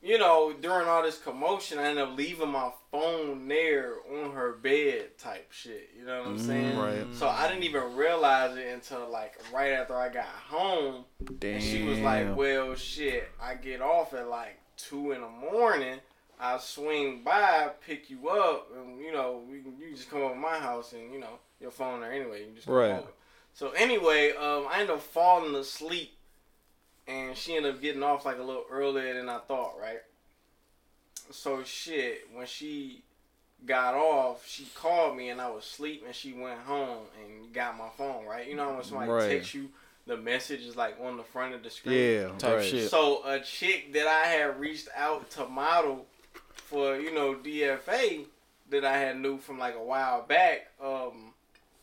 you 0.03 0.19
know, 0.19 0.53
during 0.61 0.89
all 0.89 1.03
this 1.03 1.19
commotion, 1.19 1.79
I 1.79 1.85
ended 1.85 2.05
up 2.05 2.17
leaving 2.19 2.51
my 2.51 2.71
phone 2.91 3.47
there 3.47 3.95
on 4.13 4.33
her 4.33 4.53
bed, 4.53 5.17
type 5.17 5.53
shit. 5.53 5.91
You 5.99 6.05
know 6.05 6.23
what 6.23 6.29
I'm 6.31 6.39
saying? 6.39 6.77
right. 6.79 7.07
So 7.15 7.29
I 7.29 7.47
didn't 7.49 7.63
even 7.65 7.95
realize 7.97 8.57
it 8.57 8.67
until 8.73 9.09
like 9.11 9.35
right 9.55 9.73
after 9.73 9.95
I 9.97 10.09
got 10.09 10.25
home. 10.27 11.05
Damn. 11.39 11.55
And 11.55 11.63
she 11.63 11.83
was 11.83 12.01
like, 12.01 12.37
"Well, 12.37 12.75
shit, 12.75 13.31
I 13.41 13.55
get 13.55 13.81
off 13.81 14.13
at 14.13 14.29
like 14.29 14.59
two 14.77 15.13
in 15.13 15.21
the 15.21 15.29
morning. 15.29 16.01
I 16.41 16.59
swing 16.59 17.23
by, 17.23 17.71
pick 17.87 18.11
you 18.11 18.29
up, 18.29 18.69
and 18.77 18.99
you 19.01 19.13
know, 19.13 19.45
we 19.49 19.61
can, 19.61 19.79
you 19.79 19.95
just 19.95 20.11
come 20.11 20.23
over 20.23 20.35
to 20.35 20.41
my 20.41 20.59
house, 20.59 20.93
and 20.93 21.13
you 21.13 21.21
know, 21.21 21.39
your 21.61 21.71
phone 21.71 22.01
there 22.01 22.13
anyway. 22.13 22.41
You 22.41 22.47
can 22.47 22.55
just 22.57 22.67
come 22.67 22.75
Right. 22.77 22.91
over." 22.93 23.09
So 23.55 23.71
anyway, 23.71 24.33
um, 24.33 24.67
I 24.69 24.81
ended 24.81 24.91
up 24.97 25.03
falling 25.03 25.55
asleep, 25.55 26.11
and 27.07 27.37
she 27.37 27.57
ended 27.57 27.75
up 27.75 27.81
getting 27.83 28.03
off 28.03 28.25
like 28.25 28.39
a 28.39 28.43
little 28.43 28.65
earlier 28.71 29.15
than 29.15 29.29
I 29.29 29.39
thought, 29.39 29.75
right? 29.81 30.01
So 31.31 31.63
shit, 31.65 32.29
when 32.33 32.47
she 32.47 33.03
got 33.65 33.95
off, 33.95 34.47
she 34.47 34.67
called 34.75 35.17
me 35.17 35.31
and 35.31 35.41
I 35.41 35.51
was 35.51 35.65
asleep, 35.65 36.03
and 36.05 36.15
she 36.15 36.33
went 36.33 36.61
home 36.61 37.05
and 37.25 37.53
got 37.53 37.77
my 37.77 37.89
phone, 37.97 38.27
right? 38.27 38.47
You 38.47 38.57
know 38.57 38.73
when 38.75 38.85
somebody 38.85 39.11
Right. 39.11 39.31
texts 39.31 39.55
you, 39.55 39.71
the 40.07 40.17
message 40.17 40.63
is 40.63 40.77
like 40.77 40.97
on 41.01 41.17
the 41.17 41.23
front 41.23 41.55
of 41.55 41.63
the 41.63 41.71
screen. 41.71 42.21
Yeah. 42.23 42.29
Type 42.39 42.57
right. 42.57 42.65
shit. 42.65 42.91
So 42.91 43.25
a 43.25 43.41
chick 43.41 43.93
that 43.93 44.07
I 44.07 44.27
had 44.27 44.59
reached 44.59 44.89
out 44.97 45.31
to 45.33 45.47
model 45.47 46.07
for, 46.55 46.97
you 46.97 47.15
know, 47.15 47.35
DFA 47.35 48.27
that 48.71 48.85
I 48.85 48.97
had 48.97 49.21
knew 49.21 49.39
from 49.39 49.59
like 49.59 49.77
a 49.77 49.83
while 49.83 50.23
back, 50.23 50.71
um, 50.83 51.33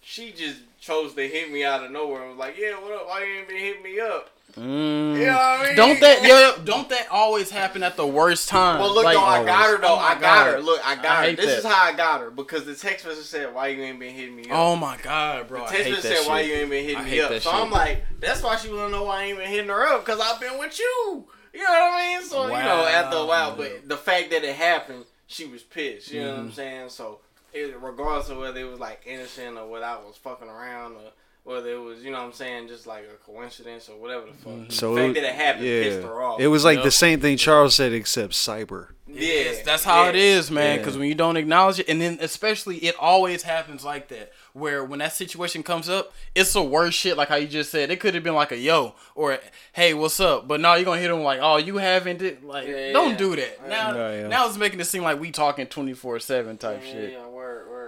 she 0.01 0.31
just 0.31 0.59
chose 0.79 1.13
to 1.13 1.27
hit 1.27 1.51
me 1.51 1.63
out 1.63 1.83
of 1.83 1.91
nowhere 1.91 2.21
and 2.21 2.31
was 2.31 2.39
like, 2.39 2.57
Yeah, 2.57 2.79
what 2.81 2.91
up? 2.91 3.07
Why 3.07 3.23
you 3.23 3.39
ain't 3.39 3.47
been 3.47 3.57
hitting 3.57 3.83
me 3.83 3.99
up? 3.99 4.29
Mm. 4.55 5.19
You 5.19 5.25
know 5.27 5.33
what 5.33 5.41
I 5.41 5.63
mean? 5.67 5.75
Don't 5.75 5.99
that 5.99 6.23
yo, 6.23 6.63
don't 6.63 6.89
that 6.89 7.07
always 7.11 7.49
happen 7.49 7.83
at 7.83 7.95
the 7.95 8.05
worst 8.05 8.49
time? 8.49 8.79
Well, 8.79 8.93
look 8.93 9.05
Like, 9.05 9.15
though, 9.15 9.23
I 9.23 9.45
got 9.45 9.65
her 9.67 9.77
though. 9.79 9.87
Oh 9.95 9.97
I 9.97 10.19
got 10.19 10.47
her. 10.53 10.59
Look, 10.59 10.81
I 10.85 10.95
got 10.95 11.05
I 11.05 11.29
her. 11.29 11.35
This 11.35 11.45
that. 11.45 11.57
is 11.59 11.65
how 11.65 11.83
I 11.83 11.93
got 11.95 12.21
her 12.21 12.31
because 12.31 12.65
the 12.65 12.75
text 12.75 13.05
message 13.05 13.25
said, 13.25 13.53
"Why 13.53 13.67
you 13.67 13.83
ain't 13.83 13.99
been 13.99 14.13
hitting 14.13 14.35
me 14.35 14.43
up?" 14.43 14.49
Oh 14.51 14.75
my 14.75 14.97
god, 15.03 15.47
bro! 15.47 15.65
the 15.65 15.71
text 15.71 15.89
message 15.89 16.03
that 16.03 16.17
said, 16.19 16.27
"Why 16.27 16.41
you 16.41 16.53
ain't 16.53 16.69
been 16.69 16.83
hitting 16.83 16.97
I 16.97 17.03
me 17.05 17.21
up?" 17.21 17.29
So 17.33 17.39
shit. 17.39 17.53
I'm 17.53 17.71
like, 17.71 18.03
"That's 18.19 18.41
why 18.43 18.55
she 18.57 18.69
wanna 18.73 18.89
know 18.89 19.03
why 19.03 19.21
I 19.21 19.23
ain't 19.25 19.37
been 19.37 19.49
hitting 19.49 19.69
her 19.69 19.87
up 19.87 20.05
because 20.05 20.19
I've 20.19 20.39
been 20.41 20.57
with 20.57 20.77
you." 20.79 21.25
You 21.53 21.63
know 21.63 21.69
what 21.69 21.81
I 21.93 22.13
mean? 22.19 22.27
So 22.27 22.43
you 22.47 22.49
know, 22.53 22.85
after 22.85 23.17
a 23.17 23.25
while, 23.25 23.55
but 23.55 23.87
the 23.87 23.97
fact 23.97 24.31
that 24.31 24.43
it 24.43 24.55
happened, 24.55 25.05
she 25.27 25.45
was 25.45 25.63
pissed. 25.63 26.11
You 26.11 26.21
know 26.21 26.27
Mm-hmm. 26.29 26.37
what 26.37 26.45
I'm 26.45 26.51
saying? 26.53 26.89
So 26.89 27.19
it, 27.53 27.75
regardless 27.81 28.29
of 28.29 28.37
whether 28.37 28.59
it 28.59 28.69
was 28.69 28.79
like 28.79 29.01
innocent 29.05 29.57
or 29.57 29.67
whether 29.67 29.85
I 29.85 29.95
was 29.97 30.15
fucking 30.17 30.47
around 30.47 30.93
or 30.97 31.11
whether 31.49 31.69
it 31.71 31.81
was, 31.81 32.03
you 32.03 32.11
know 32.11 32.19
what 32.19 32.25
I'm 32.27 32.33
saying, 32.33 32.67
just 32.67 32.85
like 32.85 33.05
a 33.11 33.15
coincidence 33.25 33.89
or 33.89 33.99
whatever 33.99 34.27
the 34.27 34.33
fuck. 34.33 34.53
Mm-hmm. 34.53 34.69
So 34.69 34.93
the 34.95 35.05
it, 35.05 35.13
that 35.15 35.23
it 35.23 35.33
happened 35.35 35.65
yeah, 35.65 35.81
pissed 35.83 36.03
her 36.03 36.21
off. 36.21 36.39
it 36.39 36.47
was 36.47 36.63
like 36.63 36.75
Yep. 36.77 36.83
the 36.85 36.91
same 36.91 37.19
thing 37.19 37.37
Charles 37.37 37.73
said, 37.75 37.91
except 37.91 38.33
cyber. 38.33 38.89
Yeah, 39.11 39.53
that's 39.65 39.83
how 39.83 40.03
yeah. 40.03 40.09
it 40.09 40.15
is, 40.15 40.51
man. 40.51 40.75
Yeah. 40.75 40.77
Because 40.77 40.95
when 40.95 41.07
you 41.07 41.15
don't 41.15 41.35
acknowledge 41.35 41.79
it, 41.79 41.89
and 41.89 41.99
then 41.99 42.19
especially 42.21 42.77
it 42.77 42.93
always 42.99 43.41
happens 43.41 43.83
like 43.83 44.09
that, 44.09 44.31
where 44.53 44.85
when 44.85 44.99
that 44.99 45.13
situation 45.13 45.63
comes 45.63 45.89
up, 45.89 46.13
it's 46.35 46.53
the 46.53 46.61
worst 46.61 46.95
shit. 46.99 47.17
Like 47.17 47.29
how 47.29 47.35
you 47.37 47.47
just 47.47 47.71
said, 47.71 47.89
it 47.89 47.99
could 47.99 48.13
have 48.13 48.23
been 48.23 48.35
like 48.35 48.51
a 48.51 48.57
yo 48.57 48.93
or 49.15 49.39
hey, 49.73 49.95
what's 49.95 50.19
up? 50.19 50.47
But 50.47 50.61
now 50.61 50.75
you're 50.75 50.85
gonna 50.85 51.01
hit 51.01 51.07
them 51.07 51.23
like, 51.23 51.39
oh, 51.41 51.57
you 51.57 51.77
haven't 51.77 52.19
did 52.19 52.43
like, 52.43 52.67
Yeah, 52.67 52.91
don't 52.93 53.11
yeah. 53.13 53.17
do 53.17 53.35
that. 53.37 53.67
Now, 53.67 53.95
Yeah, 53.95 54.11
yeah. 54.21 54.27
now 54.27 54.47
it's 54.47 54.57
making 54.57 54.79
it 54.79 54.85
seem 54.85 55.01
like 55.01 55.19
we 55.19 55.31
talking 55.31 55.65
twenty 55.65 55.93
four 55.95 56.19
seven 56.19 56.57
type 56.59 56.83
Yeah, 56.85 56.91
shit. 56.91 57.11
yeah, 57.13 57.25
word, 57.25 57.67
word, 57.67 57.69
word. 57.71 57.78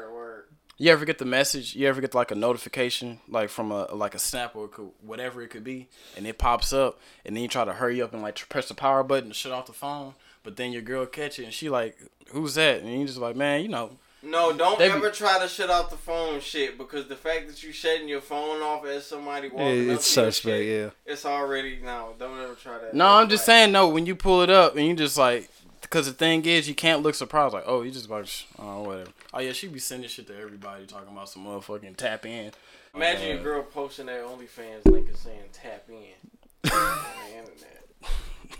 You 0.82 0.92
ever 0.92 1.06
get 1.06 1.20
the 1.20 1.26
message? 1.26 1.76
You 1.76 1.88
ever 1.88 2.02
get 2.02 2.16
like 2.16 2.32
a 2.32 2.36
notification, 2.36 3.20
like 3.30 3.50
from 3.50 3.72
a 3.72 3.84
like 3.94 4.16
a 4.16 4.20
snap 4.20 4.56
or 4.56 4.68
whatever 5.06 5.44
it 5.44 5.50
could 5.50 5.64
be, 5.64 5.90
and 6.18 6.26
it 6.26 6.40
pops 6.40 6.74
up, 6.74 7.00
and 7.24 7.36
then 7.36 7.44
you 7.44 7.48
try 7.48 7.64
to 7.64 7.74
hurry 7.74 8.02
up 8.02 8.14
and 8.14 8.24
like 8.24 8.50
press 8.50 8.68
the 8.68 8.74
power 8.74 9.04
button 9.04 9.30
to 9.30 9.36
shut 9.36 9.52
off 9.52 9.68
the 9.68 9.74
phone, 9.74 10.16
but 10.42 10.56
then 10.58 10.72
your 10.72 10.82
girl 10.82 11.06
catch 11.06 11.38
it 11.38 11.44
and 11.44 11.54
she 11.54 11.70
like, 11.70 12.00
"Who's 12.32 12.56
that?" 12.56 12.82
And 12.82 13.00
you 13.00 13.06
just 13.06 13.20
like, 13.20 13.36
"Man, 13.36 13.62
you 13.62 13.68
know." 13.68 13.92
No, 14.24 14.54
don't 14.54 14.80
They 14.80 14.88
be- 14.88 14.96
ever 14.96 15.12
try 15.12 15.38
to 15.40 15.48
shut 15.48 15.70
off 15.70 15.92
the 15.92 15.98
phone 15.98 16.40
shit 16.42 16.80
because 16.80 17.08
the 17.08 17.16
fact 17.16 17.48
that 17.48 17.62
you 17.62 17.72
shutting 17.72 18.08
your 18.08 18.22
phone 18.22 18.62
off 18.64 18.84
as 18.86 19.06
somebody 19.06 19.50
walking 19.50 19.86
Yeah, 19.86 19.94
up 19.94 19.98
it's 20.00 20.14
to 20.16 20.22
your 20.22 20.32
suspect, 20.32 20.58
shit, 20.64 20.66
yeah. 20.82 20.90
It's 21.14 21.26
already 21.28 21.80
no. 21.84 22.14
Don't 22.18 22.40
ever 22.42 22.56
try 22.56 22.80
that. 22.80 22.96
No, 22.96 23.06
I'm 23.08 23.30
just 23.30 23.42
Like, 23.42 23.46
saying 23.46 23.72
no. 23.72 23.88
When 23.90 24.08
you 24.08 24.16
pull 24.16 24.42
it 24.42 24.50
up 24.50 24.76
and 24.76 24.86
you 24.88 24.96
just 24.96 25.18
like, 25.18 25.48
because 25.92 26.06
the 26.08 26.14
thing 26.14 26.46
is, 26.46 26.70
you 26.70 26.74
can't 26.74 27.04
look 27.04 27.16
surprised. 27.16 27.54
Like, 27.54 27.66
oh, 27.68 27.82
you 27.82 27.92
just 27.92 28.10
like, 28.10 28.26
sh- 28.26 28.46
oh, 28.58 28.84
whatever. 28.84 29.10
Oh 29.34 29.40
yeah, 29.40 29.52
she 29.52 29.68
be 29.68 29.78
sending 29.80 30.10
shit 30.10 30.26
to 30.28 30.38
everybody 30.40 30.86
talking 30.86 31.10
about 31.12 31.28
some 31.30 31.46
motherfucking 31.46 31.98
tap 31.98 32.26
in. 32.26 32.52
Imagine 32.96 33.24
Uh, 33.24 33.34
your 33.36 33.44
girl 33.44 33.64
posting 33.64 34.06
that 34.06 34.24
OnlyFans 34.24 34.86
link 34.90 35.08
and 35.10 35.18
saying 35.18 35.42
tap 35.52 35.84
in 35.90 36.72
on 36.72 37.00
the 37.30 37.38
internet. 37.38 37.84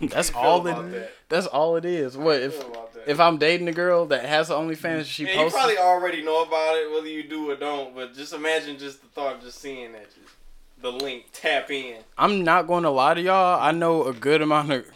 That's 0.10 0.32
all 0.34 0.66
about 0.66 0.84
it. 0.86 0.90
that? 0.92 1.12
That's 1.30 1.46
all 1.46 1.76
it 1.76 1.84
is. 1.86 2.16
What 2.18 2.40
if 2.42 2.54
feel 2.56 2.70
about 2.70 2.92
that? 2.94 3.08
if 3.08 3.18
I'm 3.20 3.38
dating 3.38 3.68
a 3.68 3.72
girl 3.72 4.06
that 4.06 4.24
has 4.26 4.50
an 4.50 4.56
OnlyFans? 4.56 5.04
She 5.06 5.24
Yeah, 5.24 5.30
you 5.32 5.36
posts. 5.36 5.56
probably 5.56 5.78
already 5.78 6.22
know 6.22 6.42
about 6.42 6.76
it, 6.76 6.90
whether 6.92 7.08
you 7.08 7.22
do 7.22 7.50
or 7.50 7.56
don't. 7.56 7.94
But 7.94 8.14
just 8.14 8.32
imagine 8.34 8.78
just 8.78 9.00
the 9.00 9.08
thought 9.08 9.36
of 9.36 9.42
just 9.42 9.58
seeing 9.60 9.92
that, 9.92 10.06
just 10.06 10.34
the 10.82 10.90
link, 10.92 11.26
tap 11.32 11.70
in. 11.70 11.96
I'm 12.18 12.44
not 12.44 12.66
going 12.66 12.82
to 12.82 12.90
lie 12.90 13.14
to 13.14 13.20
y'all. 13.22 13.60
I 13.60 13.70
know 13.72 14.04
a 14.04 14.12
good 14.12 14.42
amount 14.42 14.72
of 14.72 14.86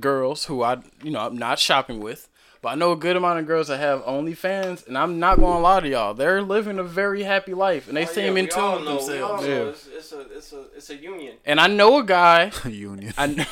girls 0.00 0.44
who 0.46 0.62
I, 0.62 0.78
you 1.02 1.10
know, 1.10 1.20
I'm 1.20 1.38
not 1.38 1.58
shopping 1.58 2.00
with, 2.00 2.28
but 2.60 2.70
I 2.70 2.74
know 2.74 2.92
a 2.92 2.96
good 2.96 3.16
amount 3.16 3.38
of 3.38 3.46
girls 3.46 3.68
that 3.68 3.78
have 3.78 4.02
OnlyFans, 4.02 4.86
and 4.88 4.98
I'm 4.98 5.18
not 5.20 5.38
going 5.38 5.54
to 5.54 5.60
lie 5.60 5.80
to 5.80 5.88
y'all. 5.88 6.12
They're 6.14 6.42
living 6.42 6.78
a 6.78 6.82
very 6.84 7.22
happy 7.22 7.54
life, 7.54 7.86
and 7.88 7.96
they 7.96 8.02
Oh, 8.04 8.08
seem 8.08 8.34
yeah, 8.36 8.40
in 8.40 8.46
we 8.46 8.50
all 8.50 8.76
tune 8.78 8.84
with 8.96 9.06
know, 9.08 9.14
we 9.14 9.20
all 9.20 9.36
themselves. 9.36 9.46
know 9.46 9.64
Yeah. 9.64 9.70
It's, 9.70 9.86
it's 9.86 10.12
a 10.12 10.20
it's 10.36 10.52
a 10.52 10.64
it's 10.76 10.90
a 10.90 10.96
union. 10.96 11.36
And 11.46 11.60
I 11.60 11.66
know 11.68 11.98
a 11.98 12.04
guy. 12.04 12.50
Union. 12.68 13.14
I 13.16 13.26
know, 13.28 13.44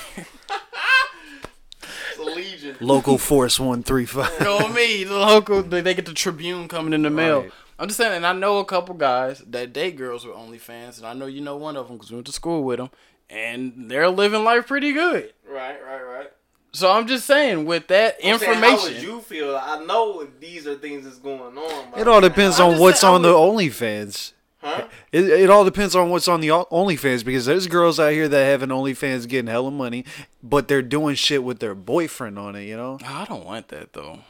It's 2.11 2.19
a 2.19 2.23
legion. 2.23 2.77
Local 2.81 3.19
Force 3.19 3.61
One 3.61 3.83
Three 3.83 4.07
Five. 4.07 4.41
know 4.41 4.69
me, 4.69 5.05
the 5.05 5.15
local. 5.15 5.63
They 5.63 5.81
they 5.83 5.95
get 5.95 6.07
the 6.07 6.15
Tribune 6.15 6.67
coming 6.69 6.93
in 6.93 7.03
the 7.03 7.11
mail. 7.11 7.43
Right. 7.43 7.53
I'm 7.79 7.89
just 7.89 7.99
saying, 7.99 8.15
and 8.15 8.27
I 8.27 8.33
know 8.33 8.59
a 8.59 8.65
couple 8.65 8.95
guys 8.95 9.41
that 9.49 9.73
date 9.73 9.97
girls 9.97 10.25
with 10.25 10.35
OnlyFans, 10.35 10.99
and 10.99 11.07
I 11.07 11.13
know 11.13 11.27
you 11.27 11.41
know 11.41 11.57
one 11.57 11.77
of 11.77 11.89
them 11.89 11.97
because 11.97 12.11
we 12.11 12.17
went 12.17 12.27
to 12.27 12.33
school 12.33 12.63
with 12.65 12.79
them, 12.79 12.91
and 13.29 13.91
they're 13.91 14.09
living 14.09 14.45
life 14.45 14.67
pretty 14.67 14.93
good. 14.93 15.33
Right, 15.49 15.77
right, 15.85 16.03
right. 16.03 16.33
So 16.73 16.91
I'm 16.93 17.07
just 17.07 17.27
saying, 17.27 17.65
with 17.65 17.87
that 17.89 18.17
I'm 18.25 18.39
saying, 18.39 18.53
information, 18.53 18.79
how 18.79 18.95
would 18.95 19.03
you 19.03 19.21
feel? 19.21 19.57
I 19.57 19.83
know 19.85 20.27
these 20.41 20.67
are 20.67 20.75
things 20.75 21.05
that's 21.05 21.19
going 21.19 21.57
on. 21.57 21.99
It 21.99 22.07
all 22.09 22.21
depends 22.21 22.61
I'm 22.61 22.75
on 22.75 22.79
what's 22.81 23.01
saying, 23.01 23.13
I 23.13 23.15
on 23.17 23.23
the 23.23 23.29
would- 23.33 23.55
OnlyFans. 23.57 24.33
Huh? 24.63 24.89
It, 25.13 25.25
it 25.29 25.51
all 25.51 25.65
depends 25.65 25.95
on 25.95 26.11
what's 26.11 26.27
on 26.29 26.41
the 26.41 26.51
o- 26.51 26.67
OnlyFans 26.73 27.25
because 27.25 27.45
there's 27.47 27.67
girls 27.69 28.01
out 28.01 28.13
here 28.13 28.27
that 28.27 28.45
have 28.47 28.63
an 28.63 28.71
OnlyFans 28.71 29.29
getting 29.29 29.47
hella 29.49 29.71
money, 29.71 30.05
but 30.43 30.67
they're 30.67 30.83
doing 30.83 31.15
shit 31.15 31.45
with 31.45 31.61
their 31.61 31.75
boyfriend 31.75 32.39
on 32.39 32.57
it. 32.57 32.65
You 32.65 32.77
know? 32.77 32.99
I 33.05 33.27
don't 33.27 33.45
want 33.45 33.69
that 33.69 33.93
though. 33.93 34.21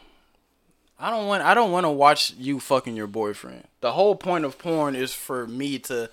I 0.98 1.10
don't 1.10 1.26
want 1.26 1.42
I 1.42 1.54
don't 1.54 1.72
want 1.72 1.84
to 1.84 1.90
watch 1.90 2.32
you 2.38 2.58
fucking 2.60 2.96
your 2.96 3.06
boyfriend. 3.06 3.64
The 3.80 3.92
whole 3.92 4.14
point 4.14 4.44
of 4.44 4.58
porn 4.58 4.94
is 4.94 5.12
for 5.12 5.46
me 5.46 5.78
to 5.80 6.10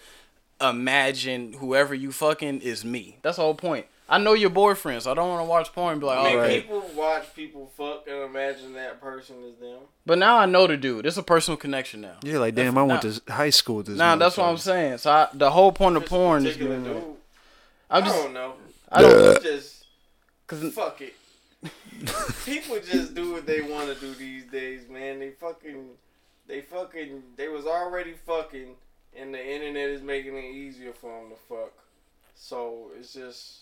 imagine 0.62 1.54
whoever 1.54 1.94
you 1.94 2.12
fucking 2.12 2.62
is 2.62 2.84
me. 2.84 3.18
That's 3.22 3.38
the 3.38 3.44
whole 3.44 3.56
point. 3.56 3.86
I 4.10 4.18
know 4.18 4.34
your 4.34 4.50
boyfriend, 4.50 5.02
so 5.02 5.12
I 5.12 5.14
don't 5.14 5.30
want 5.30 5.42
to 5.42 5.50
watch 5.50 5.74
porn 5.74 5.94
and 5.94 6.02
be 6.02 6.08
like, 6.08 6.20
I 6.20 6.24
mean, 6.24 6.36
all 6.36 6.42
right. 6.42 6.62
people 6.62 6.92
watch 6.96 7.34
people 7.34 7.72
fuck 7.78 8.06
and 8.08 8.18
imagine 8.18 8.74
that 8.74 9.00
person 9.00 9.38
is 9.46 9.56
them. 9.60 9.80
But 10.06 10.18
now 10.18 10.38
I 10.38 10.46
know 10.46 10.68
the 10.68 10.76
dude. 10.76 11.06
It's 11.06 11.18
a 11.18 11.24
personal 11.24 11.58
connection 11.58 12.02
now. 12.02 12.18
You're 12.22 12.40
like, 12.40 12.54
damn, 12.54 12.78
I 12.78 12.84
went 12.84 13.04
nah. 13.04 13.12
to 13.12 13.32
high 13.32 13.50
school 13.50 13.78
with 13.78 13.88
this. 13.88 13.98
Nah, 13.98 14.18
that's 14.18 14.36
what 14.36 14.48
I'm 14.50 14.58
saying. 14.58 14.98
So 14.98 15.10
I, 15.10 15.30
the 15.34 15.50
whole 15.50 15.72
point 15.72 15.96
of 15.96 16.06
porn 16.06 16.46
is 16.46 16.54
particular 16.54 16.80
being, 16.80 16.94
dude, 16.94 17.04
I'm 17.90 18.04
I 18.04 18.08
don't 18.08 18.34
know. 18.34 18.54
I 18.92 19.02
don't 19.02 19.42
just 19.42 19.86
cause 20.48 20.74
fuck 20.74 21.02
it. 21.02 21.16
People 22.46 22.80
just 22.80 23.16
do 23.16 23.32
what 23.34 23.46
they 23.46 23.62
want 23.62 23.88
to 23.94 23.96
do 24.00 24.14
these 24.14 24.46
days, 24.46 24.88
man. 24.90 25.20
They 25.20 25.32
fucking, 25.32 25.90
they 26.48 26.62
fucking, 26.62 27.24
they 27.38 27.48
was 27.48 27.66
already 27.66 28.14
fucking, 28.26 28.76
and 29.16 29.34
the 29.34 29.46
internet 29.46 29.90
is 29.90 30.02
making 30.02 30.36
it 30.38 30.46
easier 30.54 30.92
for 30.94 31.12
them 31.22 31.30
to 31.30 31.36
fuck. 31.48 31.72
So 32.36 32.92
it's 33.00 33.14
just 33.14 33.62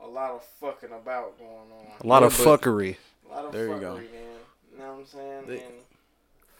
a 0.00 0.06
lot 0.06 0.30
of 0.32 0.44
fucking 0.60 0.92
about 0.92 1.38
going 1.38 1.50
on. 1.50 1.86
A 2.00 2.06
lot 2.06 2.22
of 2.22 2.38
Yeah, 2.38 2.44
but- 2.44 2.60
fuckery. 2.62 2.96
A 3.28 3.34
lot 3.34 3.44
of 3.46 3.52
There 3.52 3.68
you 3.68 3.80
go. 3.80 3.94
man. 3.96 4.04
You 4.72 4.78
know 4.78 4.92
what 4.92 4.98
I'm 5.00 5.06
saying? 5.06 5.42
They- 5.46 5.62
and 5.64 5.74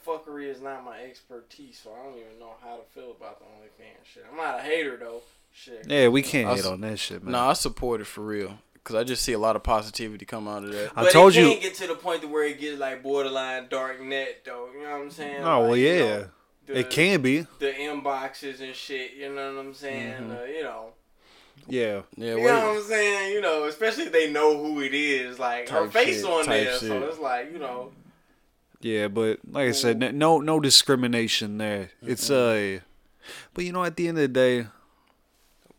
fuckery 0.06 0.48
is 0.48 0.60
not 0.60 0.84
my 0.84 1.00
expertise, 1.00 1.80
so 1.82 1.92
I 1.92 2.02
don't 2.04 2.18
even 2.18 2.38
know 2.38 2.54
how 2.62 2.76
to 2.76 2.82
feel 2.94 3.12
about 3.12 3.38
the 3.38 3.44
OnlyFans 3.46 4.04
shit. 4.04 4.24
I'm 4.30 4.36
not 4.36 4.58
a 4.58 4.62
hater 4.62 4.96
though. 4.96 5.22
Shit. 5.52 5.86
Yeah, 5.88 6.08
we 6.08 6.20
can't 6.22 6.48
I 6.48 6.54
hate 6.56 6.60
s- 6.60 6.66
on 6.66 6.80
that 6.82 6.98
shit, 6.98 7.22
man. 7.22 7.32
no, 7.32 7.48
I 7.48 7.52
support 7.54 8.00
it 8.02 8.06
for 8.06 8.20
real. 8.20 8.58
Cause 8.86 8.94
I 8.94 9.02
just 9.02 9.24
see 9.24 9.32
a 9.32 9.38
lot 9.38 9.56
of 9.56 9.64
positivity 9.64 10.24
come 10.26 10.46
out 10.46 10.62
of 10.62 10.70
that. 10.70 10.92
I 10.94 11.02
but 11.02 11.10
told 11.12 11.34
it 11.34 11.40
you- 11.40 11.48
can't 11.48 11.60
get 11.60 11.74
to 11.74 11.88
the 11.88 11.96
point 11.96 12.22
to 12.22 12.28
where 12.28 12.44
it 12.44 12.60
gets 12.60 12.78
like 12.78 13.02
borderline 13.02 13.66
dark 13.68 14.00
net 14.00 14.42
though. 14.44 14.68
You 14.72 14.84
know 14.84 14.90
what 14.92 15.00
I'm 15.00 15.10
saying? 15.10 15.42
Oh 15.42 15.60
well, 15.62 15.70
Like, 15.70 15.78
you 15.80 15.86
yeah, 15.88 15.98
know, 15.98 16.26
the, 16.66 16.78
it 16.78 16.90
can 16.90 17.20
be. 17.20 17.40
The 17.58 17.72
inboxes 17.72 18.60
and 18.60 18.76
shit. 18.76 19.14
You 19.14 19.34
know 19.34 19.54
what 19.56 19.60
I'm 19.64 19.74
saying? 19.74 20.12
Mm-hmm. 20.12 20.30
Uh, 20.30 20.44
you 20.44 20.62
know. 20.62 20.90
Yeah, 21.68 22.02
Yeah, 22.16 22.36
You 22.36 22.44
know 22.46 22.66
what 22.68 22.76
I'm 22.76 22.82
saying? 22.84 23.32
You 23.32 23.40
know, 23.40 23.64
especially 23.64 24.04
if 24.04 24.12
they 24.12 24.30
know 24.30 24.56
who 24.62 24.80
it 24.82 24.94
is. 24.94 25.40
Like 25.40 25.68
her 25.70 25.88
face 25.88 26.18
shit, 26.18 26.24
on 26.24 26.44
type 26.44 26.64
there, 26.66 26.78
so 26.78 27.02
it's 27.08 27.18
like 27.18 27.52
you 27.52 27.58
know. 27.58 27.90
yeah, 28.80 29.08
but 29.08 29.40
like 29.50 29.68
I 29.68 29.72
said, 29.72 29.98
no, 30.14 30.38
no 30.38 30.60
discrimination 30.60 31.58
there. 31.58 31.90
It's 32.02 32.30
uh, 32.30 32.78
but 33.52 33.64
you 33.64 33.72
know, 33.72 33.82
at 33.82 33.96
the 33.96 34.06
end 34.06 34.18
of 34.18 34.22
the 34.22 34.28
day, 34.28 34.68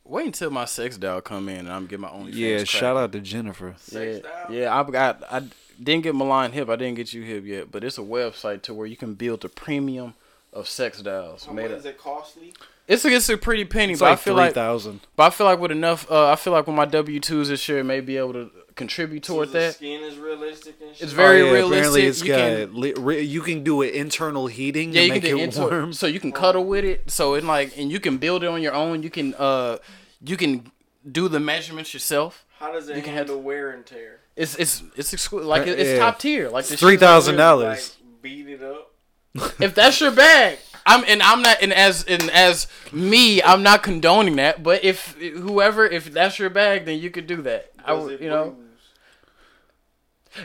Wait 0.07 0.25
until 0.27 0.49
my 0.49 0.65
sex 0.65 0.97
doll 0.97 1.21
come 1.21 1.49
in 1.49 1.59
and 1.59 1.71
I'm 1.71 1.85
get 1.85 1.99
my 1.99 2.07
OnlyFans. 2.09 2.33
yeah. 2.33 2.49
cracking. 2.57 2.65
Shout 2.65 2.97
out 2.97 3.11
to 3.11 3.19
Jennifer. 3.19 3.75
Sex 3.77 4.21
yeah, 4.23 4.31
doll? 4.45 4.55
yeah. 4.55 4.79
I've 4.79 4.91
got. 4.91 5.23
I 5.31 5.43
didn't 5.81 6.03
get 6.03 6.15
Milan 6.15 6.51
hip. 6.53 6.69
I 6.69 6.75
didn't 6.75 6.95
get 6.95 7.13
you 7.13 7.23
hip 7.23 7.45
yet, 7.45 7.71
but 7.71 7.83
it's 7.83 7.97
a 7.97 8.01
website 8.01 8.61
to 8.63 8.73
where 8.73 8.87
you 8.87 8.95
can 8.97 9.13
build 9.15 9.43
a 9.45 9.49
premium 9.49 10.13
of 10.53 10.67
sex 10.67 11.01
dolls. 11.01 11.45
How 11.45 11.51
Made 11.53 11.63
much 11.63 11.71
up. 11.71 11.77
is 11.79 11.85
it 11.85 11.97
costly? 11.97 12.53
It's 12.87 13.03
a, 13.03 13.09
it's 13.09 13.27
a 13.27 13.37
pretty 13.37 13.65
penny, 13.65 13.91
It's 13.93 13.99
but 13.99 14.13
I 14.13 14.15
feel 14.15 14.33
three 14.35 14.43
like, 14.45 14.53
thousand. 14.53 15.01
but 15.17 15.23
I 15.25 15.29
feel 15.31 15.45
like 15.45 15.59
with 15.59 15.71
enough, 15.71 16.09
uh, 16.09 16.31
I 16.31 16.37
feel 16.37 16.53
like 16.53 16.67
with 16.67 16.75
my 16.75 16.85
W 16.85 17.19
twos 17.19 17.49
this 17.49 17.67
year, 17.67 17.83
may 17.83 17.99
be 17.99 18.15
able 18.15 18.31
to 18.33 18.49
contribute 18.77 19.25
So 19.25 19.33
toward 19.33 19.49
the 19.49 19.59
that. 19.59 19.73
skin 19.75 20.01
is 20.03 20.17
realistic 20.17 20.75
and 20.81 20.93
shit. 20.95 21.03
It's 21.03 21.11
very 21.13 21.41
oh, 21.41 21.45
yeah, 21.45 21.49
Apparently, 21.65 21.81
realistic. 21.81 22.03
it's 22.09 22.21
You 22.21 22.27
got 22.27 22.37
can- 22.71 22.81
li- 22.81 22.93
re- 22.97 23.21
you 23.21 23.41
can 23.41 23.63
do 23.63 23.81
an 23.81 23.89
internal 23.89 24.47
heating. 24.47 24.93
Yeah, 24.93 25.01
to 25.01 25.05
you 25.07 25.11
can 25.11 25.15
make 25.15 25.23
get 25.23 25.33
it 25.39 25.43
into 25.43 25.61
warm. 25.61 25.89
it, 25.89 25.95
so 25.95 26.07
you 26.07 26.19
can 26.21 26.31
cuddle 26.31 26.63
with 26.65 26.85
it. 26.85 27.11
So 27.11 27.33
it 27.33 27.43
like, 27.43 27.77
and 27.77 27.91
you 27.91 27.99
can 27.99 28.17
build 28.17 28.43
it 28.43 28.47
on 28.47 28.61
your 28.61 28.73
own. 28.73 29.03
You 29.03 29.09
can, 29.09 29.33
uh, 29.35 29.77
you 30.23 30.37
can 30.37 30.71
do 31.11 31.27
the 31.27 31.39
measurements 31.39 31.93
yourself. 31.93 32.45
How 32.59 32.71
does 32.71 32.87
it 32.89 32.95
You 32.95 33.01
can 33.01 33.11
have- 33.13 33.27
handle 33.27 33.41
wear 33.41 33.71
and 33.71 33.85
tear? 33.85 34.19
It's 34.35 34.55
it's 34.55 34.83
it's 34.95 35.13
exclu- 35.13 35.43
like 35.45 35.65
it's 35.67 35.89
Yeah. 35.89 35.97
top 35.99 36.19
tier. 36.19 36.49
Like 36.49 36.65
the 36.65 36.71
shit 36.71 36.79
Three 36.79 36.95
is 36.95 37.01
like 37.01 37.07
thousand 37.09 37.35
really- 37.35 37.43
dollars. 37.43 37.97
Like 37.99 38.21
beat 38.21 38.47
it 38.47 38.61
up. 38.63 38.91
if 39.59 39.75
that's 39.75 39.99
your 40.01 40.11
bag 40.11 40.57
i'm 40.89 41.03
and 41.07 41.21
i'm 41.21 41.41
not 41.43 41.57
and 41.61 41.71
as 41.73 42.03
and 42.05 42.29
as 42.31 42.65
me 42.93 43.43
i'm 43.43 43.61
not 43.61 43.83
condoning 43.83 44.37
that 44.37 44.63
but 44.63 44.83
if 44.83 45.13
whoever 45.19 45.85
if 45.85 46.11
that's 46.13 46.39
your 46.39 46.49
bag 46.49 46.85
then 46.85 46.97
you 46.97 47.11
could 47.11 47.27
do 47.27 47.41
that 47.43 47.69
i 47.85 47.91
would 47.93 48.19
you 48.21 48.29
know 48.29 48.51
bruise? 48.51 48.66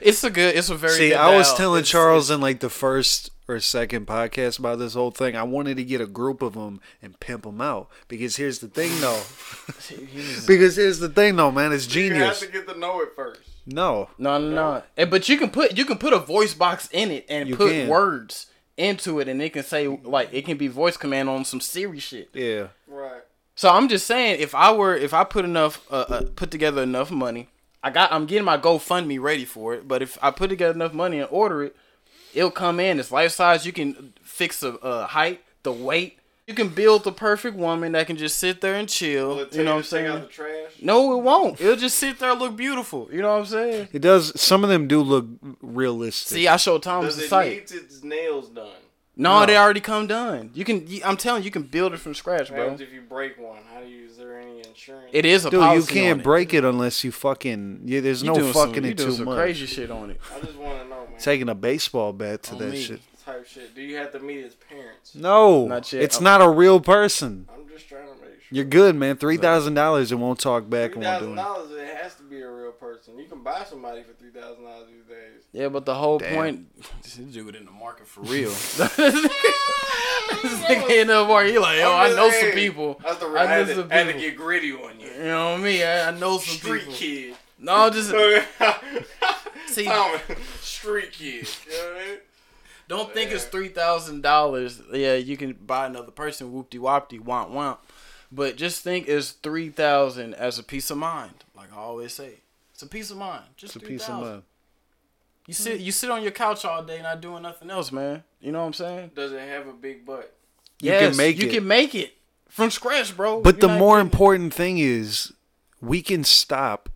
It's 0.00 0.24
a 0.24 0.30
good 0.30 0.56
it's 0.56 0.70
a 0.70 0.74
very 0.74 0.92
See, 0.94 1.08
good 1.10 1.18
I 1.18 1.36
was 1.36 1.48
dial. 1.48 1.56
telling 1.56 1.78
It's- 1.80 1.90
Charles 1.90 2.30
in 2.30 2.40
like 2.40 2.60
the 2.60 2.70
first 2.70 3.30
or 3.48 3.58
second 3.60 4.06
podcast 4.06 4.58
about 4.58 4.78
this 4.78 4.94
whole 4.94 5.10
thing. 5.10 5.36
I 5.36 5.42
wanted 5.42 5.76
to 5.76 5.84
get 5.84 6.00
a 6.00 6.06
group 6.06 6.42
of 6.42 6.54
them 6.54 6.80
and 7.02 7.18
pimp 7.20 7.42
them 7.42 7.60
out 7.60 7.88
because 8.08 8.36
here's 8.36 8.60
the 8.60 8.68
thing, 8.68 8.90
though. 9.00 9.20
because 10.46 10.76
here's 10.76 10.98
the 11.00 11.08
thing, 11.08 11.36
though, 11.36 11.50
man. 11.50 11.72
It's 11.72 11.86
genius. 11.86 12.18
You 12.18 12.24
have 12.24 12.38
to 12.38 12.46
get 12.46 12.68
to 12.68 12.78
know 12.78 13.00
it 13.00 13.10
first. 13.14 13.40
No, 13.66 14.08
no 14.18 14.38
no 14.38 14.50
no 14.50 14.82
And- 14.96 15.10
but 15.10 15.28
you 15.28 15.36
can 15.38 15.50
put 15.50 15.76
you 15.76 15.84
can 15.84 15.98
put 15.98 16.12
a 16.12 16.18
voice 16.18 16.54
box 16.54 16.88
in 16.92 17.10
it 17.10 17.26
and 17.28 17.48
You 17.48 17.56
put 17.56 17.70
can. 17.70 17.88
words 17.88 18.46
into 18.76 19.20
it 19.20 19.28
and 19.28 19.40
it 19.42 19.52
can 19.52 19.62
say 19.62 19.86
like 19.86 20.30
it 20.32 20.44
can 20.44 20.56
be 20.56 20.66
voice 20.66 20.96
command 20.96 21.28
on 21.28 21.44
some 21.44 21.60
serious 21.60 22.02
shit 22.02 22.30
yeah, 22.32 22.68
Right. 22.88 23.20
So 23.54 23.68
I'm 23.68 23.86
just 23.88 24.06
saying, 24.06 24.40
if 24.40 24.54
I 24.54 24.72
were, 24.72 24.96
if 24.96 25.12
I 25.12 25.24
put 25.24 25.44
enough, 25.44 25.86
uh, 25.92 26.06
uh, 26.08 26.22
put 26.34 26.50
together 26.50 26.82
enough 26.82 27.10
money, 27.10 27.50
I 27.82 27.90
got, 27.90 28.12
I'm 28.12 28.26
getting 28.26 28.44
my 28.44 28.58
GoFundMe 28.58 29.20
ready 29.20 29.44
for 29.44 29.74
it. 29.74 29.88
But 29.88 30.02
if 30.02 30.16
I 30.22 30.30
put 30.30 30.50
together 30.50 30.74
enough 30.74 30.92
money 30.94 31.18
and 31.20 31.28
order 31.30 31.64
it, 31.64 31.76
it'll 32.34 32.50
come 32.50 32.78
in. 32.80 33.00
It's 33.00 33.10
life 33.10 33.32
size. 33.32 33.66
You 33.66 33.72
can 33.72 34.12
fix 34.22 34.60
the 34.60 34.74
uh, 34.78 35.06
height, 35.08 35.40
the 35.64 35.72
weight, 35.72 36.18
You 36.46 36.54
can 36.54 36.68
build 36.68 37.04
the 37.04 37.12
perfect 37.12 37.56
woman 37.56 37.92
that 37.92 38.06
can 38.06 38.16
just 38.16 38.38
sit 38.38 38.60
there 38.60 38.74
and 38.74 38.88
chill. 38.88 39.28
Will 39.30 39.38
it 39.40 39.54
You 39.54 39.64
know 39.64 39.76
what 39.76 39.78
I'm 39.78 39.82
take- 39.82 39.90
take 39.90 40.06
out 40.06 40.12
saying? 40.12 40.22
the 40.22 40.28
trash? 40.28 40.72
No, 40.82 41.18
it 41.18 41.22
won't. 41.22 41.60
It'll 41.60 41.76
just 41.76 41.98
sit 41.98 42.18
there 42.18 42.30
and 42.32 42.40
look 42.40 42.56
beautiful. 42.56 43.08
You 43.12 43.22
know 43.22 43.32
what 43.32 43.40
I'm 43.40 43.46
saying? 43.46 43.88
It 43.92 44.00
does. 44.02 44.38
Some 44.40 44.64
of 44.64 44.70
them 44.70 44.86
do 44.88 45.00
look 45.02 45.26
realistic. 45.62 46.36
See, 46.36 46.48
I 46.48 46.56
showed 46.56 46.82
Thomas 46.82 47.14
Does 47.14 47.16
the 47.18 47.24
it 47.24 47.28
site. 47.28 47.50
need 47.50 47.80
its 47.82 48.02
nails 48.02 48.48
done? 48.48 48.68
No, 49.16 49.40
No. 49.40 49.46
they 49.46 49.56
already 49.56 49.80
come 49.80 50.06
done. 50.06 50.50
You 50.54 50.64
can. 50.64 50.86
I'm 51.04 51.16
telling 51.16 51.42
you, 51.42 51.46
you 51.46 51.50
can 51.50 51.64
build 51.64 51.92
it 51.92 51.98
from 51.98 52.14
scratch, 52.14 52.50
What 52.50 52.56
bro. 52.56 52.62
happens 52.62 52.80
if 52.80 52.92
you 52.92 53.02
break 53.02 53.38
one? 53.38 53.58
How 53.72 53.80
do 53.80 53.86
you? 53.88 54.06
Is 54.06 54.16
there 54.16 54.38
any 54.40 54.60
insurance? 54.88 55.10
It 55.12 55.24
is 55.24 55.44
a 55.44 55.50
Dude, 55.50 55.74
you 55.74 55.82
can't 55.84 56.18
on 56.18 56.22
break 56.24 56.54
it 56.54 56.64
unless 56.64 57.04
you 57.04 57.12
fucking. 57.12 57.82
Yeah, 57.84 58.00
there's 58.00 58.22
You 58.22 58.28
no 58.32 58.52
fucking 58.52 58.74
some, 58.74 58.84
you 58.84 58.90
it 58.90 58.96
doing 58.96 59.08
too 59.10 59.14
some 59.16 59.24
much. 59.26 59.36
crazy 59.38 59.66
shit 59.66 59.90
on 59.90 60.10
it. 60.10 60.20
I 60.34 60.40
just 60.40 60.56
want 60.56 60.82
to 60.82 60.88
know, 60.88 61.06
man. 61.10 61.18
Taking 61.20 61.48
a 61.48 61.54
baseball 61.54 62.12
bat 62.12 62.42
to 62.44 62.52
On 62.52 62.58
that 62.58 62.70
me. 62.70 62.80
shit. 62.82 63.00
type 63.24 63.46
shit. 63.46 63.74
Do 63.74 63.82
you 63.82 63.96
have 63.96 64.12
to 64.12 64.18
meet 64.20 64.42
his 64.44 64.54
parents? 64.54 65.14
No, 65.14 65.66
Not 65.66 65.92
yet. 65.92 66.02
it's 66.02 66.20
not 66.20 66.40
a 66.42 66.48
real 66.48 66.80
person. 66.80 67.48
I'm 67.54 67.68
just 67.68 67.88
trying 67.88 68.06
to 68.06 68.14
make 68.20 68.40
sure. 68.40 68.48
You're 68.50 68.64
good, 68.64 68.96
man. 68.96 69.16
Three 69.16 69.36
thousand 69.36 69.74
dollars 69.74 70.10
and 70.12 70.20
won't 70.20 70.38
talk 70.40 70.68
back 70.68 70.92
Three 70.94 71.04
and 71.04 71.04
won't 71.04 71.20
thousand 71.20 71.28
do 71.28 71.32
it. 71.32 71.36
dollars. 71.36 71.70
It 71.90 72.02
has 72.02 72.14
to 72.16 72.22
be 72.24 72.40
a 72.40 72.50
real 72.50 72.72
person. 72.72 73.18
You 73.18 73.26
can 73.26 73.42
buy 73.42 73.64
somebody 73.68 74.02
for 74.02 74.12
three 74.14 74.30
thousand 74.30 74.64
dollars 74.64 74.88
these 74.88 75.04
days. 75.04 75.11
Yeah, 75.52 75.68
but 75.68 75.84
the 75.84 75.94
whole 75.94 76.18
Damn. 76.18 76.34
point, 76.34 77.02
this 77.02 77.16
dude 77.16 77.54
in 77.56 77.66
the 77.66 77.70
market 77.70 78.06
for 78.06 78.22
real. 78.22 78.48
this 78.82 78.88
nigga 80.62 81.02
in 81.02 81.08
the 81.08 81.24
market, 81.26 81.52
he 81.52 81.58
like, 81.58 81.78
yo, 81.78 81.92
I 81.92 82.08
know 82.08 82.28
just 82.28 82.40
some 82.40 82.50
people. 82.52 83.00
That's 83.04 83.18
the 83.18 83.26
I 83.26 83.42
I 83.42 83.46
had, 83.46 83.66
know 83.68 83.74
to, 83.74 83.80
some 83.82 83.90
had 83.90 84.06
to 84.06 84.12
get 84.14 84.36
gritty 84.36 84.72
on 84.72 84.98
you. 84.98 85.08
You 85.08 85.24
know 85.24 85.52
what 85.52 85.60
I 85.60 85.62
mean? 85.62 85.82
I, 85.82 86.08
I 86.08 86.10
know 86.18 86.38
some 86.38 86.54
people. 86.54 86.56
Street 86.56 86.80
people. 86.80 86.94
kid. 86.94 87.36
No, 87.58 87.90
just 87.90 88.10
See- 89.66 89.84
Tommy, 89.84 90.18
street 90.60 91.12
kid. 91.12 91.46
You 91.66 91.72
know 91.78 91.92
what 91.92 92.02
I 92.02 92.06
mean? 92.06 92.18
don't 92.88 93.14
think 93.14 93.30
it's 93.30 93.44
three 93.44 93.68
thousand 93.68 94.22
dollars. 94.22 94.80
Yeah, 94.92 95.14
you 95.14 95.36
can 95.36 95.52
buy 95.52 95.86
another 95.86 96.10
person. 96.10 96.52
Whoop 96.52 96.70
de 96.70 96.78
wop 96.78 97.08
de 97.08 97.18
womp 97.18 97.50
womp. 97.50 97.78
But 98.30 98.56
just 98.56 98.82
think 98.82 99.08
it's 99.08 99.30
three 99.30 99.68
thousand 99.70 100.34
as 100.34 100.58
a 100.58 100.62
peace 100.62 100.90
of 100.90 100.98
mind. 100.98 101.44
Like 101.54 101.72
I 101.72 101.76
always 101.76 102.12
say, 102.12 102.40
it's 102.72 102.82
a 102.82 102.86
peace 102.86 103.10
of 103.10 103.18
mind. 103.18 103.44
Just 103.56 103.76
It's 103.76 103.82
a 103.84 103.86
three 103.86 103.96
piece 103.96 104.08
of 104.08 104.20
mind. 104.20 104.42
You 105.46 105.54
sit 105.54 105.80
you 105.80 105.90
sit 105.92 106.10
on 106.10 106.22
your 106.22 106.30
couch 106.32 106.64
all 106.64 106.82
day 106.84 107.02
not 107.02 107.20
doing 107.20 107.42
nothing 107.42 107.68
else, 107.70 107.90
man. 107.90 108.22
You 108.40 108.52
know 108.52 108.60
what 108.60 108.66
I'm 108.66 108.72
saying? 108.74 109.10
Does 109.14 109.32
it 109.32 109.40
have 109.40 109.66
a 109.66 109.72
big 109.72 110.06
butt? 110.06 110.34
You 110.80 110.90
can 110.92 111.16
make 111.16 111.38
you 111.40 111.48
it. 111.48 111.52
can 111.54 111.66
make 111.66 111.94
it 111.94 112.14
from 112.48 112.70
scratch, 112.70 113.16
bro. 113.16 113.40
But 113.40 113.60
the 113.60 113.66
You're 113.66 113.74
not 113.76 113.78
more 113.80 113.96
getting- 113.96 114.06
important 114.12 114.54
thing 114.54 114.78
is 114.78 115.32
we 115.80 116.00
can 116.02 116.22
stop 116.24 116.88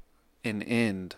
and 0.45 0.63
end. 0.65 1.17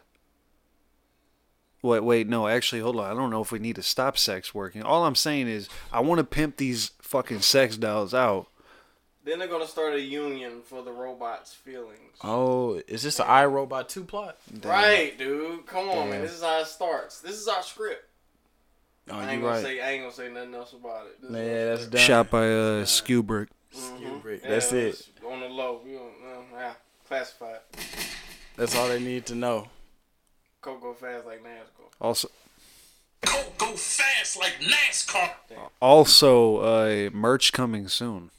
Wait, 1.81 2.01
wait, 2.01 2.27
no, 2.29 2.49
actually, 2.49 2.81
hold 2.81 2.97
on. 2.97 3.05
I 3.11 3.15
don't 3.15 3.31
know 3.31 3.41
if 3.41 3.53
we 3.53 3.59
need 3.61 3.77
to 3.77 3.83
stop 3.83 4.19
sex 4.19 4.53
working. 4.53 4.83
All 4.83 5.05
I'm 5.05 5.15
saying 5.15 5.47
is 5.49 5.69
I 5.93 6.01
want 6.01 6.19
to 6.19 6.25
pimp 6.25 6.57
these 6.57 6.91
fucking 7.01 7.41
sex 7.41 7.77
dolls 7.77 8.13
out. 8.15 8.49
Then 9.29 9.39
they're 9.41 9.47
gonna 9.49 9.67
start 9.67 9.93
a 9.93 10.01
union 10.01 10.63
for 10.65 10.81
the 10.83 10.91
robot's 10.91 11.53
feelings. 11.53 12.17
Oh, 12.25 12.81
is 12.89 13.03
this 13.03 13.19
an 13.21 13.27
iRobot 13.27 13.87
two 13.89 14.03
plot? 14.03 14.39
Right, 14.65 15.19
dude. 15.19 15.67
Come 15.67 15.91
on, 15.91 15.97
Damn. 15.97 16.11
man. 16.11 16.23
This 16.23 16.33
is 16.33 16.43
how 16.43 16.61
it 16.61 16.67
starts. 16.67 17.21
This 17.21 17.35
is 17.37 17.47
our 17.47 17.63
script. 17.63 18.09
Oh, 19.11 19.19
I 19.19 19.25
ain't 19.25 19.33
you 19.33 19.41
gonna 19.41 19.53
right. 19.53 19.63
say 19.63 19.81
I 19.83 19.91
ain't 19.91 20.03
gonna 20.05 20.15
say 20.15 20.33
nothing 20.33 20.55
else 20.55 20.73
about 20.73 21.09
it. 21.09 21.21
This 21.21 21.31
Yeah, 21.31 21.65
that's 21.67 21.87
done. 21.89 22.01
Shot 22.01 22.31
by 22.31 22.39
uh, 22.39 22.85
Skubrick. 22.87 23.49
Mhm. 23.77 24.01
Kubrick. 24.23 24.43
Yeah, 24.45 24.49
That's 24.49 24.73
it. 24.73 25.09
On 25.31 25.41
the 25.41 25.49
low, 25.49 25.83
we 25.85 25.93
don't, 25.93 26.07
uh, 26.25 26.41
yeah, 26.55 26.73
classified. 27.07 27.59
That's 28.57 28.75
all 28.77 28.89
they 28.89 28.99
need 28.99 29.27
to 29.27 29.35
know. 29.35 29.69
Coke 30.63 30.81
go 30.81 30.95
fast 30.95 31.27
like 31.27 31.45
NASCAR. 31.45 31.85
Also, 32.01 32.31
Coke 33.27 33.59
go 33.59 33.67
fast 33.77 34.39
like 34.39 34.55
NASCAR. 34.61 35.33
also, 35.83 36.57
uh, 36.61 37.11
merch 37.13 37.53
coming 37.53 37.89
soon. 37.89 38.31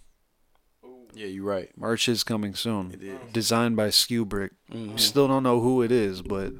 Yeah, 1.14 1.28
you're 1.28 1.44
right. 1.44 1.70
Merch 1.78 2.08
is 2.08 2.24
coming 2.24 2.56
soon. 2.56 2.92
It 2.94 3.04
is. 3.04 3.20
Designed 3.32 3.76
by 3.76 3.90
Skubrick. 3.90 4.52
Still 4.98 5.28
don't 5.28 5.44
know 5.44 5.60
who 5.60 5.82
it 5.82 5.92
is, 5.92 6.22
but 6.22 6.54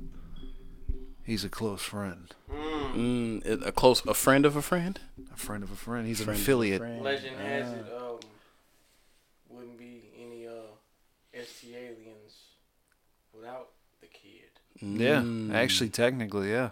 he's 1.24 1.44
a 1.44 1.50
close 1.50 1.82
friend. 1.82 2.34
Mm. 2.52 3.42
Mm, 3.44 3.66
a 3.68 3.72
close, 3.72 4.04
a 4.06 4.14
friend 4.14 4.46
of 4.46 4.56
a 4.56 4.62
friend. 4.62 5.00
A 5.32 5.38
friend 5.38 5.64
of 5.64 5.72
a 5.72 5.76
friend. 5.76 6.08
He's 6.08 6.22
Friend 6.22 6.36
an 6.38 6.42
affiliate. 6.42 6.80
friend. 6.80 7.04
Legend 7.04 7.38
has 7.38 7.68
Ah. 7.68 7.74
it, 7.76 7.86
um, 8.02 8.20
wouldn't 9.50 9.78
be 9.78 10.12
any 10.18 10.48
uh 10.48 10.52
ST 11.34 11.76
aliens 11.76 12.34
without 13.34 13.70
the 14.02 14.08
kid. 14.08 14.50
Yeah, 14.82 15.22
Mm. 15.22 15.54
actually, 15.54 15.90
technically, 15.90 16.50
yeah. 16.52 16.66
Uh, 16.66 16.72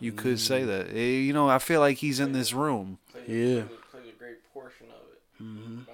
You 0.00 0.10
could 0.12 0.40
say 0.40 0.64
that. 0.64 0.88
Eh, 0.92 1.20
You 1.20 1.32
know, 1.32 1.48
I 1.48 1.58
feel 1.58 1.78
like 1.80 1.98
he's 1.98 2.18
in 2.18 2.32
this 2.32 2.52
room. 2.52 2.98
plays, 3.12 3.28
Yeah. 3.28 3.62
plays, 3.62 3.78
plays 3.92 4.08
a 4.08 4.18
great 4.18 4.52
portion 4.52 4.86
of 4.90 5.12
it. 5.12 5.22
Mhm. 5.42 5.86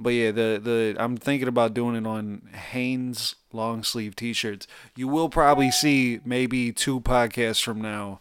But 0.00 0.10
yeah, 0.10 0.30
the 0.30 0.60
the 0.62 0.96
I'm 0.98 1.16
thinking 1.16 1.48
about 1.48 1.74
doing 1.74 1.96
it 1.96 2.06
on 2.06 2.42
Hanes 2.52 3.34
long 3.52 3.82
sleeve 3.82 4.14
t-shirts. 4.14 4.66
You 4.94 5.08
will 5.08 5.28
probably 5.28 5.70
see 5.70 6.20
maybe 6.24 6.72
two 6.72 7.00
podcasts 7.00 7.62
from 7.62 7.80
now, 7.80 8.20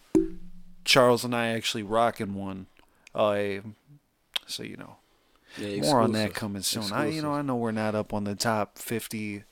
Charles 0.86 1.24
and 1.24 1.36
I 1.36 1.50
actually 1.50 1.84
rocking 1.84 2.34
one. 2.34 2.66
Uh, 3.14 3.62
so 4.48 4.64
you 4.64 4.78
know, 4.78 4.96
Yeah, 5.58 5.82
more 5.82 6.02
on 6.02 6.14
that 6.14 6.34
coming 6.34 6.64
soon. 6.64 6.92
I 6.92 7.08
you 7.08 7.22
know 7.22 7.34
I 7.34 7.44
know 7.44 7.56
we're 7.56 7.72
not 7.72 7.94
up 7.94 8.12
on 8.14 8.24
the 8.24 8.36
top 8.36 8.80
50 8.80 9.44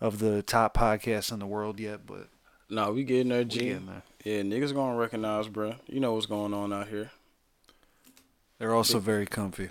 of 0.00 0.18
the 0.18 0.42
top 0.42 0.74
podcasts 0.76 1.30
in 1.30 1.40
the 1.40 1.46
world 1.46 1.78
yet, 1.78 2.06
but 2.06 2.28
No, 2.70 2.92
we 2.92 3.04
getting 3.04 3.28
there, 3.28 3.44
G. 3.44 3.58
getting 3.58 3.86
there. 3.86 4.02
Yeah, 4.24 4.42
niggas 4.42 4.72
gonna 4.72 4.96
recognize, 4.96 5.48
bruh. 5.48 5.76
You 5.86 6.00
know 6.00 6.14
what's 6.14 6.24
going 6.26 6.54
on 6.54 6.72
out 6.72 6.88
here. 6.88 7.10
They're 8.58 8.74
also 8.74 8.98
very 8.98 9.26
comfy. 9.26 9.70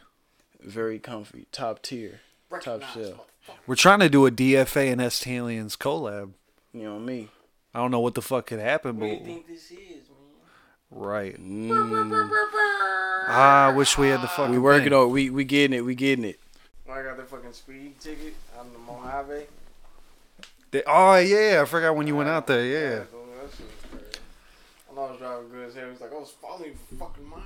Very 0.63 0.99
comfy, 0.99 1.45
top 1.51 1.81
tier, 1.81 2.21
top 2.61 2.81
shelf. 2.93 3.19
We're 3.67 3.75
trying 3.75 3.99
to 3.99 4.09
do 4.09 4.25
a 4.25 4.31
DFA 4.31 4.91
and 4.91 5.01
S 5.01 5.25
Aliens 5.27 5.75
collab. 5.75 6.31
You 6.73 6.83
know 6.83 6.99
me. 6.99 7.27
I 7.73 7.79
don't 7.79 7.91
know 7.91 7.99
what 7.99 8.13
the 8.15 8.21
fuck 8.21 8.45
could 8.47 8.59
happen, 8.59 8.97
What 8.99 9.07
do 9.07 9.11
but 9.13 9.19
you 9.19 9.25
think 9.25 9.47
this 9.47 9.71
is, 9.71 10.07
man? 10.09 10.19
right. 10.91 11.35
Mm, 11.41 12.31
Ah, 13.27 13.67
I 13.67 13.73
wish 13.73 13.97
we 13.97 14.09
had 14.09 14.21
the 14.21 14.27
fucking. 14.27 14.51
we 14.51 14.59
working 14.59 14.89
thing. 14.89 14.93
on. 14.93 15.09
We 15.11 15.29
we 15.29 15.43
getting 15.43 15.77
it. 15.77 15.81
We 15.81 15.95
getting 15.95 16.25
it. 16.25 16.39
I 16.89 17.01
got 17.01 17.17
the 17.17 17.23
fucking 17.23 17.53
speed 17.53 17.99
ticket 17.99 18.33
on 18.59 18.71
the 18.73 18.79
Mojave. 18.79 19.45
They- 20.71 20.83
oh 20.85 21.15
yeah, 21.17 21.59
I 21.61 21.65
forgot 21.65 21.95
when 21.95 22.07
you 22.07 22.15
went 22.15 22.29
out 22.29 22.47
there. 22.47 22.65
Yeah. 22.65 22.89
dude, 22.89 23.07
that 23.41 23.55
shit 23.57 23.65
was 23.65 24.01
crazy. 24.01 24.19
I 24.91 24.95
know 24.95 25.01
I 25.05 25.11
was 25.11 25.19
driving 25.19 25.49
good 25.49 25.67
as 25.69 25.73
hell. 25.75 25.85
He 25.85 25.91
was 25.91 26.01
like, 26.01 26.11
I 26.11 26.15
was 26.15 26.31
following 26.41 26.65
you 26.71 26.75
for 26.89 26.95
fucking 26.95 27.27
miles. 27.29 27.43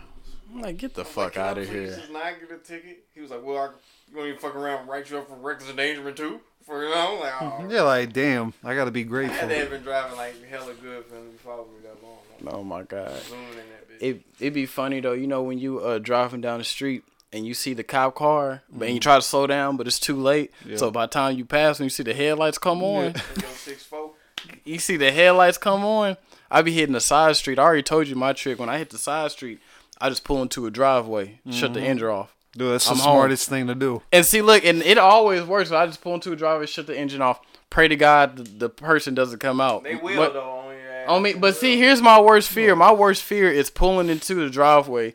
I'm 0.58 0.64
like, 0.64 0.78
get 0.78 0.94
the 0.96 1.02
I 1.02 1.04
was 1.04 1.14
fuck 1.14 1.36
like, 1.36 1.46
out 1.46 1.58
of 1.58 1.70
here. 1.70 1.88
Just 1.96 2.12
not 2.12 2.34
get 2.40 2.52
a 2.52 2.58
ticket. 2.58 3.06
He 3.14 3.22
was 3.22 3.30
like, 3.32 3.44
Well, 3.44 3.58
I, 3.58 3.66
you 4.10 4.18
want 4.18 4.30
me 4.30 4.34
to 4.36 4.40
fuck 4.40 4.56
around 4.56 4.82
and 4.82 4.90
write 4.90 5.10
you 5.10 5.18
up 5.20 5.28
for 5.30 5.36
reckless 5.36 5.70
endangerment 5.70 6.18
too? 6.18 6.40
For 6.66 6.84
you 6.84 6.90
know, 6.94 7.20
like, 7.22 7.34
oh. 7.42 7.68
Yeah, 7.70 7.84
like 7.84 8.12
damn, 8.12 8.54
I 8.64 8.76
gotta 8.76 8.92
be 8.92 9.02
I 9.02 9.04
had 9.04 9.10
grateful. 9.10 9.48
to 9.50 9.56
have 9.56 9.70
been 9.70 9.84
driving 9.84 10.18
like 10.18 10.44
hella 10.50 10.74
good 10.74 11.06
for 11.06 11.16
him 11.16 11.26
to 11.26 11.32
be 11.32 11.38
following 11.38 11.70
me 11.74 11.80
that 11.84 12.04
long. 12.04 12.18
I'm 12.42 12.48
Oh 12.60 12.64
my 12.64 12.84
god. 12.84 13.16
zooming 13.30 13.46
in 13.52 13.56
that 13.56 13.90
bitch. 13.90 14.02
It 14.02 14.22
it 14.40 14.50
be 14.54 14.66
funny 14.66 15.00
though. 15.00 15.14
You 15.14 15.28
know 15.28 15.44
when 15.44 15.60
you 15.60 15.80
uh 15.80 16.00
driving 16.00 16.42
down 16.42 16.58
the 16.58 16.64
street 16.66 17.04
and 17.32 17.46
you 17.46 17.54
see 17.54 17.74
the 17.74 17.84
cop 17.84 18.16
car, 18.16 18.64
but 18.72 18.86
and 18.86 18.94
you 18.96 19.00
try 19.00 19.16
to 19.16 19.22
slow 19.22 19.48
down, 19.48 19.78
but 19.78 19.86
it's 19.88 20.00
too 20.00 20.16
late. 20.16 20.52
Yeah. 20.66 20.78
So 20.78 20.92
by 20.92 21.06
the 21.06 21.12
time 21.12 21.38
you 21.38 21.46
pass 21.46 21.80
and 21.80 21.86
you 21.86 21.90
see 21.90 22.04
the 22.04 22.14
headlights 22.14 22.58
come 22.58 22.84
on, 22.84 23.06
You 23.06 23.12
know, 23.12 23.48
six 23.54 23.84
four. 23.84 24.12
you 24.66 24.80
see 24.80 24.98
the 24.98 25.12
headlights 25.12 25.58
come 25.58 25.86
on. 25.86 26.18
I 26.50 26.62
be 26.62 26.72
hitting 26.74 26.94
the 26.94 27.02
side 27.02 27.36
street. 27.36 27.60
I 27.60 27.64
already 27.64 27.84
told 27.84 28.08
you 28.08 28.16
my 28.16 28.32
trick. 28.34 28.58
When 28.60 28.70
I 28.70 28.78
hit 28.78 28.90
the 28.90 28.98
side 28.98 29.32
street, 29.32 29.60
I 30.00 30.10
just 30.10 30.24
pull 30.24 30.42
into 30.42 30.66
a 30.66 30.72
driveway, 30.72 31.40
shut 31.50 31.74
the 31.74 31.80
mm-hmm. 31.80 31.90
engine 31.90 32.08
off. 32.08 32.34
Dude, 32.58 32.74
that's 32.74 32.86
the 32.86 32.92
I'm 32.92 32.98
home. 32.98 33.16
smartest 33.18 33.50
thing 33.50 33.68
to 33.68 33.76
do. 33.76 34.02
And 34.12 34.26
see, 34.26 34.42
look, 34.42 34.66
and 34.66 34.82
it 34.82 34.98
always 34.98 35.44
works. 35.44 35.72
I 35.72 35.86
just 35.86 36.02
pull 36.02 36.16
into 36.16 36.32
a 36.32 36.36
driveway, 36.36 36.66
shut 36.66 36.88
the 36.88 36.98
engine 36.98 37.22
off. 37.22 37.40
Pray 37.70 37.88
to 37.88 37.96
God 37.96 38.38
the, 38.38 38.44
the 38.44 38.70
person 38.70 39.14
doesn't 39.14 39.40
come 39.40 39.62
out. 39.62 39.84
They 39.84 39.96
will 39.96 40.18
But- 40.18 40.34
though. 40.34 40.42
On 40.42 40.74
your 40.74 40.92
ass. 40.92 41.06
I 41.10 41.20
mean, 41.20 41.40
but 41.40 41.56
see, 41.56 41.78
here's 41.78 42.02
my 42.02 42.20
worst 42.20 42.50
fear. 42.50 42.76
My 42.76 42.92
worst 42.92 43.24
fear 43.24 43.52
is 43.52 43.70
pulling 43.70 44.10
into 44.10 44.36
the 44.36 44.50
driveway, 44.50 45.14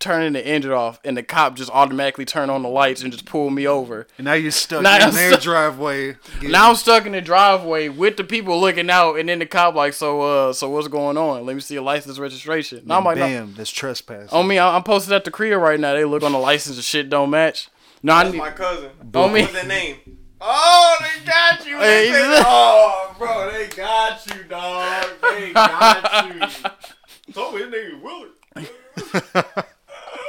turning 0.00 0.32
the 0.32 0.46
engine 0.46 0.70
off, 0.70 1.00
and 1.04 1.16
the 1.16 1.22
cop 1.22 1.56
just 1.56 1.70
automatically 1.70 2.24
turn 2.24 2.50
on 2.50 2.62
the 2.62 2.68
lights 2.68 3.02
and 3.02 3.10
just 3.12 3.24
pull 3.24 3.50
me 3.50 3.66
over. 3.66 4.06
And 4.16 4.26
now 4.26 4.34
you're 4.34 4.50
stuck 4.52 4.82
Now 4.82 4.96
in 4.96 5.02
I'm 5.02 5.14
their 5.14 5.30
stuck- 5.32 5.42
driveway. 5.42 6.16
getting- 6.34 6.50
Now 6.52 6.70
I'm 6.70 6.76
stuck 6.76 7.04
in 7.06 7.12
the 7.12 7.20
driveway 7.20 7.88
with 7.88 8.16
the 8.16 8.24
people 8.24 8.60
looking 8.60 8.90
out, 8.90 9.14
and 9.18 9.28
then 9.28 9.40
the 9.40 9.46
cop 9.46 9.74
like, 9.74 9.94
so, 9.94 10.20
uh, 10.20 10.52
so 10.52 10.68
what's 10.70 10.86
going 10.88 11.16
on? 11.16 11.44
Let 11.46 11.54
me 11.56 11.60
see 11.60 11.76
a 11.76 11.82
license 11.82 12.18
registration. 12.18 12.82
Now 12.86 12.98
I'm 12.98 13.04
like, 13.04 13.16
no. 13.18 13.26
bam, 13.26 13.54
that's 13.56 13.70
trespassing. 13.70 14.28
on 14.36 14.46
me, 14.46 14.58
I- 14.58 14.76
I'm 14.76 14.84
posted 14.84 15.12
at 15.12 15.24
the 15.24 15.30
crib 15.32 15.58
right 15.60 15.80
now. 15.80 15.94
They 15.94 16.04
look 16.04 16.22
on 16.22 16.32
the 16.32 16.38
license 16.38 16.76
and 16.76 16.84
shit 16.84 17.10
don't 17.10 17.30
match. 17.30 17.68
No, 18.02 18.14
I 18.14 18.22
That's 18.22 18.32
need, 18.34 18.38
my 18.38 18.50
cousin. 18.50 18.90
On 19.14 19.32
me. 19.32 19.40
What's 19.40 19.52
their 19.54 19.64
name? 19.66 19.96
Oh, 20.40 20.96
they 21.00 21.24
got 21.26 21.66
you. 21.66 21.76
They 21.80 22.06
Hey, 22.06 22.12
said- 22.12 22.42
oh, 22.46 23.16
bro, 23.18 23.50
they 23.50 23.66
got 23.66 24.24
you, 24.28 24.44
dog. 24.44 25.06
They 25.22 25.52
got 25.52 26.34
you. 26.36 27.32
Told 27.34 27.54
me 27.56 27.62
his 27.62 27.72
name 27.72 28.00
was 28.00 28.30
Willard. 28.54 29.64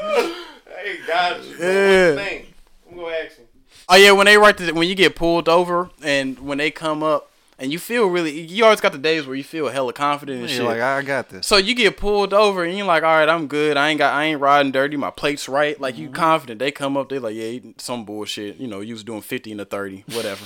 they 0.03 0.97
got 1.07 1.43
you. 1.43 1.55
Yeah. 1.59 2.15
What's? 2.15 2.45
I'm 2.91 2.97
gonna 2.97 3.15
ask 3.15 3.37
him. 3.37 3.45
Oh 3.87 3.95
yeah, 3.95 4.11
when 4.11 4.25
they 4.25 4.37
write 4.37 4.57
the 4.57 4.71
when 4.73 4.87
you 4.87 4.95
get 4.95 5.15
pulled 5.15 5.49
over 5.49 5.89
and 6.03 6.39
when 6.39 6.57
they 6.57 6.69
come 6.71 7.01
up 7.03 7.31
and 7.57 7.71
you 7.73 7.79
feel 7.79 8.07
really. 8.07 8.39
You 8.39 8.63
always 8.63 8.79
got 8.81 8.91
the 8.93 8.97
days 8.97 9.25
where 9.27 9.35
you 9.35 9.43
feel 9.43 9.67
hella 9.67 9.91
confident 9.93 10.39
and 10.41 10.49
You're 10.49 10.59
shit. 10.59 10.65
like, 10.65 10.79
I 10.79 11.01
got 11.01 11.27
this. 11.29 11.45
So 11.45 11.57
you 11.57 11.75
get 11.75 11.97
pulled 11.97 12.33
over 12.33 12.63
and 12.63 12.77
you're 12.77 12.85
like, 12.87 13.03
all 13.03 13.17
right, 13.17 13.27
I'm 13.27 13.47
good. 13.47 13.75
I 13.77 13.89
ain't 13.89 13.97
got, 13.97 14.13
I 14.13 14.25
ain't 14.25 14.39
riding 14.39 14.71
dirty. 14.71 14.95
My 14.95 15.09
plate's 15.11 15.49
right. 15.49 15.79
Like 15.79 15.95
Mm-hmm. 15.95 16.03
you 16.03 16.09
confident. 16.11 16.59
They 16.59 16.71
come 16.71 16.95
up, 16.95 17.09
they 17.09 17.19
like, 17.19 17.35
yeah, 17.35 17.59
some 17.77 18.05
bullshit. 18.05 18.57
You 18.57 18.67
know, 18.67 18.79
you 18.79 18.93
was 18.93 19.03
doing 19.03 19.21
50 19.21 19.51
and 19.51 19.61
a 19.61 19.65
30, 19.65 20.05
whatever. 20.13 20.45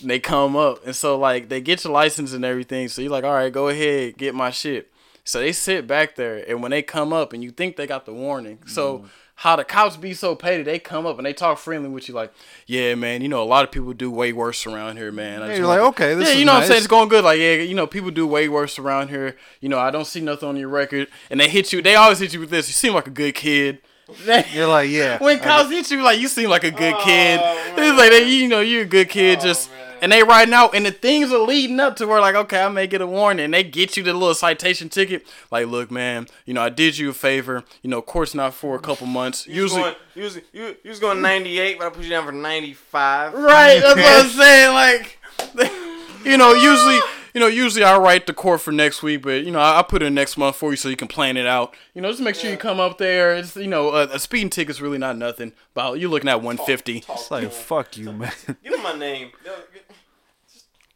and 0.00 0.08
they 0.10 0.18
come 0.20 0.56
up 0.56 0.84
and 0.86 0.96
so 0.96 1.18
like 1.18 1.48
they 1.50 1.60
get 1.60 1.84
your 1.84 1.92
license 1.92 2.32
and 2.32 2.44
everything. 2.44 2.88
So 2.88 3.02
you're 3.02 3.10
like, 3.10 3.24
all 3.24 3.34
right, 3.34 3.52
go 3.52 3.68
ahead, 3.68 4.16
get 4.16 4.34
my 4.34 4.50
shit. 4.50 4.90
So 5.24 5.40
they 5.40 5.52
sit 5.52 5.86
back 5.86 6.16
there 6.16 6.44
and 6.48 6.62
when 6.62 6.70
they 6.70 6.82
come 6.82 7.12
up 7.12 7.32
and 7.32 7.42
you 7.42 7.50
think 7.50 7.76
they 7.76 7.86
got 7.86 8.06
the 8.06 8.12
warning, 8.12 8.58
so. 8.66 8.98
Mm-hmm. 8.98 9.06
How 9.36 9.56
the 9.56 9.64
cops 9.64 9.96
be 9.96 10.14
so 10.14 10.36
petty? 10.36 10.62
They 10.62 10.78
come 10.78 11.06
up 11.06 11.16
and 11.18 11.26
they 11.26 11.32
talk 11.32 11.58
friendly 11.58 11.88
with 11.88 12.08
you, 12.08 12.14
like, 12.14 12.32
"Yeah, 12.68 12.94
man, 12.94 13.20
you 13.20 13.28
know 13.28 13.42
a 13.42 13.44
lot 13.44 13.64
of 13.64 13.72
people 13.72 13.92
do 13.92 14.08
way 14.08 14.32
worse 14.32 14.64
around 14.64 14.96
here, 14.96 15.10
man." 15.10 15.42
I 15.42 15.48
Yeah, 15.48 15.56
you're 15.56 15.66
like, 15.66 15.80
to- 15.80 15.86
"Okay, 15.86 16.14
this 16.14 16.28
yeah, 16.28 16.34
is 16.34 16.38
you 16.38 16.44
know 16.44 16.54
what 16.54 16.62
I'm 16.62 16.68
saying? 16.68 16.78
It's 16.78 16.86
going 16.86 17.08
good. 17.08 17.24
Like, 17.24 17.40
yeah, 17.40 17.54
you 17.54 17.74
know, 17.74 17.88
people 17.88 18.12
do 18.12 18.28
way 18.28 18.48
worse 18.48 18.78
around 18.78 19.08
here. 19.08 19.36
You 19.60 19.68
know, 19.68 19.78
I 19.80 19.90
don't 19.90 20.04
see 20.04 20.20
nothing 20.20 20.48
on 20.48 20.56
your 20.56 20.68
record, 20.68 21.08
and 21.30 21.40
they 21.40 21.48
hit 21.48 21.72
you. 21.72 21.82
They 21.82 21.96
always 21.96 22.20
hit 22.20 22.32
you 22.32 22.38
with 22.38 22.50
this. 22.50 22.68
You 22.68 22.74
seem 22.74 22.94
like 22.94 23.08
a 23.08 23.10
good 23.10 23.34
kid. 23.34 23.80
You're 24.52 24.68
like, 24.68 24.90
yeah. 24.90 25.18
when 25.18 25.40
cops 25.40 25.70
hit 25.70 25.90
you, 25.90 26.02
like 26.02 26.20
you 26.20 26.28
seem 26.28 26.48
like 26.48 26.62
a 26.62 26.70
good 26.70 26.94
kid. 26.98 27.40
man. 27.40 27.78
It's 27.78 27.98
like 27.98 28.10
they, 28.10 28.28
you 28.28 28.48
know, 28.48 28.60
you're 28.60 28.82
a 28.82 28.86
good 28.86 29.08
kid. 29.08 29.40
just 29.40 29.70
man. 29.70 29.83
And 30.04 30.12
they 30.12 30.22
riding 30.22 30.52
out, 30.52 30.74
and 30.74 30.84
the 30.84 30.90
things 30.90 31.32
are 31.32 31.38
leading 31.38 31.80
up 31.80 31.96
to 31.96 32.06
where 32.06 32.20
like, 32.20 32.34
okay, 32.34 32.62
I 32.62 32.68
may 32.68 32.86
get 32.86 33.00
a 33.00 33.06
warning. 33.06 33.46
And 33.46 33.54
they 33.54 33.64
get 33.64 33.96
you 33.96 34.02
the 34.02 34.12
little 34.12 34.34
citation 34.34 34.90
ticket. 34.90 35.26
Like, 35.50 35.66
look, 35.66 35.90
man, 35.90 36.26
you 36.44 36.52
know, 36.52 36.60
I 36.60 36.68
did 36.68 36.98
you 36.98 37.08
a 37.08 37.14
favor. 37.14 37.64
You 37.80 37.88
know, 37.88 38.00
of 38.00 38.04
course 38.04 38.34
not 38.34 38.52
for 38.52 38.76
a 38.76 38.80
couple 38.80 39.06
months. 39.06 39.46
You 39.46 39.62
was 39.62 39.72
Usually, 39.72 39.82
going, 39.82 39.94
you 40.14 40.22
was, 40.24 40.36
you, 40.52 40.76
you 40.84 40.90
was 40.90 41.00
going 41.00 41.22
98, 41.22 41.78
but 41.78 41.86
I 41.86 41.90
put 41.90 42.04
you 42.04 42.10
down 42.10 42.26
for 42.26 42.32
95. 42.32 43.32
Right, 43.32 43.80
that's 43.80 43.96
what 43.96 44.26
I'm 44.26 44.30
saying. 44.38 44.74
Like, 44.74 45.18
you 46.26 46.36
know, 46.36 46.52
usually, 46.52 46.98
you 47.32 47.40
know, 47.40 47.46
usually 47.46 47.82
I 47.82 47.96
write 47.96 48.26
the 48.26 48.34
court 48.34 48.60
for 48.60 48.72
next 48.72 49.02
week, 49.02 49.22
but 49.22 49.42
you 49.42 49.52
know, 49.52 49.58
I, 49.58 49.78
I 49.78 49.82
put 49.82 50.02
it 50.02 50.06
in 50.06 50.14
next 50.14 50.36
month 50.36 50.56
for 50.56 50.70
you 50.70 50.76
so 50.76 50.90
you 50.90 50.96
can 50.96 51.08
plan 51.08 51.38
it 51.38 51.46
out. 51.46 51.74
You 51.94 52.02
know, 52.02 52.10
just 52.10 52.20
make 52.20 52.34
sure 52.34 52.50
you 52.50 52.58
come 52.58 52.78
up 52.78 52.98
there. 52.98 53.34
It's 53.34 53.56
you 53.56 53.68
know, 53.68 53.88
a, 53.88 54.04
a 54.08 54.18
speeding 54.18 54.50
ticket's 54.50 54.82
really 54.82 54.98
not 54.98 55.16
nothing. 55.16 55.52
But 55.72 55.98
you're 55.98 56.10
looking 56.10 56.28
at 56.28 56.42
150. 56.42 57.00
Talk 57.00 57.16
It's 57.16 57.30
like, 57.30 57.44
to 57.44 57.48
fuck 57.48 57.96
you, 57.96 58.12
man. 58.12 58.30
Give 58.62 58.74
him 58.74 58.82
my 58.82 58.92
name. 58.92 59.32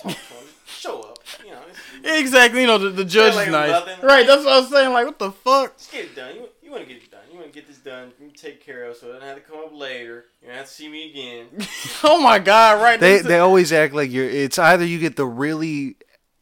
Yo, 0.05 0.11
get- 0.11 0.16
Just 0.16 0.28
talk 0.28 0.28
to 0.28 0.34
him. 0.34 0.44
Show 0.66 1.01
up. 1.01 1.18
You 1.44 1.51
know, 1.53 1.61
Exactly. 2.16 2.61
You 2.62 2.66
know, 2.66 2.78
the, 2.78 2.90
the 2.90 3.05
judge 3.05 3.34
like 3.34 3.49
is 3.49 3.53
nice. 3.53 3.70
nothing. 3.70 4.01
Right. 4.07 4.26
That's 4.26 4.44
what 4.44 4.53
I 4.55 4.61
was 4.61 4.70
saying. 4.70 4.92
Like, 4.92 5.07
what 5.07 5.18
the 5.18 5.32
fuck? 5.32 5.76
just 5.76 5.90
get 5.92 6.05
it 6.05 6.14
done. 6.16 6.34
You, 6.36 6.49
you 6.62 6.70
want 6.70 6.82
to 6.86 6.88
get 6.92 7.03
it 7.03 7.11
done. 7.11 7.20
You 7.30 7.38
want 7.38 7.53
to 7.53 7.59
get 7.59 7.66
this 7.66 7.78
done. 7.78 8.12
You 8.20 8.30
take 8.30 8.64
care 8.64 8.84
of 8.84 8.96
so 8.96 9.09
it 9.09 9.12
doesn't 9.14 9.26
have 9.26 9.36
to 9.36 9.42
come 9.42 9.59
up 9.64 9.72
later. 9.74 10.26
You 10.40 10.49
don't 10.49 10.57
have 10.59 10.66
to 10.66 10.72
see 10.72 10.88
me 10.88 11.11
again. 11.11 11.46
Oh 12.05 12.20
my 12.20 12.38
god. 12.38 12.80
Right. 12.82 13.01
They 13.01 13.18
they 13.20 13.38
always 13.38 13.72
act 13.72 13.92
like 13.94 14.11
you're. 14.12 14.28
It's 14.28 14.59
either 14.59 14.84
you 14.84 14.99
get 15.01 15.16
the 15.16 15.26
really 15.26 15.96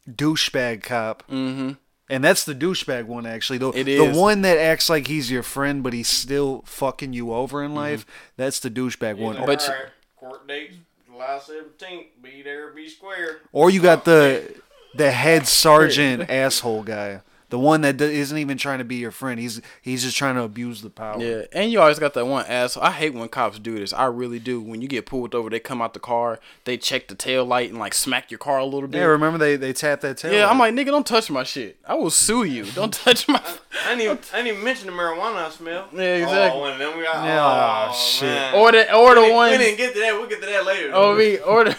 douchebag 0.09 0.83
cop, 0.83 1.23
Mhm. 1.29 1.77
and 2.09 2.23
that's 2.23 2.43
the 2.45 2.53
douchebag 2.53 3.05
one 3.05 3.25
actually. 3.25 3.57
The, 3.57 3.69
It 3.71 3.83
the 3.85 4.11
one 4.13 4.41
that 4.43 4.57
acts 4.57 4.89
like 4.89 5.07
he's 5.07 5.31
your 5.31 5.43
friend, 5.43 5.81
but 5.83 5.93
he's 5.93 6.07
still 6.07 6.63
fucking 6.65 7.13
you 7.13 7.33
over 7.33 7.63
in 7.63 7.73
life. 7.73 8.05
That's 8.37 8.59
the 8.59 8.69
douchebag 8.69 9.17
one. 9.17 9.37
Like, 9.37 9.45
But 9.47 9.61
all 9.69 9.75
right, 9.75 9.85
court 10.15 10.47
dates 10.47 10.75
July 11.17 11.39
17th. 11.39 12.05
Be 12.21 12.43
there, 12.43 12.71
be 12.71 12.87
square. 12.87 13.39
Or 13.51 13.71
you 13.71 13.81
got 13.81 14.05
the 14.05 14.53
the 14.93 15.11
head 15.11 15.47
sergeant 15.47 16.29
asshole 16.29 16.83
guy, 16.83 17.21
the 17.49 17.57
one 17.57 17.81
that 17.81 17.97
d- 17.97 18.05
isn't 18.05 18.37
even 18.37 18.57
trying 18.57 18.79
to 18.79 18.83
be 18.83 18.95
your 18.95 19.11
friend. 19.11 19.39
He's 19.39 19.61
he's 19.81 20.03
just 20.03 20.17
trying 20.17 20.35
to 20.35 20.43
abuse 20.43 20.81
the 20.81 20.89
power. 20.89 21.21
Yeah, 21.21 21.43
and 21.53 21.71
you 21.71 21.79
always 21.79 21.99
got 21.99 22.13
that 22.15 22.25
one 22.25 22.45
asshole. 22.45 22.83
I 22.83 22.91
hate 22.91 23.13
when 23.13 23.29
cops 23.29 23.59
do 23.59 23.77
this. 23.77 23.93
I 23.93 24.05
really 24.05 24.39
do. 24.39 24.59
When 24.59 24.81
you 24.81 24.87
get 24.87 25.05
pulled 25.05 25.33
over, 25.33 25.49
they 25.49 25.59
come 25.59 25.81
out 25.81 25.93
the 25.93 25.99
car, 25.99 26.39
they 26.65 26.77
check 26.77 27.07
the 27.07 27.15
tail 27.15 27.45
light 27.45 27.69
and 27.69 27.79
like 27.79 27.93
smack 27.93 28.29
your 28.31 28.37
car 28.37 28.59
a 28.59 28.65
little 28.65 28.87
bit. 28.87 28.99
Yeah, 28.99 29.05
remember 29.05 29.37
they 29.37 29.55
they 29.55 29.73
tap 29.73 30.01
that 30.01 30.17
tail. 30.17 30.33
Yeah, 30.33 30.49
I'm 30.49 30.59
like, 30.59 30.73
nigga, 30.73 30.87
don't 30.87 31.07
touch 31.07 31.29
my 31.29 31.43
shit. 31.43 31.77
I 31.85 31.95
will 31.95 32.09
sue 32.09 32.43
you. 32.43 32.65
Don't 32.65 32.93
touch 33.05 33.27
my. 33.27 33.41
I 33.85 33.95
didn't 33.95 34.01
even, 34.01 34.17
I 34.33 34.37
didn't 34.37 34.47
even 34.47 34.63
mention 34.63 34.87
the 34.87 34.93
marijuana 34.93 35.45
I 35.45 35.49
smell. 35.49 35.87
Yeah, 35.93 36.15
exactly. 36.15 36.59
Oh, 36.59 36.61
one 36.61 36.73
of 36.73 36.79
them 36.79 36.97
we 36.97 37.03
got. 37.03 37.25
Yeah, 37.25 37.87
oh, 37.89 37.93
shit. 37.93 38.27
Man. 38.27 38.55
Or 38.55 38.71
the 38.71 38.93
or 38.93 39.09
we 39.09 39.15
the 39.15 39.21
didn't, 39.21 39.35
ones. 39.35 39.51
We 39.51 39.57
didn't 39.63 39.77
get 39.77 39.93
to 39.93 39.99
that. 40.01 40.13
We'll 40.13 40.27
get 40.27 40.41
to 40.41 40.47
that 40.47 40.65
later. 40.65 40.91
Oh 40.93 41.15
me 41.15 41.37
or 41.37 41.63
the 41.65 41.77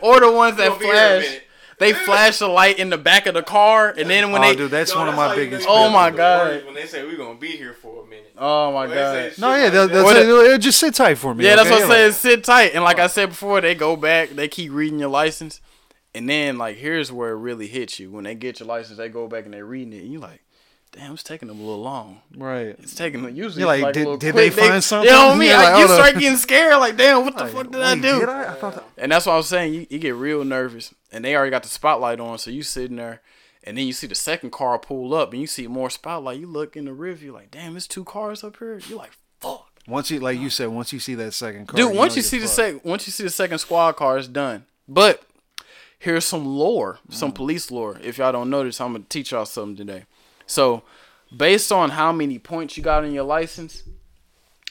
or 0.00 0.20
the 0.20 0.32
ones 0.32 0.56
that 0.56 0.70
We'll 0.70 0.78
here 0.78 0.92
a 0.92 1.20
flash. 1.20 1.40
Minute. 1.80 1.94
They 1.98 2.04
flash 2.04 2.38
the 2.38 2.48
light 2.48 2.78
in 2.78 2.90
the 2.90 2.98
back 2.98 3.26
of 3.26 3.34
the 3.34 3.42
car, 3.42 3.94
and 3.96 4.08
then 4.10 4.32
when 4.32 4.42
oh, 4.42 4.48
they. 4.48 4.56
dude, 4.56 4.70
that's 4.70 4.92
Yo, 4.92 4.98
one 4.98 5.08
of 5.08 5.14
my 5.14 5.34
biggest. 5.34 5.66
Oh 5.68 5.88
my 5.90 6.10
God. 6.10 6.64
When 6.64 6.74
they 6.74 6.86
say 6.86 7.04
we're 7.04 7.16
gonna 7.16 7.38
be 7.38 7.56
here 7.56 7.72
for 7.74 8.04
a 8.04 8.06
minute. 8.06 8.32
oh 8.36 8.72
my 8.72 8.86
When 8.86 8.94
god. 8.96 9.32
No, 9.38 9.54
yeah, 9.54 9.62
like 9.64 9.72
they'll, 9.72 9.88
they'll 9.88 10.04
Or 10.06 10.12
say, 10.12 10.24
the- 10.26 10.44
"It'll 10.46 10.58
just 10.58 10.78
sit 10.80 10.94
tight 10.94 11.16
for 11.18 11.34
me. 11.34 11.44
Yeah, 11.44 11.56
that's 11.56 11.66
okay?" 11.68 11.74
what 11.76 11.82
I'm 11.84 11.88
Like, 11.88 11.96
saying. 11.98 12.12
Sit 12.12 12.44
tight, 12.44 12.74
and 12.74 12.82
like 12.84 12.98
I 12.98 13.06
said 13.06 13.30
before, 13.30 13.60
they 13.60 13.74
go 13.74 13.96
back, 13.96 14.30
they 14.30 14.48
keep 14.48 14.72
reading 14.72 14.98
your 14.98 15.08
license, 15.10 15.60
and 16.14 16.28
then 16.28 16.58
like 16.58 16.76
here's 16.76 17.10
where 17.12 17.30
it 17.30 17.36
really 17.38 17.66
hits 17.68 17.98
you. 17.98 18.10
When 18.10 18.24
they 18.24 18.34
get 18.34 18.60
your 18.60 18.66
license, 18.68 18.98
they 18.98 19.08
go 19.08 19.28
back 19.28 19.44
and 19.44 19.54
they're 19.54 19.64
reading 19.64 19.92
it, 19.92 20.02
and 20.02 20.12
you 20.12 20.18
like, 20.20 20.42
damn, 20.98 21.12
it's 21.12 21.22
taking 21.22 21.48
them 21.48 21.60
a 21.60 21.62
little 21.62 21.82
long. 21.82 22.20
Right. 22.36 22.76
It's 22.80 22.94
taking 22.94 23.22
them 23.22 23.34
usually. 23.34 23.60
You're 23.60 23.68
like, 23.68 23.82
like 23.82 23.94
did- 23.94 24.18
did 24.18 24.32
quick. 24.32 24.54
they 24.54 24.68
find 24.68 24.82
something? 24.82 25.08
You 25.08 25.16
know 25.16 25.34
me, 25.34 25.48
You're 25.48 25.56
I, 25.56 25.72
like, 25.72 25.80
you 25.80 25.94
start 25.94 26.14
getting 26.14 26.36
scared. 26.36 26.76
Like, 26.78 26.96
damn, 26.96 27.24
what 27.24 27.36
the 27.36 27.44
Like, 27.44 27.52
fuck 27.52 27.70
did 27.70 27.80
I 27.80 27.94
do? 27.94 28.20
did 28.20 28.28
I? 28.28 28.52
I 28.52 28.54
thought 28.54 28.74
that- 28.74 28.84
And 28.96 29.12
that's 29.12 29.26
what 29.26 29.34
I 29.34 29.36
was 29.36 29.48
saying. 29.48 29.74
You, 29.74 29.86
you 29.88 29.98
get 29.98 30.14
real 30.14 30.44
nervous, 30.44 30.94
and 31.12 31.24
they 31.24 31.36
already 31.36 31.50
got 31.50 31.62
the 31.62 31.68
spotlight 31.68 32.18
on, 32.18 32.38
so 32.38 32.50
you 32.50 32.62
sitting 32.62 32.96
there, 32.96 33.22
and 33.62 33.78
then 33.78 33.86
you 33.86 33.92
see 33.92 34.08
the 34.08 34.14
second 34.16 34.50
car 34.50 34.78
pull 34.78 35.14
up, 35.14 35.32
and 35.32 35.40
you 35.40 35.46
see 35.46 35.66
more 35.68 35.88
spotlight. 35.88 36.40
You 36.40 36.48
look 36.48 36.76
in 36.76 36.84
the 36.84 36.92
rear 36.92 37.14
view, 37.14 37.32
like, 37.32 37.50
damn, 37.50 37.74
there's 37.74 37.86
two 37.86 38.04
cars 38.04 38.42
up 38.42 38.56
here. 38.58 38.80
You're 38.88 38.98
like, 38.98 39.12
fuck. 39.40 39.66
Once 39.86 40.10
you, 40.10 40.18
like 40.18 40.38
you 40.38 40.50
said, 40.50 40.68
once 40.68 40.92
you 40.92 40.98
see 40.98 41.14
that 41.14 41.32
second 41.32 41.66
car, 41.66 41.78
Dude, 41.78 41.96
once 41.96 42.12
know 42.12 42.16
you 42.16 42.22
see 42.22 42.38
the 42.38 42.48
second, 42.48 42.80
once 42.84 43.06
you 43.06 43.12
see 43.12 43.22
the 43.22 43.30
second 43.30 43.58
squad 43.58 43.92
car, 43.92 44.18
it's 44.18 44.28
done. 44.28 44.66
But 44.86 45.22
here's 45.98 46.24
some 46.24 46.44
lore, 46.44 46.98
some 47.08 47.32
mm. 47.32 47.36
police 47.36 47.70
lore. 47.70 47.98
If 48.02 48.18
y'all 48.18 48.32
don't 48.32 48.50
notice, 48.50 48.80
I'm 48.80 48.92
gonna 48.92 49.04
teach 49.08 49.30
y'all 49.30 49.46
something 49.46 49.76
today. 49.76 50.04
So, 50.48 50.82
based 51.34 51.70
on 51.70 51.90
how 51.90 52.10
many 52.10 52.40
points 52.40 52.76
you 52.76 52.82
got 52.82 53.04
on 53.04 53.12
your 53.12 53.24
license, 53.24 53.84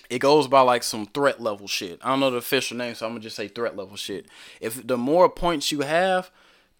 it 0.09 0.19
goes 0.19 0.47
by 0.47 0.61
like 0.61 0.83
some 0.83 1.05
threat 1.05 1.41
level 1.41 1.67
shit. 1.67 1.99
I 2.03 2.09
don't 2.09 2.19
know 2.19 2.31
the 2.31 2.37
official 2.37 2.75
name, 2.75 2.95
so 2.95 3.05
I'm 3.05 3.13
gonna 3.13 3.21
just 3.21 3.35
say 3.35 3.47
threat 3.47 3.77
level 3.77 3.95
shit. 3.95 4.25
If 4.59 4.85
the 4.85 4.97
more 4.97 5.29
points 5.29 5.71
you 5.71 5.81
have 5.81 6.31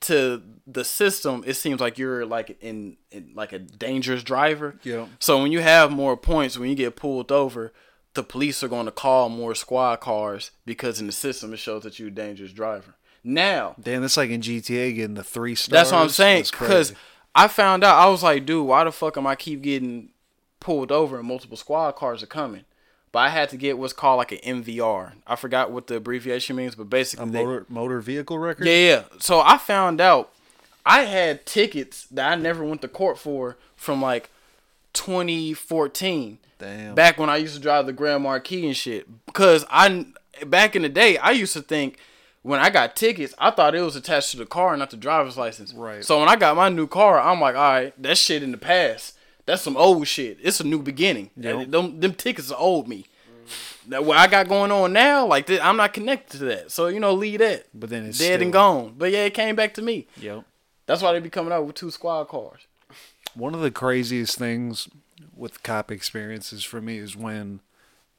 to 0.02 0.42
the 0.66 0.84
system, 0.84 1.44
it 1.46 1.56
seems 1.56 1.80
like 1.80 1.98
you're 1.98 2.26
like 2.26 2.58
in, 2.62 2.98
in 3.12 3.32
like 3.36 3.54
a 3.54 3.60
dangerous 3.60 4.24
driver. 4.24 4.76
Yeah. 4.84 5.08
So 5.20 5.42
when 5.42 5.52
you 5.52 5.60
have 5.60 5.92
more 5.92 6.18
points, 6.18 6.58
when 6.58 6.70
you 6.70 6.76
get 6.76 6.96
pulled 6.96 7.32
over, 7.32 7.74
the 8.14 8.24
police 8.24 8.64
are 8.64 8.68
going 8.68 8.86
to 8.86 8.92
call 8.92 9.30
more 9.30 9.56
squad 9.56 9.98
cars 9.98 10.52
because 10.66 11.00
in 11.00 11.08
the 11.08 11.14
system 11.14 11.54
it 11.54 11.58
shows 11.58 11.84
that 11.84 12.00
you're 12.00 12.10
a 12.10 12.12
dangerous 12.12 12.52
driver. 12.52 12.96
Now, 13.24 13.76
Damn, 13.82 14.02
that's 14.02 14.18
like 14.18 14.30
in 14.30 14.42
GTA 14.42 14.96
getting 14.96 15.16
the 15.16 15.24
three 15.24 15.56
stars. 15.56 15.72
that's 15.72 15.92
what 15.92 16.02
I'm 16.02 16.10
saying. 16.10 16.46
Because. 16.52 16.94
I 17.38 17.48
found 17.48 17.84
out, 17.84 17.96
I 17.96 18.10
was 18.10 18.24
like, 18.24 18.46
dude, 18.46 18.66
why 18.66 18.84
the 18.84 18.92
fuck 18.92 19.16
am 19.18 19.28
I 19.28 19.36
keep 19.36 19.62
getting 19.62 20.10
pulled 20.60 20.92
over 20.92 21.20
and 21.20 21.28
multiple 21.28 21.56
squad 21.56 21.92
cars 21.94 22.24
are 22.24 22.28
coming? 22.28 22.66
But 23.12 23.20
I 23.20 23.30
had 23.30 23.50
to 23.50 23.58
get 23.58 23.78
what's 23.78 23.94
called 23.94 24.18
like 24.18 24.32
an 24.34 24.64
MVR. 24.64 25.14
I 25.26 25.36
forgot 25.38 25.72
what 25.72 25.88
the 25.88 25.96
abbreviation 25.96 26.56
means, 26.56 26.76
but 26.76 26.84
a 26.84 26.86
basically, 26.86 27.30
they- 27.30 27.46
motor 27.46 27.66
motor 27.70 28.00
vehicle 28.02 28.38
record. 28.38 28.68
yeah, 28.68 28.74
yeah. 28.74 29.04
So 29.20 29.40
I 29.40 29.58
found 29.58 30.02
out 30.02 30.34
I 30.86 31.04
had 31.04 31.46
tickets 31.46 32.06
that 32.12 32.32
I 32.32 32.36
never 32.36 32.66
went 32.66 32.82
to 32.82 32.88
court 32.88 33.18
for 33.18 33.56
from 33.76 34.02
like 34.02 34.30
2014. 34.94 36.40
Damn. 36.60 36.96
Back 36.96 37.18
when 37.20 37.30
I 37.30 37.38
used 37.38 37.56
to 37.56 37.62
drive 37.62 37.86
the 37.86 37.94
Grand 37.94 38.24
Marquis 38.24 38.66
and 38.66 38.76
shit. 38.76 39.08
Because 39.26 39.64
I, 39.70 40.08
back 40.46 40.76
in 40.76 40.82
the 40.82 40.90
day, 40.90 41.18
I 41.18 41.32
used 41.32 41.54
to 41.54 41.62
think 41.62 41.98
when 42.48 42.60
I 42.62 42.70
got 42.70 42.96
tickets, 42.96 43.34
I 43.38 43.52
thought 43.52 43.76
it 43.76 43.82
was 43.82 43.96
attached 43.98 44.32
to 44.32 44.38
the 44.38 44.46
car, 44.46 44.76
not 44.78 44.90
the 44.90 44.98
driver's 44.98 45.38
license. 45.38 45.74
Right. 45.74 46.04
So 46.04 46.20
when 46.20 46.30
I 46.30 46.38
got 46.38 46.56
my 46.56 46.70
new 46.70 46.88
car, 46.88 47.20
I'm 47.20 47.42
like, 47.42 47.56
all 47.56 47.62
right, 47.62 48.02
that 48.02 48.18
shit 48.18 48.42
in 48.42 48.52
the 48.52 48.58
past. 48.58 49.16
That's 49.46 49.62
some 49.62 49.76
old 49.78 50.08
shit. 50.08 50.38
It's 50.42 50.60
a 50.60 50.64
new 50.64 50.82
beginning. 50.82 51.30
Yep. 51.36 51.70
Them, 51.72 52.00
them 52.00 52.14
tickets 52.14 52.52
are 52.52 52.58
old 52.60 52.88
me. 52.88 53.06
Now, 53.86 54.02
what 54.02 54.18
I 54.18 54.28
got 54.28 54.48
going 54.50 54.72
on 54.72 54.92
now, 54.94 55.26
like 55.26 55.50
I'm 55.50 55.78
not 55.78 55.94
connected 55.94 56.40
to 56.40 56.46
that. 56.46 56.72
So 56.72 56.88
you 56.88 57.00
know, 57.00 57.14
leave 57.14 57.40
that. 57.40 57.66
But 57.74 57.90
then 57.90 58.06
it's 58.06 58.18
dead 58.18 58.36
still- 58.36 58.42
and 58.44 58.54
gone. 58.54 58.96
But 58.98 59.12
yeah, 59.12 59.26
it 59.26 59.34
came 59.34 59.56
back 59.56 59.74
to 59.76 59.82
me. 59.82 60.08
Yep. 60.18 60.44
That's 60.86 61.02
why 61.02 61.14
they 61.14 61.20
be 61.20 61.30
coming 61.30 61.52
out 61.54 61.66
with 61.66 61.76
two 61.76 61.92
squad 61.92 62.26
cars. 62.26 62.62
One 63.34 63.54
of 63.54 63.62
the 63.62 63.72
craziest 63.72 64.38
things 64.38 64.88
with 65.36 65.64
cop 65.64 65.92
experiences 65.92 66.64
for 66.64 66.82
me 66.82 66.98
is 66.98 67.16
when 67.16 67.62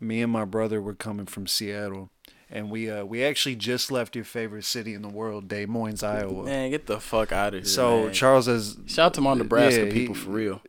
me 0.01 0.23
and 0.23 0.33
my 0.33 0.45
brother 0.45 0.81
were 0.81 0.95
coming 0.95 1.27
from 1.27 1.47
Seattle, 1.47 2.11
and 2.51 2.71
we 2.71 2.91
uh, 2.91 3.05
we 3.05 3.23
actually 3.25 3.57
just 3.57 3.91
left 3.93 4.15
your 4.17 4.25
favorite 4.25 4.65
city 4.65 4.95
in 4.95 5.03
the 5.03 5.09
world, 5.09 5.49
Des 5.49 5.67
Moines, 5.67 6.03
Iowa. 6.03 6.45
Man, 6.45 6.71
get 6.71 6.87
the 6.87 7.01
fuck 7.01 7.33
out 7.33 7.49
of 7.55 7.61
here. 7.61 7.65
so 7.65 8.05
man. 8.05 8.13
Charles 8.13 8.47
has 8.47 8.77
shout 8.87 9.07
out 9.07 9.15
to 9.15 9.21
my 9.21 9.35
Nebraska 9.35 9.81
Yeah, 9.87 9.93
he- 9.93 10.01
people 10.01 10.15
for 10.15 10.31
real. 10.31 10.61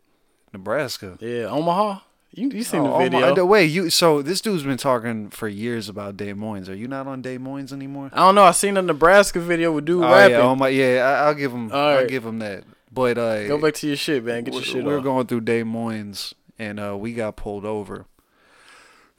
Nebraska. 0.53 1.17
Yeah, 1.19 1.45
Omaha. 1.45 1.99
You 2.32 2.49
you 2.49 2.63
seen 2.63 2.82
Oh, 2.82 2.99
the 3.03 3.09
video? 3.09 3.34
the 3.34 3.45
way 3.45 3.65
you 3.65 3.89
so 3.89 4.21
this 4.21 4.39
dude's 4.39 4.61
been 4.63 4.77
talking 4.77 5.30
for 5.32 5.47
years 5.47 5.89
about 5.89 6.15
Des 6.15 6.34
Moines. 6.36 6.69
Are 6.69 6.75
you 6.75 6.88
not 6.88 7.07
on 7.07 7.21
Des 7.23 7.39
Moines 7.39 7.73
anymore? 7.73 8.11
I 8.13 8.17
don't 8.17 8.36
know. 8.36 8.43
I 8.43 8.51
seen 8.51 8.77
a 8.77 8.82
Nebraska 8.84 9.39
video 9.39 9.71
with 9.71 9.86
dude 9.86 10.03
Oh 10.03 10.11
rapping. 10.11 10.36
yeah, 10.38 10.41
oh 10.43 10.55
my, 10.55 10.67
yeah. 10.69 11.03
I, 11.03 11.25
I'll 11.27 11.34
give 11.34 11.51
him. 11.51 11.71
All 11.71 11.77
I'll 11.80 12.07
give 12.07 12.23
him 12.25 12.38
that. 12.39 12.65
But 12.91 13.17
uh, 13.17 13.47
Go 13.47 13.57
back 13.59 13.73
to 13.75 13.88
your 13.88 13.95
shit, 13.95 14.23
man. 14.23 14.43
Get 14.43 14.53
your 14.53 14.63
shit 14.63 14.75
we 14.77 14.91
were 14.91 14.97
off. 14.99 15.03
going 15.03 15.27
through 15.27 15.41
Des 15.41 15.63
Moines 15.63 16.34
and 16.59 16.80
uh, 16.80 16.95
we 16.97 17.13
got 17.13 17.36
pulled 17.36 17.65
over. 17.65 18.05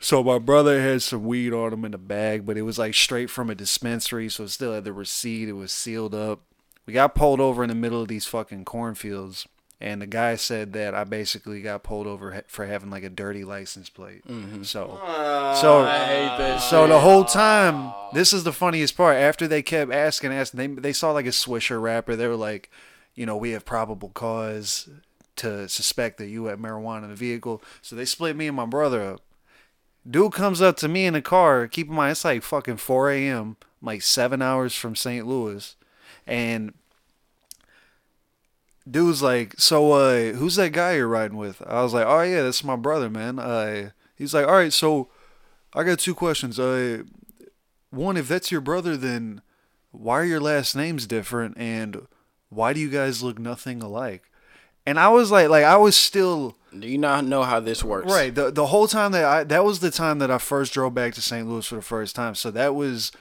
So 0.02 0.24
my 0.24 0.38
brother 0.38 0.80
had 0.80 1.02
some 1.02 1.24
weed 1.24 1.52
on 1.52 1.74
him 1.74 1.84
in 1.84 1.92
the 1.92 1.98
bag, 1.98 2.46
but 2.46 2.56
it 2.56 2.62
was 2.62 2.78
like 2.78 2.94
straight 2.94 3.28
from 3.28 3.50
a 3.50 3.54
dispensary, 3.54 4.30
so 4.30 4.44
it 4.44 4.48
still 4.48 4.72
had 4.72 4.84
the 4.84 4.94
receipt. 4.94 5.48
It 5.48 5.52
was 5.52 5.72
sealed 5.72 6.14
up. 6.14 6.40
we 6.86 6.94
got 6.94 7.14
pulled 7.14 7.38
over 7.38 7.62
in 7.62 7.68
the 7.68 7.74
middle 7.74 8.00
of 8.00 8.08
these 8.08 8.24
fucking 8.24 8.64
cornfields, 8.64 9.46
and 9.78 10.00
the 10.00 10.06
guy 10.06 10.36
said 10.36 10.72
that 10.72 10.94
I 10.94 11.04
basically 11.04 11.60
got 11.60 11.82
pulled 11.82 12.06
over 12.06 12.42
for 12.48 12.64
having 12.64 12.88
like 12.88 13.02
a 13.02 13.10
dirty 13.10 13.44
license 13.44 13.90
plate. 13.90 14.26
Mm-hmm. 14.26 14.62
So, 14.62 14.98
ah, 15.02 15.54
so 15.60 15.80
I 15.80 15.98
hate 15.98 16.38
that 16.38 16.58
so 16.58 16.86
the 16.86 17.00
whole 17.00 17.24
time, 17.26 17.92
this 18.14 18.32
is 18.32 18.42
the 18.42 18.54
funniest 18.54 18.96
part. 18.96 19.16
After 19.16 19.46
they 19.46 19.60
kept 19.60 19.92
asking, 19.92 20.32
asking, 20.32 20.58
they 20.58 20.80
they 20.80 20.92
saw 20.94 21.12
like 21.12 21.26
a 21.26 21.30
Swisher 21.30 21.80
wrapper. 21.80 22.16
They 22.16 22.26
were 22.26 22.36
like, 22.36 22.70
you 23.14 23.26
know, 23.26 23.36
we 23.36 23.50
have 23.50 23.66
probable 23.66 24.08
cause 24.08 24.88
to 25.36 25.68
suspect 25.68 26.16
that 26.18 26.28
you 26.28 26.46
had 26.46 26.58
marijuana 26.58 27.04
in 27.04 27.10
the 27.10 27.16
vehicle. 27.16 27.62
So 27.82 27.96
they 27.96 28.06
split 28.06 28.34
me 28.34 28.46
and 28.46 28.56
my 28.56 28.66
brother 28.66 29.02
up. 29.02 29.20
Dude 30.08 30.32
comes 30.32 30.62
up 30.62 30.76
to 30.78 30.88
me 30.88 31.06
in 31.06 31.14
the 31.14 31.22
car. 31.22 31.66
Keep 31.66 31.88
in 31.88 31.94
mind, 31.94 32.12
it's 32.12 32.24
like 32.24 32.42
fucking 32.42 32.78
4 32.78 33.10
a.m. 33.10 33.56
Like 33.82 34.02
seven 34.02 34.42
hours 34.42 34.74
from 34.74 34.94
St. 34.96 35.26
Louis, 35.26 35.74
and 36.26 36.74
dude's 38.88 39.22
like, 39.22 39.54
"So, 39.58 39.92
uh, 39.92 40.32
who's 40.32 40.56
that 40.56 40.72
guy 40.72 40.96
you're 40.96 41.08
riding 41.08 41.36
with?" 41.36 41.62
I 41.66 41.82
was 41.82 41.94
like, 41.94 42.06
"Oh 42.06 42.22
yeah, 42.22 42.42
that's 42.42 42.64
my 42.64 42.76
brother, 42.76 43.08
man." 43.08 43.38
Uh, 43.38 43.90
he's 44.16 44.34
like, 44.34 44.46
"All 44.46 44.54
right, 44.54 44.72
so 44.72 45.08
I 45.74 45.82
got 45.82 45.98
two 45.98 46.14
questions. 46.14 46.58
Uh, 46.58 47.04
one, 47.90 48.16
if 48.18 48.28
that's 48.28 48.50
your 48.50 48.60
brother, 48.60 48.96
then 48.98 49.40
why 49.92 50.20
are 50.20 50.24
your 50.24 50.40
last 50.40 50.76
names 50.76 51.06
different, 51.06 51.56
and 51.56 52.06
why 52.50 52.72
do 52.72 52.80
you 52.80 52.90
guys 52.90 53.22
look 53.22 53.38
nothing 53.38 53.82
alike?" 53.82 54.30
And 54.86 54.98
I 54.98 55.08
was 55.08 55.30
like, 55.30 55.48
like 55.48 55.64
I 55.64 55.76
was 55.76 55.96
still 55.96 56.56
Do 56.76 56.88
you 56.88 56.98
not 56.98 57.24
know 57.24 57.42
how 57.42 57.60
this 57.60 57.84
works? 57.84 58.10
right 58.10 58.34
the 58.34 58.50
the 58.50 58.66
whole 58.66 58.88
time 58.88 59.12
that 59.12 59.24
I 59.24 59.44
that 59.44 59.64
was 59.64 59.80
the 59.80 59.90
time 59.90 60.18
that 60.20 60.30
I 60.30 60.38
first 60.38 60.72
drove 60.72 60.94
back 60.94 61.14
to 61.14 61.20
St. 61.22 61.46
Louis 61.48 61.66
for 61.66 61.76
the 61.76 61.82
first 61.82 62.16
time. 62.16 62.34
So 62.34 62.50
that 62.52 62.74
was, 62.74 63.12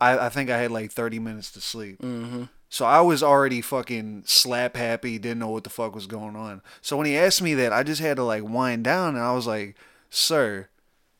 I 0.00 0.26
I 0.26 0.28
think 0.28 0.50
I 0.50 0.58
had 0.58 0.70
like 0.70 0.90
thirty 0.92 1.18
minutes 1.18 1.52
to 1.52 1.60
sleep. 1.60 2.00
Mm-hmm. 2.00 2.44
So 2.68 2.84
I 2.84 3.00
was 3.02 3.22
already 3.22 3.60
fucking 3.60 4.24
slap 4.26 4.76
happy, 4.76 5.18
didn't 5.18 5.38
know 5.38 5.48
what 5.50 5.62
the 5.62 5.70
fuck 5.70 5.94
was 5.94 6.08
going 6.08 6.34
on. 6.34 6.60
So 6.80 6.96
when 6.96 7.06
he 7.06 7.16
asked 7.16 7.40
me 7.40 7.54
that, 7.54 7.72
I 7.72 7.84
just 7.84 8.00
had 8.00 8.16
to 8.16 8.24
like 8.24 8.42
wind 8.42 8.82
down, 8.82 9.14
and 9.14 9.24
I 9.24 9.32
was 9.32 9.46
like, 9.46 9.76
"Sir, 10.10 10.68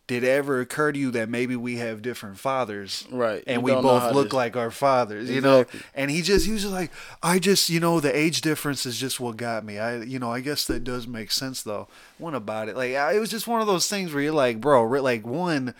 did 0.07 0.22
it 0.22 0.28
ever 0.28 0.61
occur 0.61 0.92
to 0.92 0.98
you 0.98 1.11
that 1.12 1.28
maybe 1.28 1.57
we 1.57 1.76
have 1.76 2.02
different 2.02 2.38
fathers, 2.38 3.07
Right. 3.11 3.42
And 3.46 3.62
we 3.62 3.72
both 3.72 4.12
look 4.14 4.32
like 4.32 4.57
our 4.57 4.70
fathers, 4.70 5.30
you 5.30 5.40
know?" 5.40 5.64
And 5.94 6.11
he 6.11 6.20
just 6.22 6.44
he 6.46 6.52
was 6.52 6.62
just 6.62 6.74
like, 6.74 6.90
"I 7.22 7.38
just 7.38 7.70
you 7.70 7.80
know 7.80 8.00
the 8.00 8.14
age 8.14 8.40
difference 8.42 8.84
is 8.86 8.98
just 8.98 9.18
what 9.18 9.36
got 9.36 9.64
me. 9.64 9.78
I 9.78 10.02
you 10.02 10.18
know 10.18 10.30
I 10.30 10.40
guess 10.40 10.66
that 10.66 10.84
does 10.84 11.07
make 11.07 11.30
sense 11.30 11.62
though. 11.62 11.88
What 12.18 12.34
about 12.34 12.68
it? 12.68 12.76
Like 12.76 12.94
I- 12.94 13.14
it 13.14 13.18
was 13.18 13.30
just 13.30 13.46
one 13.46 13.61
of 13.61 13.66
those 13.66 13.88
things 13.88 14.12
where 14.12 14.22
you're 14.22 14.32
like, 14.32 14.61
bro, 14.61 14.84
like 14.84 15.26
one." 15.26 15.74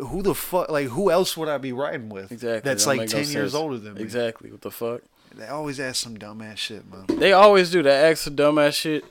Who 0.00 0.22
the 0.22 0.34
fuck? 0.34 0.68
Like, 0.70 0.88
who 0.88 1.10
else 1.10 1.36
would 1.36 1.48
I 1.48 1.58
be 1.58 1.72
riding 1.72 2.08
with? 2.08 2.30
Exactly. 2.30 2.60
That's 2.68 2.86
like 2.86 2.98
make 3.00 3.12
no 3.12 3.22
ten 3.22 3.30
years 3.30 3.54
older 3.54 3.78
than 3.78 3.94
me. 3.94 4.02
Exactly. 4.02 4.50
What 4.50 4.60
the 4.60 4.70
fuck? 4.70 5.00
They 5.34 5.46
always 5.46 5.80
ask 5.80 6.02
some 6.02 6.16
dumbass 6.18 6.58
shit, 6.58 6.82
man. 6.90 7.06
They 7.18 7.32
always 7.32 7.70
do. 7.70 7.82
They 7.82 7.90
ask 7.90 8.24
the 8.24 8.30
dumbass 8.30 8.74
shit. 8.74 9.04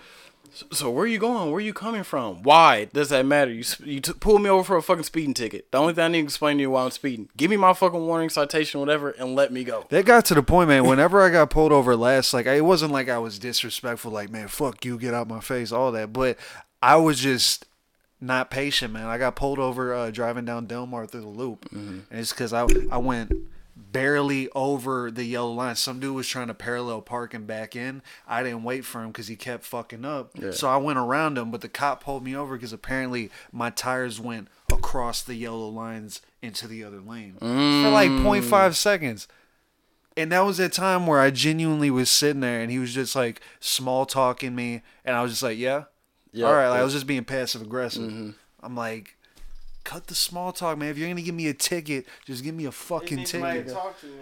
So, 0.71 0.89
where 0.89 1.07
you 1.07 1.17
going? 1.17 1.49
Where 1.49 1.57
are 1.57 1.61
you 1.61 1.73
coming 1.73 2.03
from? 2.03 2.43
Why 2.43 2.85
does 2.85 3.09
that 3.09 3.25
matter? 3.25 3.51
You 3.51 3.63
you 3.85 4.01
t- 4.01 4.13
pull 4.13 4.37
me 4.37 4.49
over 4.49 4.63
for 4.63 4.77
a 4.77 4.81
fucking 4.81 5.03
speeding 5.03 5.33
ticket. 5.33 5.71
The 5.71 5.77
only 5.77 5.93
thing 5.93 6.03
I 6.03 6.07
need 6.09 6.19
to 6.19 6.25
explain 6.25 6.57
to 6.57 6.61
you 6.61 6.71
why 6.71 6.83
I'm 6.83 6.91
speeding. 6.91 7.29
Give 7.37 7.49
me 7.49 7.57
my 7.57 7.73
fucking 7.73 7.99
warning, 8.05 8.29
citation, 8.29 8.79
whatever, 8.79 9.11
and 9.11 9.35
let 9.35 9.53
me 9.53 9.63
go. 9.63 9.85
That 9.89 10.05
got 10.05 10.25
to 10.25 10.33
the 10.33 10.43
point, 10.43 10.67
man. 10.67 10.85
Whenever 10.85 11.21
I 11.21 11.29
got 11.29 11.49
pulled 11.49 11.71
over 11.71 11.95
last, 11.95 12.33
like 12.33 12.45
it 12.47 12.65
wasn't 12.65 12.91
like 12.91 13.07
I 13.07 13.17
was 13.17 13.39
disrespectful, 13.39 14.11
like 14.11 14.29
man, 14.29 14.49
fuck 14.49 14.83
you, 14.83 14.97
get 14.97 15.13
out 15.13 15.27
my 15.27 15.39
face, 15.39 15.71
all 15.71 15.91
that. 15.93 16.11
But 16.11 16.37
I 16.81 16.97
was 16.97 17.19
just 17.19 17.65
not 18.19 18.51
patient, 18.51 18.93
man. 18.93 19.05
I 19.05 19.17
got 19.17 19.35
pulled 19.37 19.57
over 19.59 19.93
uh, 19.93 20.11
driving 20.11 20.45
down 20.45 20.65
Delmar 20.65 21.05
through 21.07 21.21
the 21.21 21.27
loop, 21.27 21.71
and 21.71 22.05
it's 22.11 22.31
because 22.31 22.51
I 22.51 22.67
I 22.91 22.97
went 22.97 23.31
barely 23.91 24.49
over 24.55 25.11
the 25.11 25.23
yellow 25.23 25.51
line. 25.51 25.75
Some 25.75 25.99
dude 25.99 26.15
was 26.15 26.27
trying 26.27 26.47
to 26.47 26.53
parallel 26.53 27.01
park 27.01 27.33
and 27.33 27.45
back 27.45 27.75
in. 27.75 28.01
I 28.27 28.43
didn't 28.43 28.63
wait 28.63 28.85
for 28.85 29.01
him 29.01 29.07
because 29.07 29.27
he 29.27 29.35
kept 29.35 29.63
fucking 29.63 30.05
up. 30.05 30.31
So 30.51 30.69
I 30.69 30.77
went 30.77 30.99
around 30.99 31.37
him, 31.37 31.51
but 31.51 31.61
the 31.61 31.69
cop 31.69 32.03
pulled 32.03 32.23
me 32.23 32.35
over 32.35 32.55
because 32.55 32.73
apparently 32.73 33.29
my 33.51 33.69
tires 33.69 34.19
went 34.19 34.47
across 34.71 35.21
the 35.21 35.35
yellow 35.35 35.67
lines 35.67 36.21
into 36.41 36.67
the 36.67 36.83
other 36.83 36.99
lane 36.99 37.35
for 37.39 37.45
like 37.45 38.09
mm. 38.09 38.23
0.5 38.23 38.75
seconds. 38.75 39.27
And 40.17 40.31
that 40.31 40.41
was 40.41 40.57
that 40.57 40.73
time 40.73 41.07
where 41.07 41.19
I 41.19 41.31
genuinely 41.31 41.89
was 41.89 42.09
sitting 42.09 42.41
there 42.41 42.61
and 42.61 42.69
he 42.69 42.79
was 42.79 42.93
just 42.93 43.15
like 43.15 43.41
small 43.59 44.05
talking 44.05 44.55
me. 44.55 44.81
And 45.05 45.15
I 45.15 45.21
was 45.21 45.31
just 45.31 45.43
like, 45.43 45.57
yeah. 45.57 45.85
Yeah, 46.33 46.47
All 46.47 46.53
right. 46.53 46.69
Like, 46.69 46.79
I 46.79 46.83
was 46.83 46.93
just 46.93 47.07
being 47.07 47.25
passive 47.25 47.61
aggressive. 47.61 48.03
Mm-hmm. 48.03 48.31
I'm 48.61 48.75
like, 48.75 49.17
cut 49.83 50.07
the 50.07 50.15
small 50.15 50.51
talk, 50.51 50.77
man. 50.77 50.89
If 50.89 50.97
you're 50.97 51.07
going 51.07 51.17
to 51.17 51.21
give 51.23 51.35
me 51.35 51.47
a 51.47 51.53
ticket, 51.53 52.05
just 52.25 52.43
give 52.43 52.55
me 52.55 52.65
a 52.65 52.71
fucking 52.71 53.17
need 53.17 53.27
somebody 53.27 53.59
ticket. 53.59 53.67
to 53.69 53.73
talk 53.75 53.99
to, 54.01 54.07
man. 54.07 54.15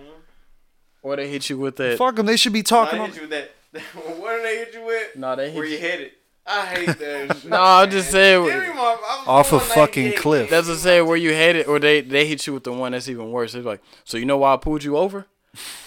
Or 1.02 1.16
they 1.16 1.30
hit 1.30 1.50
you 1.50 1.58
with 1.58 1.76
that. 1.78 1.98
Fuck 1.98 2.16
them. 2.16 2.26
They 2.26 2.38
should 2.38 2.54
be 2.54 2.60
Nah, 2.60 2.64
talking. 2.64 3.00
they 3.00 3.06
hit 3.08 3.16
you 3.16 3.22
with 3.22 3.30
that. 3.32 3.52
what 4.20 4.36
did 4.36 4.46
they 4.46 4.58
hit 4.58 4.74
you 4.74 4.86
with? 4.86 5.16
Nah, 5.16 5.36
they 5.36 5.50
hit 5.52 5.56
Where 5.56 5.66
you- 5.66 5.74
you 5.74 5.80
headed? 5.80 6.12
I 6.52 6.66
hate 6.66 6.98
that 6.98 7.38
shit. 7.42 7.46
No, 7.50 7.62
I 7.62 7.86
just 7.86 8.12
man. 8.12 8.44
said- 8.44 8.46
Give 8.46 8.70
me 8.70 8.74
my- 8.74 8.82
I 8.82 9.18
was 9.20 9.28
Off 9.28 9.54
a 9.54 9.60
fucking 9.60 10.14
cliff. 10.18 10.50
That's 10.50 10.68
what 10.68 10.78
say 10.80 11.02
where 11.02 11.16
you 11.18 11.32
headed, 11.32 11.68
or 11.68 11.78
they 11.80 12.02
they 12.02 12.26
hit 12.26 12.48
you 12.48 12.54
with 12.54 12.64
the 12.64 12.74
one 12.74 12.92
that's 12.94 13.08
even 13.08 13.32
worse. 13.32 13.54
It's 13.54 13.66
like, 13.66 13.82
so 14.04 14.18
you 14.18 14.26
know 14.26 14.38
why 14.38 14.54
I 14.54 14.58
pulled 14.58 14.84
you 14.84 14.98
over? 14.98 15.28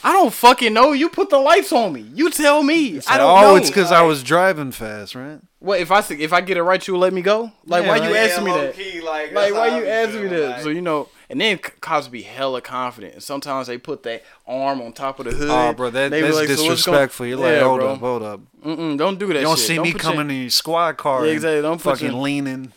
I 0.04 0.12
don't 0.12 0.32
fucking 0.32 0.72
know. 0.72 0.92
You 0.92 1.08
put 1.08 1.30
the 1.30 1.38
lights 1.38 1.72
on 1.72 1.92
me. 1.92 2.02
You 2.14 2.30
tell 2.30 2.62
me. 2.62 3.00
I 3.08 3.18
don't 3.18 3.38
oh, 3.38 3.40
know. 3.42 3.56
it's 3.56 3.70
because 3.70 3.90
I 3.92 4.02
was 4.02 4.22
driving 4.22 4.70
fast, 4.72 5.14
right? 5.14 5.40
What 5.62 5.78
if 5.80 5.92
I 5.92 5.98
s- 5.98 6.10
if 6.10 6.32
I 6.32 6.40
get 6.40 6.56
it 6.56 6.62
right, 6.64 6.84
you 6.86 6.94
will 6.94 7.00
let 7.00 7.12
me 7.12 7.22
go? 7.22 7.52
Like 7.66 7.84
Yeah, 7.84 7.88
why 7.88 7.98
like, 7.98 8.08
you 8.08 8.14
Yeah, 8.16 8.20
asking 8.22 8.44
me 8.44 8.50
that? 8.52 8.74
Key, 8.74 9.00
like, 9.00 9.32
Like 9.32 9.54
why 9.54 9.78
you 9.78 9.86
asking 9.86 10.22
me 10.24 10.28
that? 10.28 10.48
like- 10.50 10.62
So 10.62 10.70
you 10.70 10.80
know, 10.82 11.08
and 11.30 11.40
then 11.40 11.58
c- 11.64 11.70
cops 11.80 12.08
be 12.08 12.22
hella 12.22 12.60
confident, 12.60 13.14
and 13.14 13.22
sometimes 13.22 13.68
they 13.68 13.78
put 13.78 14.02
that 14.02 14.24
arm 14.46 14.82
on 14.82 14.92
top 14.92 15.20
of 15.20 15.26
the 15.26 15.30
hood. 15.30 15.48
Oh, 15.50 15.72
bro, 15.72 15.90
that, 15.90 16.10
that's 16.10 16.34
like, 16.34 16.48
"So 16.48 16.56
disrespectful. 16.56 17.26
You're 17.26 17.36
like, 17.38 17.52
Yeah, 17.54 17.62
hold 17.62 17.78
bro. 17.80 17.92
up, 17.92 18.00
hold 18.00 18.22
up. 18.24 18.40
Mm-mm, 18.64 18.98
don't 18.98 19.18
do 19.20 19.28
that. 19.28 19.34
You 19.34 19.40
don't 19.42 19.56
shit. 19.56 19.66
see 19.68 19.78
me 19.78 19.92
coming 19.92 20.26
your- 20.26 20.30
in 20.36 20.40
your 20.42 20.50
squad 20.50 20.96
car. 20.96 21.24
Yeah, 21.26 21.32
exactly. 21.32 21.62
Don't 21.62 21.80
put 21.80 21.92
fucking 21.94 22.10
your- 22.12 22.20
leaning. 22.22 22.72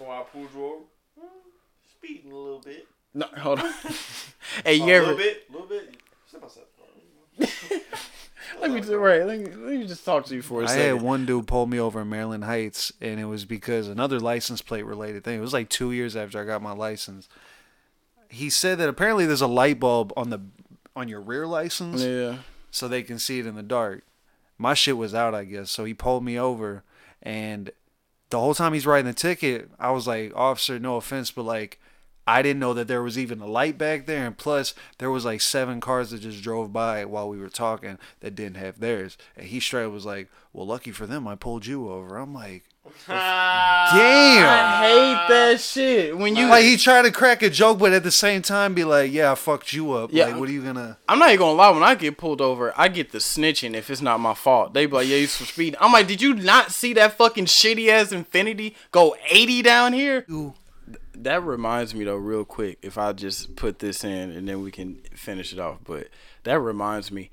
Well, 0.00 0.10
I 0.10 0.22
pulled 0.22 0.48
over. 0.56 0.74
Hmm, 1.20 1.26
Speeding 1.98 2.32
a 2.32 2.36
little 2.36 2.60
bit. 2.60 2.86
No, 3.14 3.26
hold 3.36 3.58
on. 3.60 3.70
hey, 4.64 4.76
you 4.76 4.84
a 4.84 4.98
little 5.00 5.14
bit, 5.16 5.44
a 5.48 5.52
little 5.52 5.68
bit. 5.68 5.94
Step 6.26 6.42
outside 6.42 6.62
the 7.38 7.46
car. 7.76 7.78
Let 8.62 8.70
me 8.70 8.80
just 8.80 8.92
right. 8.92 9.26
Let 9.26 9.40
me, 9.40 9.46
let 9.46 9.80
me 9.80 9.86
just 9.88 10.04
talk 10.04 10.24
to 10.26 10.36
you 10.36 10.40
for 10.40 10.62
a 10.62 10.64
I 10.64 10.68
second. 10.68 10.82
I 10.82 10.86
had 10.94 11.02
one 11.02 11.26
dude 11.26 11.48
pull 11.48 11.66
me 11.66 11.80
over 11.80 12.02
in 12.02 12.08
Maryland 12.08 12.44
Heights, 12.44 12.92
and 13.00 13.18
it 13.18 13.24
was 13.24 13.44
because 13.44 13.88
another 13.88 14.20
license 14.20 14.62
plate 14.62 14.86
related 14.86 15.24
thing. 15.24 15.36
It 15.36 15.42
was 15.42 15.52
like 15.52 15.68
two 15.68 15.90
years 15.90 16.14
after 16.14 16.40
I 16.40 16.44
got 16.44 16.62
my 16.62 16.70
license. 16.70 17.28
He 18.28 18.48
said 18.48 18.78
that 18.78 18.88
apparently 18.88 19.26
there's 19.26 19.40
a 19.40 19.48
light 19.48 19.80
bulb 19.80 20.12
on 20.16 20.30
the 20.30 20.40
on 20.94 21.08
your 21.08 21.20
rear 21.20 21.44
license, 21.44 22.02
yeah. 22.02 22.36
so 22.70 22.86
they 22.86 23.02
can 23.02 23.18
see 23.18 23.40
it 23.40 23.46
in 23.46 23.56
the 23.56 23.64
dark. 23.64 24.04
My 24.58 24.74
shit 24.74 24.96
was 24.96 25.12
out, 25.12 25.34
I 25.34 25.42
guess. 25.42 25.68
So 25.70 25.84
he 25.84 25.92
pulled 25.92 26.24
me 26.24 26.38
over, 26.38 26.84
and 27.20 27.72
the 28.30 28.38
whole 28.38 28.54
time 28.54 28.74
he's 28.74 28.86
writing 28.86 29.06
the 29.06 29.12
ticket, 29.12 29.70
I 29.80 29.90
was 29.90 30.06
like, 30.06 30.32
"Officer, 30.36 30.78
no 30.78 30.96
offense, 30.96 31.32
but 31.32 31.42
like." 31.42 31.80
I 32.26 32.42
didn't 32.42 32.60
know 32.60 32.72
that 32.74 32.86
there 32.86 33.02
was 33.02 33.18
even 33.18 33.40
a 33.40 33.46
light 33.46 33.76
back 33.78 34.06
there, 34.06 34.26
and 34.26 34.36
plus 34.36 34.74
there 34.98 35.10
was 35.10 35.24
like 35.24 35.40
seven 35.40 35.80
cars 35.80 36.10
that 36.10 36.20
just 36.20 36.42
drove 36.42 36.72
by 36.72 37.04
while 37.04 37.28
we 37.28 37.38
were 37.38 37.48
talking 37.48 37.98
that 38.20 38.34
didn't 38.36 38.58
have 38.58 38.78
theirs. 38.78 39.18
And 39.36 39.46
he 39.46 39.58
straight 39.58 39.86
was 39.86 40.06
like, 40.06 40.28
"Well, 40.52 40.66
lucky 40.66 40.92
for 40.92 41.06
them, 41.06 41.26
I 41.26 41.34
pulled 41.34 41.66
you 41.66 41.90
over." 41.90 42.16
I'm 42.16 42.32
like, 42.32 42.62
"Damn!" 43.08 43.16
I 44.46 44.78
hate 44.82 45.28
that 45.34 45.60
shit. 45.60 46.16
When 46.16 46.36
you 46.36 46.46
Like 46.46 46.64
he 46.64 46.76
tried 46.76 47.02
to 47.02 47.10
crack 47.10 47.42
a 47.42 47.50
joke, 47.50 47.80
but 47.80 47.92
at 47.92 48.04
the 48.04 48.12
same 48.12 48.40
time 48.42 48.74
be 48.74 48.84
like, 48.84 49.10
"Yeah, 49.10 49.32
I 49.32 49.34
fucked 49.34 49.72
you 49.72 49.90
up." 49.92 50.10
Yeah. 50.12 50.26
Like, 50.26 50.36
what 50.36 50.48
are 50.48 50.52
you 50.52 50.62
gonna? 50.62 50.98
I'm 51.08 51.18
not 51.18 51.30
even 51.30 51.40
gonna 51.40 51.52
lie. 51.58 51.70
When 51.70 51.82
I 51.82 51.96
get 51.96 52.18
pulled 52.18 52.40
over, 52.40 52.72
I 52.76 52.86
get 52.86 53.10
the 53.10 53.18
snitching 53.18 53.74
if 53.74 53.90
it's 53.90 54.00
not 54.00 54.20
my 54.20 54.34
fault. 54.34 54.74
They 54.74 54.86
be 54.86 54.94
like, 54.94 55.08
"Yeah, 55.08 55.16
you 55.16 55.26
for 55.26 55.44
speeding." 55.44 55.76
I'm 55.80 55.92
like, 55.92 56.06
"Did 56.06 56.22
you 56.22 56.34
not 56.34 56.70
see 56.70 56.92
that 56.94 57.16
fucking 57.18 57.46
shitty 57.46 57.88
ass 57.88 58.10
Infiniti 58.10 58.74
go 58.92 59.16
80 59.28 59.62
down 59.62 59.92
here?" 59.92 60.24
That 61.14 61.42
reminds 61.42 61.94
me 61.94 62.04
though, 62.04 62.16
real 62.16 62.44
quick. 62.44 62.78
If 62.82 62.98
I 62.98 63.12
just 63.12 63.56
put 63.56 63.78
this 63.78 64.04
in 64.04 64.30
and 64.30 64.48
then 64.48 64.62
we 64.62 64.70
can 64.70 65.00
finish 65.14 65.52
it 65.52 65.58
off. 65.58 65.78
But 65.84 66.08
that 66.44 66.58
reminds 66.58 67.12
me. 67.12 67.30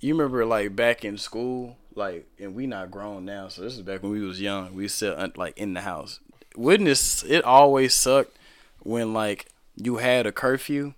You 0.00 0.14
remember 0.14 0.44
like 0.44 0.74
back 0.74 1.04
in 1.04 1.16
school, 1.16 1.76
like, 1.94 2.26
and 2.38 2.54
we 2.54 2.66
not 2.66 2.90
grown 2.90 3.24
now, 3.24 3.48
so 3.48 3.62
this 3.62 3.74
is 3.74 3.82
back 3.82 4.02
when 4.02 4.12
we 4.12 4.20
was 4.20 4.40
young. 4.40 4.74
We 4.74 4.88
still 4.88 5.30
like 5.36 5.56
in 5.56 5.74
the 5.74 5.82
house. 5.82 6.20
Wouldn't 6.56 6.88
it? 6.88 7.24
It 7.28 7.44
always 7.44 7.94
sucked 7.94 8.36
when 8.80 9.12
like 9.12 9.46
you 9.76 9.98
had 9.98 10.26
a 10.26 10.32
curfew, 10.32 10.94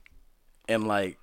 and 0.68 0.88
like 0.88 1.18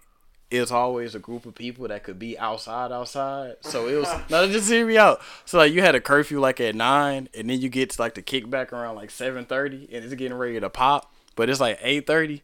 it's 0.51 0.69
always 0.71 1.15
a 1.15 1.19
group 1.19 1.45
of 1.45 1.55
people 1.55 1.87
that 1.87 2.03
could 2.03 2.19
be 2.19 2.37
outside 2.37 2.91
outside. 2.91 3.55
So 3.61 3.87
it 3.87 3.95
was 3.95 4.09
no 4.29 4.47
just 4.47 4.69
hear 4.69 4.85
me 4.85 4.97
out. 4.97 5.21
So 5.45 5.57
like 5.57 5.71
you 5.73 5.81
had 5.81 5.95
a 5.95 6.01
curfew 6.01 6.39
like 6.39 6.59
at 6.59 6.75
nine 6.75 7.29
and 7.33 7.49
then 7.49 7.61
you 7.61 7.69
get 7.69 7.89
to 7.91 8.01
like 8.01 8.15
the 8.15 8.21
kickback 8.21 8.71
around 8.71 8.95
like 8.95 9.09
seven 9.09 9.45
thirty 9.45 9.87
and 9.91 10.03
it's 10.03 10.13
getting 10.13 10.37
ready 10.37 10.59
to 10.59 10.69
pop. 10.69 11.11
But 11.35 11.49
it's 11.49 11.59
like 11.61 11.79
eight 11.81 12.05
thirty. 12.05 12.43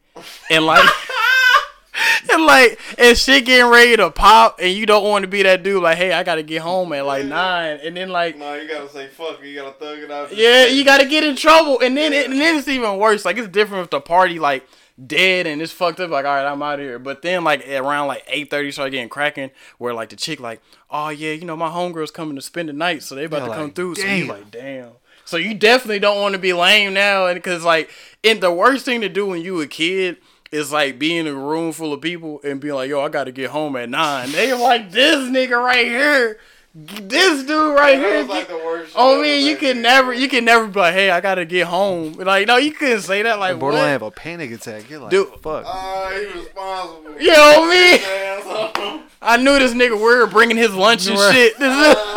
And 0.49 0.65
like 0.65 0.87
and 2.31 2.45
like 2.45 2.79
and 2.97 3.17
shit 3.17 3.45
getting 3.45 3.69
ready 3.69 3.97
to 3.97 4.09
pop 4.11 4.59
and 4.61 4.71
you 4.71 4.85
don't 4.85 5.03
want 5.03 5.23
to 5.23 5.27
be 5.27 5.43
that 5.43 5.63
dude 5.63 5.83
like, 5.83 5.97
hey, 5.97 6.13
I 6.13 6.23
gotta 6.23 6.43
get 6.43 6.61
home 6.61 6.93
at 6.93 7.05
like 7.05 7.25
nine 7.25 7.79
and 7.83 7.97
then 7.97 8.09
like 8.09 8.37
No, 8.37 8.53
you 8.55 8.67
gotta 8.69 8.89
say 8.89 9.07
fuck. 9.07 9.43
You 9.43 9.55
gotta 9.55 9.73
thug 9.73 9.99
it 9.99 10.11
out. 10.11 10.33
yeah, 10.33 10.65
you 10.67 10.85
gotta 10.85 11.05
get 11.05 11.23
in 11.23 11.35
trouble, 11.35 11.79
and 11.81 11.97
then 11.97 12.13
it, 12.13 12.29
and 12.29 12.39
then 12.39 12.57
it's 12.57 12.67
even 12.67 12.97
worse. 12.97 13.25
Like 13.25 13.37
it's 13.37 13.47
different 13.49 13.83
if 13.83 13.89
the 13.89 13.99
party 13.99 14.39
like 14.39 14.65
dead 15.05 15.47
and 15.47 15.61
it's 15.61 15.71
fucked 15.71 15.99
up. 15.99 16.09
Like, 16.09 16.25
all 16.25 16.35
right, 16.35 16.45
I'm 16.45 16.61
out 16.61 16.79
of 16.79 16.85
here. 16.85 16.99
But 16.99 17.21
then 17.21 17.43
like 17.43 17.67
around 17.67 18.07
like 18.07 18.23
eight 18.27 18.49
thirty, 18.49 18.71
start 18.71 18.91
getting 18.91 19.09
cracking. 19.09 19.51
Where 19.77 19.93
like 19.93 20.09
the 20.09 20.15
chick 20.15 20.39
like, 20.39 20.61
oh 20.89 21.09
yeah, 21.09 21.33
you 21.33 21.45
know 21.45 21.55
my 21.55 21.69
homegirl's 21.69 22.11
coming 22.11 22.35
to 22.35 22.41
spend 22.41 22.69
the 22.69 22.73
night, 22.73 23.03
so 23.03 23.15
they 23.15 23.25
about 23.25 23.41
You're 23.41 23.49
to 23.49 23.55
come 23.55 23.63
like, 23.65 23.75
through. 23.75 23.95
So 23.95 24.07
you 24.07 24.25
like, 24.25 24.51
damn. 24.51 24.91
So 25.25 25.35
you 25.35 25.53
definitely 25.53 25.99
don't 25.99 26.21
want 26.21 26.33
to 26.33 26.39
be 26.39 26.53
lame 26.53 26.93
now, 26.93 27.27
and 27.27 27.35
because 27.35 27.63
like, 27.63 27.89
and 28.23 28.41
the 28.41 28.51
worst 28.51 28.85
thing 28.85 29.01
to 29.01 29.09
do 29.09 29.25
when 29.25 29.41
you 29.41 29.59
a 29.61 29.67
kid 29.67 30.17
is 30.51 30.71
like 30.71 30.97
be 30.97 31.17
in 31.17 31.27
a 31.27 31.33
room 31.33 31.73
full 31.73 31.91
of 31.91 32.01
people 32.01 32.39
and 32.43 32.61
be 32.61 32.71
like, 32.71 32.89
yo, 32.89 33.01
I 33.01 33.09
gotta 33.09 33.33
get 33.33 33.49
home 33.49 33.75
at 33.75 33.89
nine. 33.89 34.31
They 34.31 34.53
like 34.53 34.91
this 34.91 35.29
nigga 35.29 35.61
right 35.61 35.85
here. 35.85 36.39
This 36.79 37.43
dude 37.43 37.75
right 37.75 37.97
here. 37.97 38.21
like 38.23 38.47
the 38.47 38.55
worst. 38.55 38.89
shit 38.89 38.95
Oh 38.95 39.19
man, 39.19 39.43
you 39.43 39.57
can 39.57 39.81
never, 39.81 40.13
you 40.13 40.29
can 40.29 40.45
never 40.45 40.67
But 40.67 40.93
hey, 40.93 41.09
I 41.09 41.21
gotta 41.21 41.43
get 41.43 41.65
home. 41.65 42.13
Like, 42.13 42.45
no, 42.45 42.57
you 42.57 42.71
couldn't 42.71 43.01
say 43.01 43.23
that. 43.23 43.39
Like, 43.39 43.57
Borderline 43.57 43.85
what? 43.85 43.89
have 43.93 44.01
a 44.03 44.11
panic 44.11 44.51
attack. 44.51 44.87
You're 44.87 44.99
like, 44.99 45.09
Dude. 45.09 45.27
fuck. 45.41 45.63
Ah, 45.65 46.11
he 46.13 46.25
responsible. 46.39 47.19
You 47.19 47.31
know 47.33 47.67
me. 47.67 49.01
I 49.23 49.37
knew 49.37 49.57
this 49.57 49.73
nigga 49.73 49.99
weird 49.99 50.29
bringing 50.29 50.55
his 50.57 50.75
lunch 50.75 51.07
and 51.07 51.17
shit. 51.17 51.57
This 51.57 51.73
is, 51.75 51.95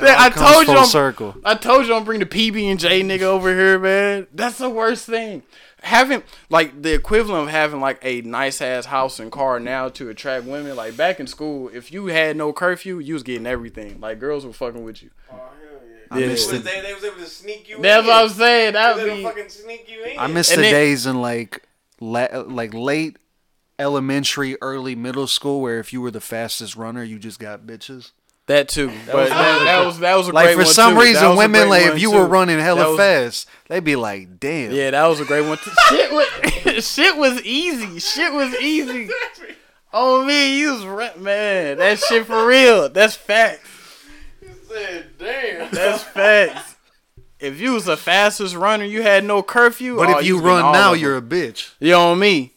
It 0.00 0.04
all 0.04 0.16
I 0.16 0.30
told 0.30 0.68
you 0.68 0.74
I'm- 0.74 0.86
circle. 0.86 1.34
I 1.44 1.54
told 1.56 1.86
you 1.86 1.94
I'm 1.94 2.04
bring 2.04 2.20
the 2.20 2.26
PB 2.26 2.70
and 2.70 2.78
J 2.78 3.02
nigga 3.02 3.22
over 3.22 3.52
here, 3.52 3.80
man. 3.80 4.28
That's 4.32 4.58
the 4.58 4.70
worst 4.70 5.06
thing. 5.06 5.42
Having 5.82 6.24
like 6.50 6.82
the 6.82 6.92
equivalent 6.94 7.44
of 7.44 7.48
having 7.50 7.80
like 7.80 7.98
a 8.02 8.20
nice 8.22 8.60
ass 8.60 8.86
house 8.86 9.20
and 9.20 9.30
car 9.30 9.60
now 9.60 9.88
to 9.90 10.08
attract 10.08 10.44
women. 10.44 10.74
Like 10.76 10.96
back 10.96 11.20
in 11.20 11.26
school, 11.26 11.70
if 11.72 11.92
you 11.92 12.06
had 12.06 12.36
no 12.36 12.52
curfew, 12.52 12.98
you 12.98 13.14
was 13.14 13.22
getting 13.22 13.46
everything. 13.46 14.00
Like 14.00 14.18
girls 14.18 14.44
were 14.44 14.52
fucking 14.52 14.82
with 14.82 15.02
you. 15.02 15.10
oh, 15.30 15.36
hell 15.36 15.44
yeah. 15.88 15.96
I 16.10 16.18
Yeah. 16.18 16.26
missed 16.26 16.50
They, 16.50 16.56
it. 16.56 16.64
they, 16.64 16.80
they 16.80 16.94
was 16.94 17.04
able 17.04 17.16
to 17.18 17.26
sneak 17.26 17.68
you 17.68 17.80
That's 17.80 18.02
in. 18.02 18.06
what 18.08 18.22
I'm 18.24 18.28
saying. 18.30 18.72
That 18.72 18.96
They 18.96 19.02
would 19.04 19.10
would 19.10 19.16
be 19.18 19.22
fucking 19.24 19.48
sneak 19.50 19.88
you 19.90 20.02
in. 20.04 20.18
I 20.18 20.26
miss 20.26 20.50
And 20.50 20.58
the 20.58 20.62
then- 20.62 20.72
days 20.72 21.06
in 21.06 21.20
like 21.22 21.62
la- 22.00 22.42
like 22.46 22.74
late 22.74 23.16
elementary, 23.78 24.56
early 24.60 24.96
middle 24.96 25.26
school 25.26 25.60
where 25.60 25.78
if 25.78 25.92
you 25.92 26.00
were 26.00 26.10
the 26.10 26.20
fastest 26.20 26.74
runner, 26.76 27.02
you 27.04 27.18
just 27.18 27.38
got 27.38 27.62
bitches. 27.66 28.10
That 28.48 28.68
too. 28.68 28.88
But 29.06 29.28
that, 29.30 29.64
that 29.64 29.86
was 29.86 29.98
that 30.00 30.14
was 30.16 30.28
a 30.28 30.32
Like 30.32 30.46
great 30.46 30.54
for 30.56 30.64
one, 30.64 30.66
some 30.74 30.92
too. 30.94 30.98
That 30.98 31.04
reason, 31.06 31.28
was 31.30 31.34
a 31.36 31.38
women 31.38 31.68
like 31.68 31.82
if 31.86 32.00
you 32.00 32.10
too. 32.10 32.16
were 32.18 32.26
running 32.26 32.58
hella 32.58 32.90
was- 32.90 32.98
fast, 32.98 33.48
they'd 33.68 33.84
be 33.84 33.96
like, 33.96 34.38
"Damn." 34.40 34.72
Yeah, 34.72 34.90
that 34.90 35.06
was 35.06 35.20
a 35.20 35.24
great 35.24 35.46
one. 35.46 35.58
too. 35.58 35.70
shit 35.88 36.12
was 36.12 36.84
shit 36.94 37.16
was 37.16 37.42
easy. 37.44 37.98
Shit 38.00 38.32
was 38.32 38.54
easy. 38.56 39.08
Oh 39.92 40.24
man, 40.24 40.54
you 40.58 40.72
was 40.72 40.84
re- 40.84 41.16
man. 41.22 41.78
That 41.78 41.98
shit 41.98 42.26
for 42.26 42.46
real. 42.46 42.88
That's 42.90 43.14
facts. 43.14 43.68
He 44.40 44.48
said, 44.68 45.06
damn. 45.18 45.70
That's 45.70 46.02
facts. 46.02 46.76
If 47.40 47.60
you 47.60 47.72
was 47.72 47.84
the 47.84 47.96
fastest 47.96 48.54
runner, 48.56 48.84
you 48.84 49.02
had 49.02 49.24
no 49.24 49.42
curfew. 49.42 49.96
But 49.96 50.08
oh, 50.08 50.18
if 50.18 50.26
you 50.26 50.40
run 50.40 50.72
now, 50.72 50.92
you're 50.92 51.16
a 51.16 51.22
bitch. 51.22 51.70
you 51.78 51.92
know 51.92 52.14
me. 52.14 52.52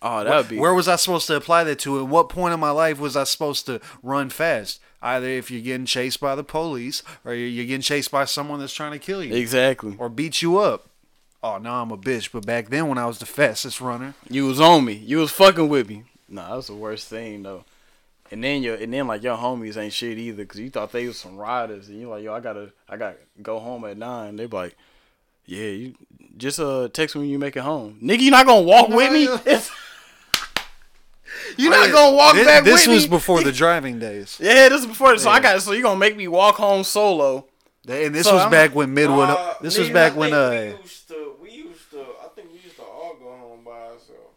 Oh, 0.00 0.22
that 0.22 0.36
would 0.36 0.48
be. 0.48 0.58
Where 0.58 0.72
was 0.74 0.86
I 0.88 0.94
supposed 0.96 1.26
to 1.26 1.34
apply 1.36 1.64
that 1.64 1.80
to? 1.80 1.98
At 2.00 2.06
what 2.06 2.28
point 2.28 2.54
in 2.54 2.60
my 2.60 2.70
life 2.70 3.00
was 3.00 3.16
I 3.16 3.24
supposed 3.24 3.66
to 3.66 3.80
run 4.02 4.30
fast? 4.30 4.78
Either 5.06 5.28
if 5.28 5.52
you're 5.52 5.62
getting 5.62 5.86
chased 5.86 6.18
by 6.18 6.34
the 6.34 6.42
police, 6.42 7.04
or 7.24 7.32
you're 7.32 7.64
getting 7.64 7.80
chased 7.80 8.10
by 8.10 8.24
someone 8.24 8.58
that's 8.58 8.74
trying 8.74 8.90
to 8.90 8.98
kill 8.98 9.22
you, 9.22 9.36
exactly. 9.36 9.94
or 9.98 10.08
beat 10.08 10.42
you 10.42 10.58
up. 10.58 10.88
Oh, 11.44 11.58
now 11.58 11.80
I'm 11.80 11.92
a 11.92 11.96
bitch. 11.96 12.32
But 12.32 12.44
back 12.44 12.70
then, 12.70 12.88
when 12.88 12.98
I 12.98 13.06
was 13.06 13.20
the 13.20 13.26
fastest 13.26 13.80
runner, 13.80 14.14
You 14.28 14.46
was 14.46 14.60
on 14.60 14.84
me. 14.84 14.94
You 14.94 15.18
was 15.18 15.30
fucking 15.30 15.68
with 15.68 15.88
me. 15.88 16.02
Nah, 16.28 16.48
that 16.48 16.56
was 16.56 16.66
the 16.66 16.74
worst 16.74 17.06
thing 17.06 17.44
though. 17.44 17.64
And 18.32 18.42
then 18.42 18.64
your 18.64 18.74
and 18.74 18.92
then 18.92 19.06
like 19.06 19.22
your 19.22 19.36
homies 19.36 19.76
ain't 19.76 19.92
shit 19.92 20.18
either 20.18 20.42
because 20.42 20.58
you 20.58 20.70
thought 20.70 20.90
they 20.90 21.06
was 21.06 21.18
some 21.18 21.36
riders 21.36 21.88
and 21.88 22.00
you're 22.00 22.10
like 22.10 22.24
yo 22.24 22.34
I 22.34 22.40
gotta 22.40 22.72
I 22.88 22.96
gotta 22.96 23.18
go 23.40 23.60
home 23.60 23.84
at 23.84 23.96
nine. 23.96 24.34
They 24.34 24.46
be 24.46 24.56
like, 24.56 24.76
yeah, 25.44 25.68
you 25.68 25.94
just 26.36 26.58
uh 26.58 26.88
text 26.92 27.14
me 27.14 27.20
when 27.20 27.30
you 27.30 27.38
make 27.38 27.56
it 27.56 27.62
home, 27.62 28.00
nigga. 28.02 28.18
You 28.18 28.32
not 28.32 28.46
gonna 28.46 28.62
walk 28.62 28.88
with 28.88 29.12
me? 29.12 29.28
It's- 31.50 31.58
you 31.58 31.70
not 31.70 31.90
gonna 31.92 32.16
walk 32.16 32.34
this, 32.34 32.46
back 32.46 32.64
this 32.64 32.86
with 32.86 32.94
was 32.94 33.04
me? 33.04 33.10
before 33.10 33.42
the 33.42 33.52
driving 33.62 33.98
days, 33.98 34.38
Yeah, 34.40 34.68
this 34.68 34.80
is 34.80 34.86
before. 34.86 35.16
So 35.18 35.30
I 35.30 35.40
got 35.40 35.60
so 35.62 35.72
you're 35.72 35.82
gonna 35.82 35.98
make 35.98 36.16
me 36.16 36.28
walk 36.28 36.56
home 36.56 36.84
solo? 36.84 37.46
and 37.88 38.14
this 38.14 38.26
So 38.26 38.32
was 38.34 38.42
I'm- 38.42 38.50
back 38.50 38.74
when 38.74 38.94
Midwood. 38.94 39.28
Uh, 39.28 39.54
this 39.60 39.78
was 39.78 39.90
back 39.90 40.16
when 40.16 40.32
uh, 40.32 40.50
we 40.50 40.82
used 40.82 41.08
to, 41.08 41.32
we 41.40 41.50
used 41.50 41.90
to, 41.92 42.00
I 42.24 42.28
think 42.34 42.48
we 42.52 42.58
used 42.58 42.76
to 42.76 42.82
all 42.82 43.14
go 43.18 43.26
home 43.30 43.60
by 43.64 43.70
ourselves. 43.70 44.34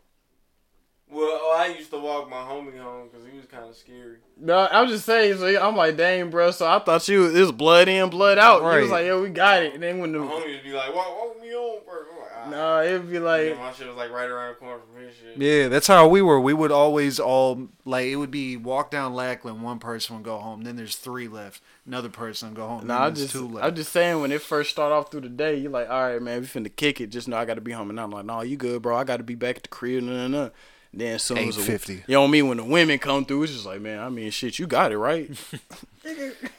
Well, 1.11 1.25
oh, 1.41 1.57
I 1.59 1.75
used 1.75 1.89
to 1.89 1.97
walk 1.97 2.29
my 2.29 2.35
homie 2.37 2.79
home 2.79 3.09
because 3.11 3.25
he 3.27 3.35
was 3.35 3.47
kind 3.47 3.65
of 3.67 3.75
scary. 3.75 4.17
No, 4.37 4.67
I'm 4.71 4.87
just 4.87 5.05
saying. 5.05 5.39
So 5.39 5.47
I'm 5.59 5.75
like, 5.75 5.97
dang, 5.97 6.29
bro. 6.29 6.51
So 6.51 6.67
I 6.67 6.77
thought 6.77 7.07
you 7.07 7.35
it 7.35 7.39
was 7.39 7.51
blood 7.51 7.87
in, 7.87 8.09
blood 8.11 8.37
out. 8.37 8.61
You 8.61 8.81
was 8.83 8.91
like, 8.91 9.07
yo, 9.07 9.19
we 9.23 9.29
got 9.29 9.63
it. 9.63 9.73
And 9.73 9.81
then 9.81 9.97
when 9.97 10.11
the 10.11 10.19
My 10.19 10.25
homie 10.27 10.53
would 10.53 10.63
be 10.63 10.71
like, 10.71 10.93
"Walk, 10.93 11.07
walk 11.17 11.41
me 11.41 11.49
home 11.51 11.79
first. 11.87 12.09
I'm 12.13 12.19
like, 12.21 12.31
ah. 12.35 12.49
nah, 12.51 12.78
it'd 12.89 13.09
be 13.09 13.15
Yeah, 13.15 13.53
my 13.53 13.71
shit 13.71 13.87
was 13.87 13.95
like 13.95 14.11
right 14.11 14.29
around 14.29 14.49
the 14.49 14.55
corner 14.55 14.79
from 14.79 15.01
his 15.03 15.15
shit. 15.15 15.37
Yeah, 15.37 15.67
that's 15.67 15.87
how 15.87 16.07
we 16.07 16.21
were. 16.21 16.39
We 16.39 16.53
would 16.53 16.71
always 16.71 17.19
all 17.19 17.69
like 17.85 18.05
it 18.07 18.15
would 18.17 18.31
be 18.31 18.57
walk 18.57 18.91
down 18.91 19.13
Lackland, 19.13 19.61
one 19.61 19.79
person 19.79 20.15
would 20.15 20.25
go 20.25 20.37
home, 20.37 20.63
then 20.63 20.75
there's 20.75 20.95
three 20.95 21.27
left, 21.27 21.61
another 21.85 22.09
person 22.09 22.49
would 22.49 22.55
go 22.57 22.67
home, 22.67 22.87
Nah, 22.87 22.93
then 22.95 23.01
I'm 23.07 23.13
there's 23.13 23.31
just, 23.31 23.33
two 23.33 23.47
left. 23.47 23.65
I'm 23.65 23.75
just 23.75 23.91
saying 23.91 24.21
when 24.21 24.31
it 24.31 24.41
first 24.41 24.69
start 24.71 24.91
off 24.91 25.11
through 25.11 25.21
the 25.21 25.29
day, 25.29 25.55
you're 25.57 25.71
like, 25.71 25.89
all 25.89 26.01
right, 26.09 26.21
man, 26.21 26.41
we 26.41 26.47
finna 26.47 26.75
kick 26.75 26.99
it. 27.01 27.07
Just 27.07 27.27
know 27.27 27.37
I 27.37 27.45
gotta 27.45 27.61
be 27.61 27.71
home, 27.71 27.89
and 27.89 27.99
I'm 27.99 28.11
like, 28.11 28.25
no, 28.25 28.41
you 28.41 28.57
good, 28.57 28.81
bro? 28.81 28.97
I 28.97 29.03
gotta 29.03 29.23
be 29.23 29.35
back 29.35 29.57
at 29.57 29.63
the 29.63 29.69
crib, 29.69 30.03
nah, 30.03 30.27
nah, 30.27 30.43
nah. 30.45 30.49
Then 30.91 31.15
as 31.15 31.23
soon 31.23 31.37
as 31.37 31.55
the- 31.55 31.61
8:50. 31.61 31.93
you 32.07 32.13
know 32.15 32.21
what 32.21 32.27
I 32.29 32.31
mean? 32.31 32.47
When 32.47 32.57
the 32.57 32.63
women 32.63 32.97
come 32.97 33.23
through, 33.23 33.43
it's 33.43 33.53
just 33.53 33.65
like, 33.65 33.79
man, 33.79 33.99
I 33.99 34.09
mean, 34.09 34.31
shit, 34.31 34.57
you 34.57 34.65
got 34.65 34.91
it 34.91 34.97
right. 34.97 35.29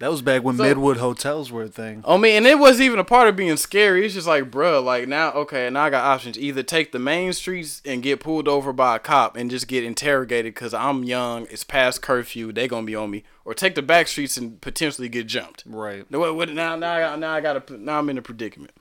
that 0.00 0.10
was 0.10 0.22
back 0.22 0.42
when 0.44 0.56
So- 0.56 0.62
Midwood 0.62 0.96
hotels 0.98 1.50
were 1.50 1.64
a 1.64 1.68
thing. 1.68 2.04
I 2.06 2.16
mean, 2.16 2.36
and 2.36 2.46
it 2.46 2.58
wasn't 2.58 2.84
even 2.84 2.98
a 2.98 3.04
part 3.04 3.28
of 3.28 3.34
being 3.36 3.56
scary. 3.56 4.04
It's 4.04 4.14
just 4.14 4.26
like, 4.26 4.50
bruh, 4.50 4.82
like 4.82 5.08
now, 5.08 5.32
okay, 5.32 5.68
now 5.70 5.84
I 5.84 5.90
got 5.90 6.04
options. 6.04 6.38
Either 6.38 6.62
take 6.62 6.92
the 6.92 6.98
main 6.98 7.32
streets 7.32 7.82
and 7.84 8.02
get 8.02 8.20
pulled 8.20 8.46
over 8.46 8.72
by 8.72 8.96
a 8.96 8.98
cop 8.98 9.36
and 9.36 9.50
just 9.50 9.66
get 9.66 9.82
interrogated 9.84 10.54
because 10.54 10.72
I'm 10.72 11.02
young, 11.04 11.46
it's 11.50 11.64
past 11.64 12.00
curfew, 12.02 12.52
they 12.52 12.68
gonna 12.68 12.86
be 12.86 12.94
on 12.94 13.10
me, 13.10 13.24
or 13.44 13.54
take 13.54 13.74
the 13.74 13.82
back 13.82 14.06
streets 14.08 14.36
and 14.36 14.60
potentially 14.60 15.08
get 15.08 15.26
jumped. 15.26 15.64
Right. 15.66 16.08
Now, 16.10 16.20
what, 16.20 16.36
what, 16.36 16.48
now, 16.50 16.76
now, 16.76 16.92
I 16.94 17.00
got, 17.00 17.18
now 17.18 17.34
I 17.34 17.40
got 17.40 17.66
to, 17.66 17.76
now 17.76 17.98
I'm 17.98 18.08
in 18.08 18.18
a 18.18 18.22
predicament. 18.22 18.72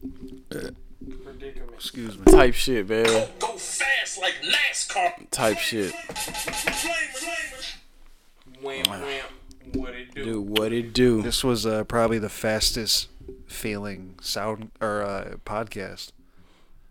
Predicament. 0.00 0.76
Excuse 1.74 2.18
me. 2.18 2.24
Type 2.24 2.54
shit, 2.54 2.88
man. 2.88 3.04
Go 3.38 3.48
fast 3.56 4.18
like 4.20 4.34
NASCAR. 4.42 5.30
Type 5.30 5.58
shit. 5.58 5.92
Wham, 8.62 8.84
wham. 8.88 9.24
What 9.74 9.94
it 9.94 10.14
do? 10.14 10.24
Do 10.24 10.40
what 10.40 10.72
it 10.72 10.92
do. 10.92 11.22
This 11.22 11.42
was 11.44 11.66
uh, 11.66 11.84
probably 11.84 12.18
the 12.18 12.28
fastest 12.28 13.08
feeling 13.46 14.14
sound 14.20 14.70
or 14.80 15.02
uh, 15.02 15.36
podcast. 15.44 16.12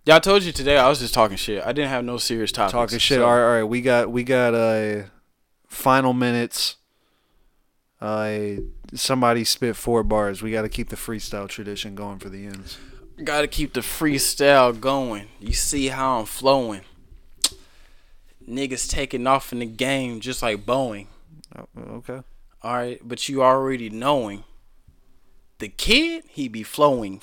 Yeah, 0.06 0.18
I 0.18 0.20
told 0.20 0.44
you 0.44 0.52
today 0.52 0.78
I 0.78 0.88
was 0.88 1.00
just 1.00 1.14
talking 1.14 1.38
shit. 1.38 1.64
I 1.66 1.72
didn't 1.72 1.90
have 1.90 2.04
no 2.06 2.18
serious 2.18 2.52
topics. 2.52 2.72
Talking 2.74 3.00
shit. 3.00 3.18
so- 3.18 3.26
All 3.26 3.32
right, 3.36 3.44
all 3.44 3.54
right. 3.56 3.64
We 3.64 3.82
got 3.82 4.12
we 4.12 4.24
got 4.24 4.54
uh, 4.54 5.04
final 5.68 6.14
minutes. 6.14 6.76
Uh, 8.02 8.58
somebody 8.94 9.44
spit 9.44 9.76
four 9.76 10.04
bars. 10.04 10.42
We 10.44 10.52
got 10.52 10.62
to 10.64 10.70
keep 10.70 10.90
the 10.90 10.96
freestyle 10.96 11.48
tradition 11.50 11.96
going 11.96 12.20
for 12.20 12.30
the 12.30 12.46
ends. 12.46 12.78
Gotta 13.24 13.48
keep 13.48 13.74
the 13.74 13.80
freestyle 13.80 14.78
going. 14.78 15.30
You 15.40 15.54
see 15.54 15.88
how 15.88 16.20
I'm 16.20 16.26
flowing. 16.26 16.82
Niggas 18.48 18.90
taking 18.90 19.26
off 19.26 19.52
in 19.54 19.60
the 19.60 19.66
game 19.66 20.20
just 20.20 20.42
like 20.44 20.66
Boeing. 20.66 21.08
Oh, 21.58 21.68
okay. 21.78 22.20
Alright, 22.66 23.08
but 23.08 23.30
you 23.30 23.44
already 23.44 23.92
knowing. 23.92 24.44
The 25.60 25.68
kid, 25.68 26.24
he 26.28 26.48
be 26.48 26.64
flowing. 26.64 27.22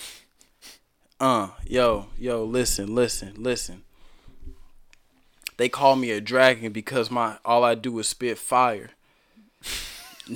Uh, 1.19 1.49
yo, 1.67 2.07
yo, 2.17 2.45
listen, 2.45 2.95
listen, 2.95 3.35
listen. 3.37 3.83
They 5.57 5.69
call 5.69 5.97
me 5.97 6.13
a 6.13 6.21
dragon 6.21 6.71
because 6.71 7.11
my 7.11 7.39
all 7.45 7.65
I 7.65 7.75
do 7.75 7.99
is 7.99 8.07
spit 8.09 8.39
fire. 8.39 8.91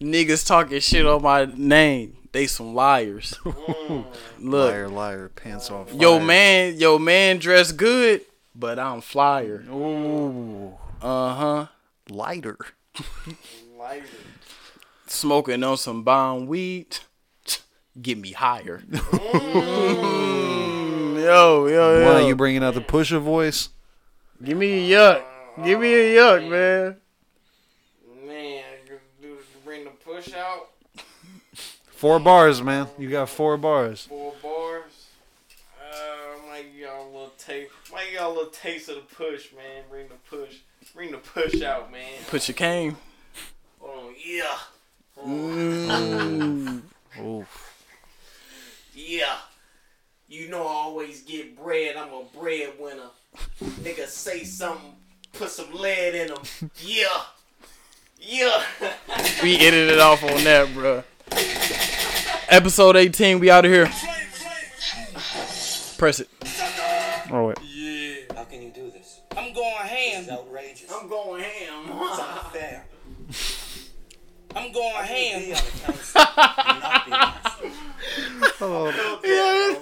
Niggas 0.00 0.46
talking 0.46 0.80
shit 0.80 1.04
on 1.04 1.20
my 1.22 1.44
name. 1.54 2.16
They 2.32 2.46
some 2.46 2.74
liars. 2.74 3.38
Look, 3.44 4.06
Liar, 4.40 4.88
liar, 4.88 5.28
pants 5.28 5.70
off. 5.70 5.92
yo 5.92 6.18
man, 6.18 6.78
yo 6.78 6.98
man 6.98 7.38
dressed 7.38 7.76
good, 7.76 8.22
but 8.54 8.78
I'm 8.78 9.02
flyer. 9.02 9.64
Ooh, 9.70 10.74
Uh 11.00 11.34
huh. 11.34 11.66
lighter. 12.10 12.56
Lighter. 13.78 14.06
Smoking 15.06 15.62
on 15.62 15.76
some 15.76 16.02
bomb 16.02 16.46
weed, 16.46 16.98
get 18.02 18.18
me 18.18 18.32
higher. 18.32 18.82
Mm, 18.90 19.54
yo, 21.22 21.66
yo, 21.68 22.00
yo. 22.00 22.12
Why 22.14 22.20
you 22.26 22.34
bringing 22.34 22.64
out 22.64 22.74
the 22.74 22.80
pusher 22.80 23.18
voice? 23.20 23.68
Give 24.42 24.56
me 24.58 24.92
a 24.92 24.96
yuck. 24.96 25.22
Give 25.64 25.80
me 25.80 25.92
a 25.94 26.16
yuck, 26.16 26.48
man. 26.48 26.96
Man, 28.26 28.64
you 28.86 28.98
do 29.22 29.38
bring 29.64 29.84
the 29.84 29.90
push 29.90 30.32
out. 30.34 30.70
Four 31.90 32.18
bars, 32.20 32.62
man. 32.62 32.86
You 32.98 33.08
got 33.10 33.28
four 33.28 33.56
bars. 33.56 34.06
Four 34.06 34.34
bars. 34.42 35.06
Uh, 35.80 36.48
might 36.48 36.72
give 36.72 36.82
y'all 36.82 37.04
a 37.04 37.10
little 37.10 37.32
taste. 37.38 37.70
Might 37.92 38.04
give 38.06 38.14
y'all 38.14 38.32
a 38.32 38.34
little 38.34 38.50
taste 38.50 38.88
of 38.88 38.96
the 38.96 39.02
push, 39.02 39.52
man. 39.52 39.84
Bring 39.90 40.08
the 40.08 40.14
push. 40.28 40.58
Bring 40.94 41.12
the 41.12 41.18
push 41.18 41.62
out, 41.62 41.92
man. 41.92 42.02
Put 42.28 42.48
your 42.48 42.54
cane. 42.54 42.96
Oh 43.82 44.12
yeah. 44.24 44.58
Mm. 45.24 46.82
Oof. 47.20 47.68
You 50.30 50.50
know 50.50 50.60
I 50.60 50.72
always 50.72 51.22
get 51.22 51.56
bread. 51.56 51.96
I'm 51.96 52.12
a 52.12 52.22
breadwinner. 52.38 53.10
Nigga 53.62 54.06
say 54.06 54.44
something, 54.44 54.92
put 55.32 55.48
some 55.48 55.72
lead 55.72 56.14
in 56.14 56.28
them. 56.28 56.42
Yeah. 56.82 57.06
Yeah. 58.20 58.62
We 59.42 59.56
edited 59.56 59.90
it 59.90 59.98
off 60.00 60.22
on 60.24 60.44
that, 60.44 60.72
bro. 60.74 61.04
Episode 62.48 62.96
18, 62.96 63.38
we 63.38 63.50
out 63.50 63.64
of 63.64 63.70
here. 63.70 63.86
Press 65.96 66.20
it. 66.20 66.28
Oh, 67.30 67.48
wait. 67.48 67.58
Going 69.58 69.86
ham. 69.86 70.22
It's 70.22 70.30
outrageous. 70.30 70.92
I'm 70.92 71.08
going 71.08 71.42
ham. 71.42 71.84
It's 71.88 72.18
unfair. 72.18 72.84
I'm 74.56 74.72
going 74.72 75.06
Be 75.06 75.14
ham. 75.14 75.42
on 75.42 75.48
the 75.48 75.80
council 75.84 76.20
and 76.20 76.80
not 76.80 77.06
be 77.06 77.12
honest. 77.12 77.44
Oh. 78.60 78.90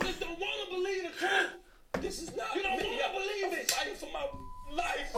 just 0.03 0.21
don't 0.21 0.39
want 0.39 0.69
to 0.69 0.75
believe 0.75 1.03
the 1.03 1.09
truth. 1.19 1.51
This 2.01 2.23
is 2.23 2.37
not. 2.37 2.55
You 2.55 2.63
don't 2.63 2.73
want 2.73 2.83
to 2.83 3.11
believe 3.13 3.53
it. 3.59 3.71
Fighting 3.71 3.95
for 3.95 4.09
my 4.13 4.27
life. 4.75 5.13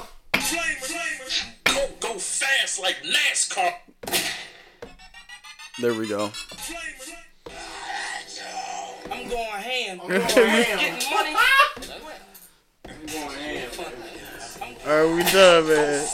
Go, 1.65 1.89
go 2.01 2.19
fast 2.19 2.81
like 2.81 2.97
NASCAR. 3.03 3.75
There 5.81 5.95
we 5.95 6.09
go. 6.09 6.31
I'm 9.11 9.29
going 9.29 9.63
ham. 9.63 10.01
I'm 10.03 10.09
going 10.09 10.23
ham. 10.23 10.79
Getting 10.79 11.11
money. 11.11 11.37
I'm 12.89 13.07
going 13.07 13.39
ham. 13.39 14.28
Alright, 14.87 15.17
we 15.17 15.23
done, 15.33 15.67
man. 15.69 16.07